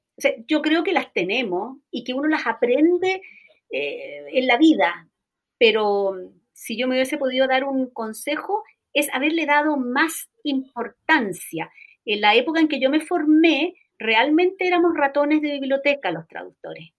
yo 0.46 0.60
creo 0.60 0.84
que 0.84 0.92
las 0.92 1.12
tenemos 1.14 1.78
y 1.90 2.04
que 2.04 2.12
uno 2.12 2.28
las 2.28 2.46
aprende 2.46 3.22
eh, 3.70 4.26
en 4.32 4.46
la 4.46 4.58
vida, 4.58 5.08
pero 5.56 6.14
si 6.52 6.76
yo 6.76 6.86
me 6.86 6.96
hubiese 6.96 7.16
podido 7.16 7.46
dar 7.46 7.64
un 7.64 7.88
consejo, 7.88 8.62
es 8.92 9.08
haberle 9.12 9.46
dado 9.46 9.76
más 9.76 10.28
importancia. 10.42 11.70
En 12.04 12.20
la 12.20 12.34
época 12.34 12.60
en 12.60 12.68
que 12.68 12.80
yo 12.80 12.90
me 12.90 13.00
formé, 13.00 13.74
realmente 13.98 14.66
éramos 14.66 14.92
ratones 14.96 15.42
de 15.42 15.52
biblioteca 15.52 16.10
los 16.10 16.26
traductores. 16.26 16.90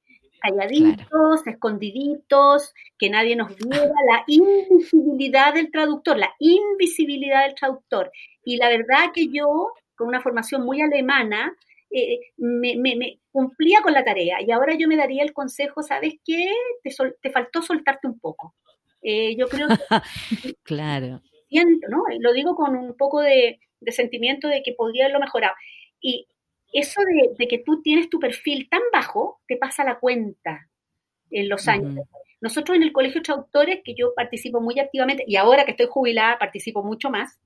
Calladitos, 0.42 1.46
escondiditos, 1.46 2.74
que 2.98 3.10
nadie 3.10 3.36
nos 3.36 3.56
viera, 3.58 3.94
la 4.10 4.24
invisibilidad 4.28 5.54
del 5.54 5.70
traductor, 5.70 6.18
la 6.18 6.34
invisibilidad 6.40 7.46
del 7.46 7.56
traductor. 7.56 8.12
Y 8.44 8.58
la 8.58 8.70
verdad 8.70 9.12
que 9.14 9.28
yo, 9.28 9.74
con 9.96 10.08
una 10.08 10.22
formación 10.22 10.66
muy 10.66 10.82
alemana, 10.82 11.56
eh, 11.92 12.20
me, 12.38 13.20
cumplía 13.32 13.82
con 13.82 13.94
la 13.94 14.04
tarea. 14.04 14.38
Y 14.42 14.52
ahora 14.52 14.76
yo 14.76 14.88
me 14.88 14.96
daría 14.96 15.24
el 15.24 15.34
consejo, 15.34 15.84
¿sabes 15.84 16.16
qué? 16.26 16.52
Te, 16.84 16.92
te 17.22 17.30
faltó 17.30 17.62
soltarte 17.62 18.08
un 18.08 18.20
poco. 18.20 18.56
Eh, 19.02 19.36
yo 19.38 19.48
creo 19.48 19.68
que... 19.68 19.76
claro. 20.64 21.22
¿No? 21.90 22.04
lo 22.20 22.34
digo 22.34 22.56
con 22.56 22.76
un 22.76 22.96
poco 22.96 23.22
de, 23.22 23.60
sentimiento 23.88 24.48
de 24.48 24.64
que 24.64 24.74
podría 24.74 25.06
haberlo 25.06 25.20
mejorado. 25.20 25.54
Y 26.00 26.28
eso 26.72 27.02
de, 27.38 27.48
que 27.48 27.60
tú 27.60 27.82
tienes 27.82 28.10
tu 28.10 28.20
perfil 28.20 28.70
tan 28.70 28.82
bajo, 28.94 29.42
te 29.48 29.58
pasa 29.58 29.84
la 29.84 30.00
cuenta 30.00 30.70
en 31.30 31.50
los 31.50 31.68
años. 31.68 32.06
Nosotros 32.40 32.76
en 32.76 32.84
el 32.84 32.92
Colegio 32.92 33.22
de 33.22 33.26
Traductores, 33.26 33.82
que 33.84 33.94
yo 33.94 34.14
participo 34.16 34.62
muy 34.62 34.80
activamente, 34.80 35.24
y 35.28 35.36
ahora 35.36 35.66
que 35.66 35.72
estoy 35.72 35.88
jubilada, 35.90 36.40
participo 36.40 36.84
mucho 36.84 37.10
más. 37.10 37.40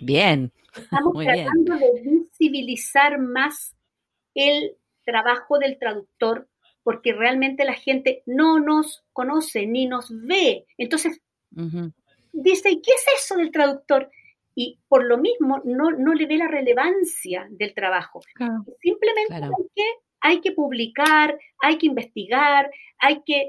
Bien. 0.00 0.50
Estamos 0.74 1.24
tratando 1.24 1.76
de 1.76 2.00
visibilizar 2.02 3.18
más 3.18 3.76
el 4.34 4.76
trabajo 5.04 5.58
del 5.58 5.78
traductor, 5.78 6.48
porque 6.82 7.12
realmente 7.12 7.64
la 7.64 7.74
gente 7.74 8.22
no 8.26 8.58
nos 8.58 9.04
conoce 9.12 9.66
ni 9.66 9.86
nos 9.86 10.10
ve. 10.26 10.66
Entonces, 10.78 11.20
dice, 12.32 12.70
¿y 12.70 12.82
qué 12.82 12.92
es 12.92 13.04
eso 13.22 13.36
del 13.36 13.50
traductor? 13.50 14.10
Y 14.54 14.78
por 14.88 15.04
lo 15.04 15.18
mismo 15.18 15.60
no, 15.64 15.90
no 15.90 16.14
le 16.14 16.26
ve 16.26 16.36
la 16.36 16.48
relevancia 16.48 17.46
del 17.50 17.74
trabajo. 17.74 18.20
Simplemente 18.80 19.34
hay, 19.34 19.68
que, 19.74 19.84
hay 20.20 20.40
que 20.40 20.52
publicar, 20.52 21.38
hay 21.60 21.78
que 21.78 21.86
investigar, 21.86 22.70
hay 22.98 23.22
que 23.24 23.48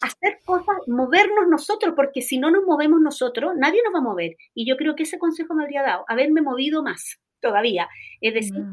hacer 0.00 0.38
cosas, 0.44 0.76
movernos 0.86 1.48
nosotros, 1.48 1.94
porque 1.94 2.22
si 2.22 2.38
no 2.38 2.50
nos 2.50 2.64
movemos 2.64 3.00
nosotros, 3.00 3.52
nadie 3.56 3.82
nos 3.84 3.94
va 3.94 3.98
a 3.98 4.10
mover. 4.10 4.36
Y 4.54 4.68
yo 4.68 4.76
creo 4.76 4.94
que 4.94 5.02
ese 5.02 5.18
consejo 5.18 5.54
me 5.54 5.64
habría 5.64 5.82
dado, 5.82 6.04
haberme 6.08 6.42
movido 6.42 6.82
más 6.82 7.20
todavía. 7.40 7.88
Es 8.20 8.34
decir, 8.34 8.64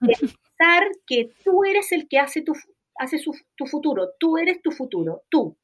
pensar 0.00 0.88
que 1.06 1.30
tú 1.44 1.64
eres 1.64 1.92
el 1.92 2.08
que 2.08 2.18
hace 2.18 2.42
tu, 2.42 2.54
hace 2.96 3.18
tu 3.56 3.66
futuro, 3.66 4.10
tú 4.18 4.38
eres 4.38 4.60
tu 4.62 4.70
futuro, 4.70 5.22
tú. 5.28 5.56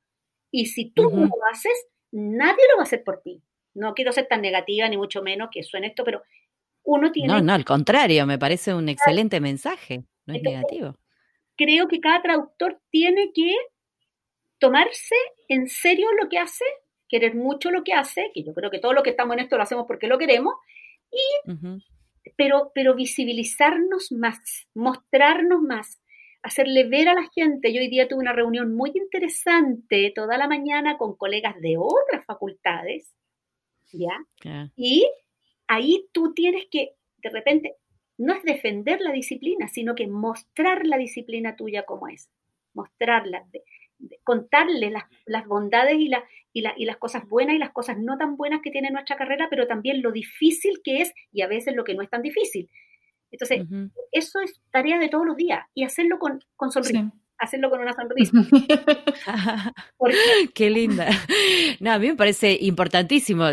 Y 0.51 0.67
si 0.67 0.91
tú 0.91 1.11
no 1.11 1.27
lo 1.27 1.47
haces, 1.51 1.87
nadie 2.13 2.65
lo 2.71 2.77
va 2.77 2.83
a 2.83 2.87
hacer 2.87 3.05
por 3.05 3.23
ti. 3.23 3.43
No 3.75 3.95
quiero 3.95 4.13
ser 4.13 4.27
tan 4.27 4.41
negativa, 4.41 4.89
ni 4.89 4.97
mucho 4.97 5.23
menos 5.23 5.49
que 5.53 5.63
suene 5.63 5.89
esto, 5.89 6.05
pero 6.05 6.23
uno 6.85 7.13
tiene... 7.13 7.29
No, 7.29 7.41
no, 7.41 7.53
al 7.53 7.65
contrario, 7.65 8.27
me 8.27 8.39
parece 8.39 8.73
un 8.73 8.89
excelente 8.89 9.41
mensaje, 9.41 10.05
no 10.25 10.35
es 10.35 10.43
negativo. 10.43 10.97
Creo 11.57 11.89
que 11.89 12.01
cada 12.01 12.23
traductor 12.23 12.81
tiene 12.91 13.33
que 13.35 13.55
tomarse 14.59 15.15
en 15.49 15.69
serio 15.69 16.09
lo 16.21 16.29
que 16.29 16.39
hace, 16.39 16.65
querer 17.09 17.35
mucho 17.35 17.71
lo 17.71 17.85
que 17.85 17.93
hace, 17.93 18.31
que 18.35 18.43
yo 18.43 18.55
creo 18.55 18.71
que 18.71 18.79
todo 18.79 18.93
lo 18.93 19.03
que 19.03 19.11
estamos 19.11 19.35
en 19.35 19.41
esto 19.41 19.57
lo 19.57 19.63
hacemos 19.63 19.87
porque 19.87 20.07
lo 20.07 20.19
queremos, 20.19 20.55
y, 21.11 21.53
pero, 22.37 22.73
pero 22.75 22.95
visibilizarnos 22.95 24.13
más, 24.13 24.67
mostrarnos 24.75 25.61
más, 25.61 26.01
hacerle 26.47 26.85
ver 26.85 27.09
a 27.09 27.15
la 27.15 27.29
gente. 27.35 27.73
Yo 27.73 27.81
hoy 27.81 27.89
día 27.89 28.07
tuve 28.07 28.21
una 28.21 28.33
reunión 28.33 28.73
muy 28.75 28.93
interesante 28.95 30.13
toda 30.15 30.39
la 30.39 30.47
mañana 30.47 30.97
con 30.97 31.17
colegas 31.17 31.61
de 31.61 31.77
otras 31.77 32.25
facultades, 32.25 33.13
¿ya? 33.93 34.25
Y 34.77 35.09
ahí 35.67 36.07
tú 36.13 36.35
tienes 36.35 36.67
que, 36.71 36.93
de 37.19 37.31
repente, 37.31 37.75
no 38.17 38.33
es 38.33 38.45
defender 38.45 39.01
la 39.01 39.11
disciplina, 39.11 39.67
sino 39.67 39.97
que 39.97 40.07
mostrar 40.07 40.87
la 40.87 40.99
disciplina 40.99 41.57
tuya 41.57 41.83
como 41.83 42.07
es, 42.07 42.31
mostrarla, 42.75 43.45
contarle 44.23 44.93
las, 45.27 45.47
bondades 45.49 45.97
y, 45.99 46.13
y, 46.53 46.63
y, 46.77 46.85
las 46.85 46.97
cosas 46.99 47.29
buenas 47.29 47.57
y 47.57 47.59
las 47.59 47.73
cosas 47.73 47.99
no 47.99 48.19
tan 48.19 48.37
buenas 48.37 48.61
que 48.63 48.71
tiene 48.71 48.91
nuestra 48.91 49.17
carrera, 49.17 49.49
pero 49.51 49.67
también 49.67 50.01
lo 50.01 50.13
difícil 50.13 50.81
que 50.85 51.03
es 51.03 51.13
y 51.33 51.43
a 51.43 51.49
veces 51.49 51.75
lo 51.75 51.83
que 51.83 51.95
no 51.95 52.03
es 52.03 52.09
tan 52.09 52.23
difícil. 52.23 52.71
Entonces, 53.31 53.67
eso 54.13 54.41
es 54.41 54.61
tarea 54.71 54.99
de 54.99 55.09
todos 55.09 55.27
los 55.27 55.37
días 55.37 55.65
y 55.75 55.85
hacerlo 55.85 56.19
con, 56.19 56.43
con 56.57 56.71
sonrisa. 56.71 57.13
Hacerlo 57.39 57.69
con 57.69 57.81
una 57.81 57.93
sonrisa. 57.93 58.33
Qué 60.55 60.71
linda. 60.71 61.09
No, 61.81 61.93
a 61.93 61.99
mí 61.99 62.09
me 62.09 62.17
parece 62.17 62.57
importantísimo 62.61 63.45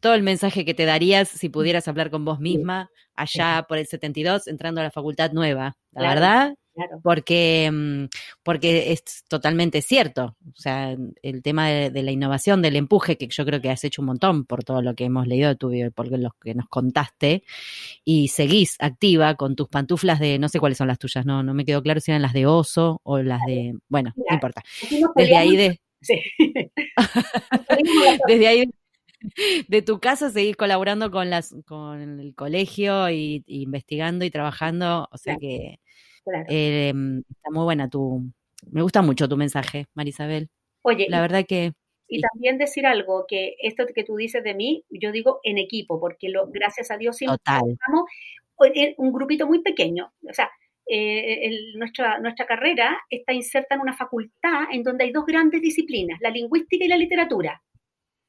todo 0.00 0.14
el 0.14 0.22
mensaje 0.22 0.66
que 0.66 0.74
te 0.74 0.84
darías 0.84 1.28
si 1.28 1.48
pudieras 1.48 1.88
hablar 1.88 2.10
con 2.10 2.26
vos 2.26 2.40
misma 2.40 2.90
allá 3.14 3.64
por 3.68 3.78
el 3.78 3.86
72, 3.86 4.48
entrando 4.48 4.80
a 4.80 4.84
la 4.84 4.90
facultad 4.90 5.32
nueva. 5.32 5.76
La 5.92 6.08
verdad, 6.08 6.54
porque, 7.02 7.70
mm, 7.72 8.04
porque 8.42 8.92
es 8.92 9.24
totalmente 9.28 9.82
cierto. 9.82 10.36
O 10.48 10.60
sea, 10.60 10.96
el 11.22 11.42
tema 11.42 11.68
de, 11.68 12.02
la 12.02 12.10
innovación, 12.10 12.62
del 12.62 12.76
empuje, 12.76 13.16
que 13.16 13.28
yo 13.28 13.44
creo 13.44 13.60
que 13.60 13.70
has 13.70 13.84
hecho 13.84 14.02
un 14.02 14.06
montón 14.06 14.44
por 14.44 14.64
todo 14.64 14.82
lo 14.82 14.94
que 14.94 15.04
hemos 15.04 15.26
leído 15.26 15.48
de 15.48 15.56
tu 15.56 15.68
video 15.68 15.88
y 15.88 15.90
por 15.90 16.08
lo 16.08 16.30
que 16.40 16.54
nos 16.54 16.68
contaste, 16.68 17.44
y 18.04 18.28
seguís 18.28 18.76
activa 18.80 19.34
con 19.36 19.56
tus 19.56 19.68
pantuflas 19.68 20.20
de, 20.20 20.38
no 20.38 20.48
sé 20.48 20.60
cuáles 20.60 20.78
son 20.78 20.88
las 20.88 20.98
tuyas, 20.98 21.26
no, 21.26 21.42
no 21.42 21.54
me 21.54 21.64
quedó 21.64 21.82
claro 21.82 22.00
si 22.00 22.10
eran 22.10 22.22
las 22.22 22.32
de 22.32 22.46
oso 22.46 23.00
o 23.04 23.18
las 23.18 23.40
de, 23.46 23.74
bueno, 23.88 24.12
no 24.16 24.34
importa. 24.34 24.62
Desde 25.16 25.36
ahí 25.36 25.56
de... 25.56 25.80
Desde 28.26 28.46
ahí 28.48 28.64
de 29.68 29.82
tu 29.82 30.00
casa 30.00 30.30
seguís 30.30 30.56
colaborando 30.56 31.10
con 31.10 31.30
las 31.30 31.54
con 31.66 32.20
el 32.20 32.34
colegio 32.34 33.10
y, 33.10 33.44
investigando 33.46 34.24
y 34.24 34.30
trabajando, 34.30 35.08
o 35.10 35.18
sea 35.18 35.36
que 35.36 35.80
Em, 36.48 37.18
está 37.18 37.50
muy 37.50 37.64
buena 37.64 37.88
tu. 37.88 38.22
Me 38.70 38.82
gusta 38.82 39.02
mucho 39.02 39.28
tu 39.28 39.36
mensaje, 39.36 39.86
Marisabel. 39.94 40.48
Oye, 40.82 41.06
la 41.08 41.20
verdad 41.20 41.44
que. 41.46 41.72
Y 42.08 42.20
también 42.20 42.58
decir 42.58 42.86
algo, 42.86 43.24
que 43.26 43.56
esto 43.62 43.86
que 43.94 44.04
tú 44.04 44.16
dices 44.16 44.44
de 44.44 44.54
mí, 44.54 44.84
yo 44.90 45.12
digo 45.12 45.40
en 45.44 45.56
equipo, 45.56 45.98
porque 45.98 46.28
lo, 46.28 46.46
gracias 46.48 46.90
a 46.90 46.98
Dios 46.98 47.16
siempre 47.16 47.38
estamos 47.46 48.04
un 48.98 49.12
grupito 49.12 49.46
muy 49.46 49.62
pequeño. 49.62 50.12
O 50.28 50.34
sea, 50.34 50.50
eh, 50.86 51.50
nuestra, 51.74 52.18
nuestra 52.18 52.46
carrera 52.46 53.00
está 53.08 53.32
inserta 53.32 53.74
en 53.74 53.80
una 53.80 53.96
facultad 53.96 54.64
en 54.70 54.82
donde 54.82 55.04
hay 55.04 55.12
dos 55.12 55.24
grandes 55.26 55.62
disciplinas, 55.62 56.18
la 56.20 56.30
lingüística 56.30 56.84
y 56.84 56.88
la 56.88 56.96
literatura. 56.96 57.62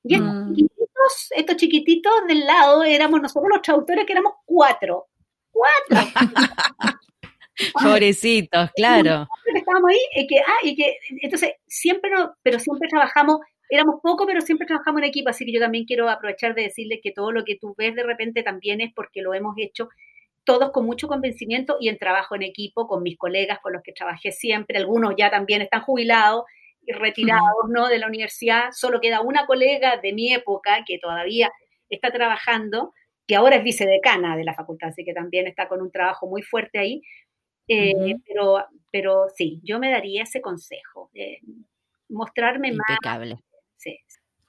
Y 0.04 0.16
estos, 0.16 0.34
mm. 0.34 0.54
chiquititos, 0.54 1.28
estos 1.32 1.56
chiquititos 1.58 2.14
del 2.28 2.46
lado 2.46 2.84
éramos 2.84 3.22
nosotros 3.22 3.50
los 3.50 3.62
traductores, 3.62 4.06
que 4.06 4.14
éramos 4.14 4.34
cuatro. 4.46 5.08
¡Cuatro! 5.52 6.12
Pobrecitos, 7.74 8.72
claro. 8.76 9.28
Estábamos 9.54 9.92
ahí 9.92 10.24
y 10.24 10.28
que, 10.28 10.40
ah, 10.40 10.60
y 10.64 10.76
que, 10.76 10.98
entonces, 11.22 11.54
siempre 11.68 12.10
no, 12.12 12.36
pero 12.42 12.60
siempre 12.60 12.88
trabajamos, 12.90 13.40
éramos 13.70 13.96
pocos, 14.02 14.26
pero 14.26 14.42
siempre 14.42 14.68
trabajamos 14.68 15.02
en 15.02 15.08
equipo, 15.08 15.30
así 15.30 15.46
que 15.46 15.54
yo 15.54 15.60
también 15.60 15.86
quiero 15.86 16.10
aprovechar 16.10 16.56
de 16.56 16.64
decirles 16.64 17.00
que 17.04 17.12
todo 17.12 17.32
lo 17.32 17.44
que 17.44 17.58
tú 17.60 17.76
ves 17.78 17.96
de 17.96 18.04
repente 18.04 18.44
también 18.44 18.82
es 18.82 18.92
porque 18.94 19.22
lo 19.22 19.34
hemos 19.34 19.56
hecho 19.58 19.90
todos 20.44 20.72
con 20.72 20.86
mucho 20.86 21.08
convencimiento 21.08 21.78
y 21.80 21.90
en 21.90 21.98
trabajo 21.98 22.36
en 22.36 22.44
equipo 22.44 22.88
con 22.88 23.04
mis 23.04 23.18
colegas 23.18 23.60
con 23.62 23.74
los 23.74 23.82
que 23.82 23.94
trabajé 23.94 24.32
siempre. 24.32 24.78
Algunos 24.78 25.14
ya 25.18 25.30
también 25.30 25.62
están 25.62 25.82
jubilados 25.82 26.44
y 26.86 26.92
retirados 26.92 27.70
¿no? 27.70 27.88
de 27.88 27.98
la 27.98 28.08
universidad. 28.08 28.72
Solo 28.72 29.00
queda 29.00 29.22
una 29.22 29.46
colega 29.46 29.98
de 29.98 30.14
mi 30.14 30.34
época 30.34 30.84
que 30.86 31.00
todavía 31.00 31.50
está 31.90 32.12
trabajando, 32.12 32.94
que 33.28 33.36
ahora 33.36 33.58
es 33.58 33.64
vicedecana 33.64 34.36
de 34.36 34.44
la 34.44 34.54
facultad, 34.54 34.90
así 34.90 35.06
que 35.06 35.14
también 35.14 35.48
está 35.48 35.68
con 35.68 35.82
un 35.82 35.92
trabajo 35.92 36.28
muy 36.28 36.42
fuerte 36.42 36.80
ahí. 36.80 37.02
Eh, 37.68 38.16
pero, 38.28 38.66
pero 38.92 39.28
sí, 39.36 39.60
yo 39.64 39.80
me 39.80 39.92
daría 39.92 40.24
ese 40.24 40.42
consejo, 40.42 41.10
mostrarme 42.10 42.70
Impecable. 42.70 43.36
más. 43.36 43.44
Sí, 43.78 43.98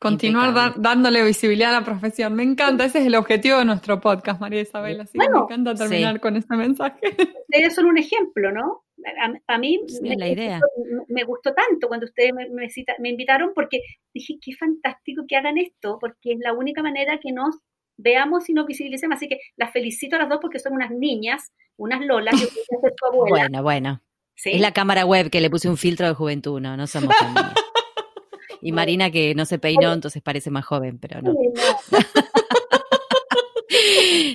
Continuar 0.04 0.74
dándole 0.76 1.24
visibilidad 1.24 1.74
a 1.74 1.80
la 1.80 1.84
profesión. 1.86 2.34
Me 2.34 2.42
encanta, 2.42 2.84
ese 2.84 2.98
es 2.98 3.06
el 3.06 3.14
objetivo 3.14 3.56
de 3.56 3.64
nuestro 3.64 4.00
podcast, 4.00 4.38
María 4.38 4.60
Isabel. 4.60 5.00
Así 5.00 5.16
me 5.16 5.24
encanta 5.24 5.74
terminar 5.74 6.20
con 6.20 6.36
este 6.36 6.54
mensaje. 6.56 6.98
Ustedes 7.48 7.74
son 7.74 7.86
un 7.86 7.96
ejemplo, 7.96 8.52
¿no? 8.52 8.84
A, 9.46 9.58
mí 9.58 9.80
me, 10.02 10.16
la 10.16 10.28
idea. 10.28 10.60
me, 11.08 11.24
gustó 11.24 11.54
tanto 11.54 11.88
cuando 11.88 12.04
ustedes 12.04 12.34
me, 12.34 12.48
me, 12.50 13.08
invitaron 13.08 13.52
porque 13.54 13.80
dije, 14.12 14.34
qué 14.42 14.52
fantástico 14.54 15.24
que 15.26 15.36
hagan 15.36 15.56
esto, 15.56 15.98
porque 15.98 16.32
es 16.32 16.38
la 16.38 16.52
única 16.52 16.82
manera 16.82 17.18
que 17.18 17.32
nos 17.32 17.56
veamos 17.96 18.48
y 18.48 18.52
nos 18.52 18.66
visibilicemos. 18.66 19.16
Así 19.16 19.28
que 19.28 19.40
las 19.56 19.72
felicito 19.72 20.16
a 20.16 20.20
las 20.20 20.28
dos 20.28 20.38
porque 20.40 20.58
son 20.58 20.74
unas 20.74 20.90
niñas, 20.90 21.52
unas 21.76 22.00
lolas. 22.04 22.40
Yo 22.40 22.46
ser 22.46 22.94
su 22.96 23.06
abuela. 23.06 23.28
Bueno, 23.28 23.62
bueno. 23.62 24.02
Es 24.44 24.60
la 24.60 24.72
cámara 24.72 25.06
web 25.06 25.30
que 25.30 25.40
le 25.40 25.48
puse 25.48 25.68
un 25.68 25.76
filtro 25.76 26.06
de 26.06 26.14
juventud, 26.14 26.60
¿no? 26.60 26.76
No 26.76 26.86
somos 26.86 27.14
niñas. 27.22 27.54
Y 28.60 28.72
Marina 28.72 29.10
que 29.10 29.34
no 29.34 29.44
se 29.44 29.58
peinó, 29.58 29.92
entonces 29.92 30.22
parece 30.22 30.50
más 30.50 30.64
joven, 30.64 30.98
pero 30.98 31.20
no. 31.20 31.34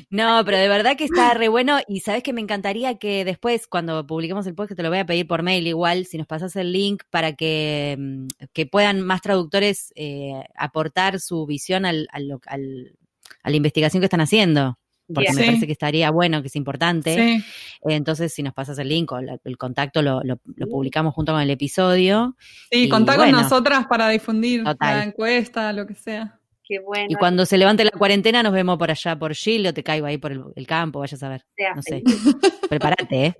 No, 0.09 0.41
pero 0.45 0.57
de 0.57 0.67
verdad 0.67 0.97
que 0.97 1.05
está 1.05 1.33
re 1.33 1.47
bueno 1.47 1.79
y 1.87 2.01
sabes 2.01 2.23
que 2.23 2.33
me 2.33 2.41
encantaría 2.41 2.97
que 2.97 3.25
después, 3.25 3.67
cuando 3.67 4.05
publiquemos 4.05 4.45
el 4.47 4.55
podcast, 4.55 4.77
te 4.77 4.83
lo 4.83 4.89
voy 4.89 4.99
a 4.99 5.05
pedir 5.05 5.27
por 5.27 5.43
mail 5.43 5.67
igual, 5.67 6.05
si 6.05 6.17
nos 6.17 6.27
pasas 6.27 6.55
el 6.55 6.71
link 6.71 7.03
para 7.09 7.33
que, 7.33 7.95
mm, 7.97 8.27
que 8.53 8.65
puedan 8.65 9.01
más 9.01 9.21
traductores 9.21 9.93
eh, 9.95 10.33
aportar 10.55 11.19
su 11.19 11.45
visión 11.45 11.85
al, 11.85 12.07
al, 12.11 12.97
a 13.43 13.49
la 13.49 13.55
investigación 13.55 14.01
que 14.01 14.05
están 14.05 14.21
haciendo 14.21 14.77
porque 15.13 15.33
me 15.33 15.45
parece 15.45 15.65
que 15.65 15.71
estaría 15.71 16.11
bueno, 16.11 16.41
que 16.41 16.47
es 16.47 16.55
importante. 16.55 17.43
Entonces, 17.81 18.33
si 18.33 18.43
nos 18.43 18.53
pasas 18.53 18.77
el 18.79 18.89
link 18.89 19.11
o 19.11 19.19
el 19.19 19.57
contacto, 19.57 20.01
lo, 20.01 20.21
publicamos 20.69 21.13
junto 21.13 21.33
con 21.33 21.41
el 21.41 21.49
episodio. 21.49 22.35
Sí, 22.71 22.83
y, 22.83 22.89
contá 22.89 23.15
con 23.15 23.31
nosotras 23.31 23.87
para 23.87 24.09
difundir 24.09 24.63
la 24.63 25.03
encuesta, 25.03 25.73
lo 25.73 25.87
que 25.87 25.95
sea. 25.95 26.35
Qué 26.63 26.79
bueno. 26.79 27.07
Y 27.09 27.15
cuando 27.15 27.47
se 27.47 27.57
levante 27.57 27.83
la 27.83 27.89
cuarentena, 27.89 28.43
nos 28.43 28.53
vemos 28.53 28.77
por 28.77 28.91
allá, 28.91 29.17
por 29.17 29.33
Chile, 29.33 29.69
o 29.69 29.73
te 29.73 29.81
caigo 29.81 30.05
ahí 30.05 30.19
por 30.19 30.31
el, 30.31 30.67
campo, 30.67 30.99
vayas 30.99 31.23
a 31.23 31.29
ver. 31.29 31.43
no 31.75 31.81
sé. 31.81 32.03
Prepárate, 32.69 33.25
¿eh? 33.25 33.35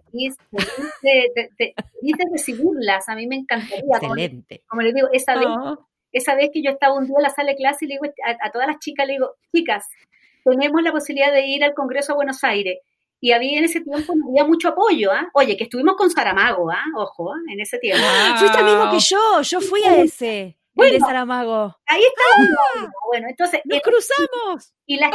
de, 1.04 1.74
recibirlas, 2.32 3.08
a 3.08 3.16
mí 3.16 3.28
me 3.28 3.36
encantaría. 3.36 3.98
Excelente. 4.02 4.64
Como, 4.68 4.82
les 4.82 4.96
digo, 4.96 5.10
esa 5.14 5.36
vez, 5.36 5.46
ah. 5.48 5.78
Esa 6.12 6.36
vez 6.36 6.50
que 6.54 6.62
yo 6.64 6.72
estaba 6.72 6.96
un 6.96 7.06
día 7.06 7.16
en 7.18 7.24
la 7.24 7.30
sala 7.30 7.52
de 7.52 7.58
clase 7.58 7.86
y 7.86 7.88
le 7.90 7.96
digo 7.96 8.06
a 8.42 8.52
todas 8.52 8.68
las 8.68 8.80
chicas, 8.80 9.06
le 9.08 9.14
digo, 9.14 9.36
chicas, 9.54 9.86
tenemos 10.44 10.82
la 10.82 10.92
posibilidad 10.92 11.32
de 11.32 11.46
ir 11.46 11.64
al 11.64 11.74
Congreso 11.74 12.14
a 12.14 12.16
Buenos 12.16 12.44
Aires. 12.44 12.80
Y 13.22 13.34
había 13.34 13.60
en 13.60 13.66
ese 13.66 13.82
tiempo 13.82 14.14
había 14.30 14.46
mucho 14.46 14.70
apoyo, 14.70 15.12
¿ah? 15.12 15.30
Oye, 15.34 15.58
que 15.58 15.66
estuvimos 15.66 15.96
con 15.96 16.10
Saramago, 16.10 16.72
¿ah? 16.72 16.84
Ojo, 16.96 17.34
¿ah? 17.34 17.38
en 17.52 17.60
ese 17.60 17.78
tiempo. 17.78 18.02
Ah. 18.06 18.36
Fuiste 18.40 18.60
el 18.60 18.66
mismo 18.66 18.92
que 18.92 19.00
yo, 19.00 19.42
yo 19.42 19.62
fui 19.62 19.84
a 19.84 19.98
ese. 19.98 20.58
Bueno, 20.74 20.94
de 20.94 21.00
Saramago. 21.02 21.76
Ahí 21.86 22.02
está. 22.02 22.54
Ah. 22.78 22.88
bueno, 23.08 23.28
entonces. 23.30 23.60
¡Nos 23.66 23.82
cruzamos! 23.82 24.74
Y 24.86 24.98
las, 24.98 25.12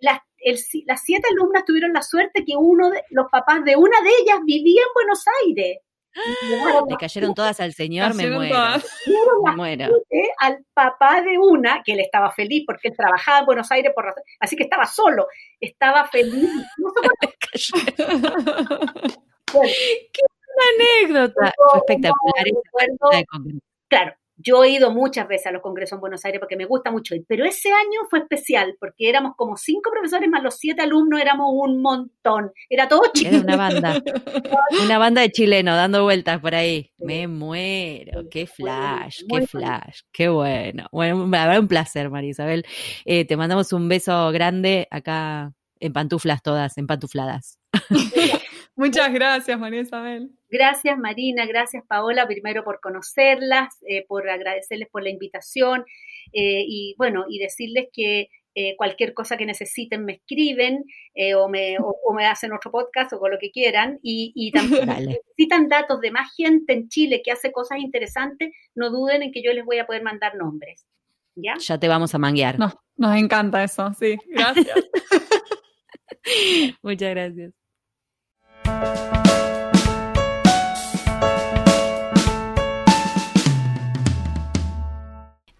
las, 0.00 0.18
las 0.84 1.02
siete 1.02 1.26
alumnas 1.30 1.64
tuvieron 1.64 1.94
la 1.94 2.02
suerte 2.02 2.44
que 2.44 2.54
uno 2.54 2.90
de 2.90 3.02
los 3.10 3.26
papás 3.30 3.64
de 3.64 3.76
una 3.76 4.02
de 4.02 4.10
ellas 4.10 4.40
vivía 4.44 4.82
en 4.82 4.92
Buenos 4.94 5.24
Aires. 5.42 5.78
Le 6.88 6.96
cayeron 6.96 7.34
todas 7.34 7.60
al 7.60 7.72
señor, 7.72 8.14
me 8.14 8.28
muero. 8.28 8.56
Me 9.44 9.56
muero. 9.56 9.86
Al 10.38 10.64
papá 10.74 11.22
de 11.22 11.38
una, 11.38 11.82
que 11.82 11.92
él 11.92 12.00
estaba 12.00 12.30
feliz 12.32 12.64
porque 12.66 12.88
él 12.88 12.96
trabajaba 12.96 13.40
en 13.40 13.46
Buenos 13.46 13.70
Aires, 13.70 13.92
por 13.94 14.14
así 14.40 14.56
que 14.56 14.64
estaba 14.64 14.86
solo, 14.86 15.26
estaba 15.60 16.06
feliz. 16.08 16.50
Qué 19.52 20.22
anécdota. 20.74 21.52
espectacular. 21.76 22.44
claro, 23.88 24.14
yo 24.42 24.64
he 24.64 24.70
ido 24.70 24.90
muchas 24.90 25.28
veces 25.28 25.46
a 25.46 25.52
los 25.52 25.62
congresos 25.62 25.96
en 25.96 26.00
Buenos 26.00 26.24
Aires 26.24 26.40
porque 26.40 26.56
me 26.56 26.64
gusta 26.64 26.90
mucho 26.90 27.14
ir, 27.14 27.24
pero 27.28 27.44
ese 27.44 27.70
año 27.70 28.00
fue 28.10 28.20
especial 28.20 28.76
porque 28.78 29.08
éramos 29.08 29.34
como 29.36 29.56
cinco 29.56 29.90
profesores 29.90 30.28
más 30.28 30.42
los 30.42 30.56
siete 30.56 30.82
alumnos, 30.82 31.20
éramos 31.20 31.48
un 31.52 31.80
montón. 31.80 32.52
Era 32.68 32.88
todo 32.88 33.02
chileno. 33.12 33.38
Era 33.38 33.44
una 33.44 33.56
banda. 33.56 34.02
una 34.84 34.98
banda 34.98 35.20
de 35.22 35.30
chilenos 35.30 35.76
dando 35.76 36.02
vueltas 36.02 36.40
por 36.40 36.54
ahí. 36.54 36.90
Me 36.98 37.26
muero. 37.28 38.28
Qué 38.30 38.46
flash, 38.46 39.22
qué 39.28 39.46
flash. 39.46 40.00
Qué 40.12 40.28
bueno. 40.28 40.86
Bueno, 40.92 41.28
verdad 41.28 41.60
un 41.60 41.68
placer, 41.68 42.10
María 42.10 42.30
Isabel. 42.30 42.64
Eh, 43.04 43.24
te 43.24 43.36
mandamos 43.36 43.72
un 43.72 43.88
beso 43.88 44.30
grande 44.32 44.88
acá 44.90 45.52
en 45.80 45.92
pantuflas 45.92 46.42
todas, 46.42 46.78
en 46.78 46.86
pantufladas. 46.86 47.58
Muchas 48.74 49.12
gracias, 49.12 49.58
María 49.58 49.80
Isabel. 49.80 50.30
Gracias, 50.48 50.98
Marina. 50.98 51.44
Gracias, 51.46 51.84
Paola, 51.86 52.26
primero 52.26 52.64
por 52.64 52.80
conocerlas, 52.80 53.74
eh, 53.86 54.04
por 54.06 54.28
agradecerles 54.28 54.88
por 54.90 55.02
la 55.02 55.10
invitación 55.10 55.84
eh, 56.32 56.64
y, 56.66 56.94
bueno, 56.96 57.24
y 57.28 57.38
decirles 57.38 57.88
que 57.92 58.28
eh, 58.54 58.76
cualquier 58.76 59.14
cosa 59.14 59.36
que 59.36 59.46
necesiten 59.46 60.04
me 60.04 60.14
escriben 60.14 60.84
o, 61.36 61.48
me, 61.48 61.76
o, 61.78 62.12
me 62.14 62.26
hacen 62.26 62.52
otro 62.52 62.70
podcast 62.70 63.12
o 63.12 63.18
con 63.18 63.30
lo 63.30 63.38
que 63.38 63.50
quieran. 63.50 63.98
Y, 64.02 64.32
y 64.34 64.50
también 64.52 64.86
necesitan 65.08 65.68
datos 65.68 66.00
de 66.00 66.10
más 66.10 66.34
gente 66.34 66.72
en 66.72 66.88
Chile 66.88 67.20
que 67.22 67.32
hace 67.32 67.52
cosas 67.52 67.78
interesantes, 67.78 68.50
no 68.74 68.90
duden 68.90 69.22
en 69.22 69.32
que 69.32 69.42
yo 69.42 69.52
les 69.52 69.64
voy 69.64 69.78
a 69.78 69.86
poder 69.86 70.02
mandar 70.02 70.34
nombres. 70.34 70.86
¿Ya? 71.34 71.54
Ya 71.58 71.78
te 71.78 71.88
vamos 71.88 72.14
a 72.14 72.18
manguear. 72.18 72.58
No, 72.58 72.72
nos 72.96 73.16
encanta 73.16 73.64
eso, 73.64 73.90
sí. 73.98 74.16
Gracias. 74.28 74.68
Muchas 76.82 77.10
gracias. 77.10 77.61
you 78.64 79.41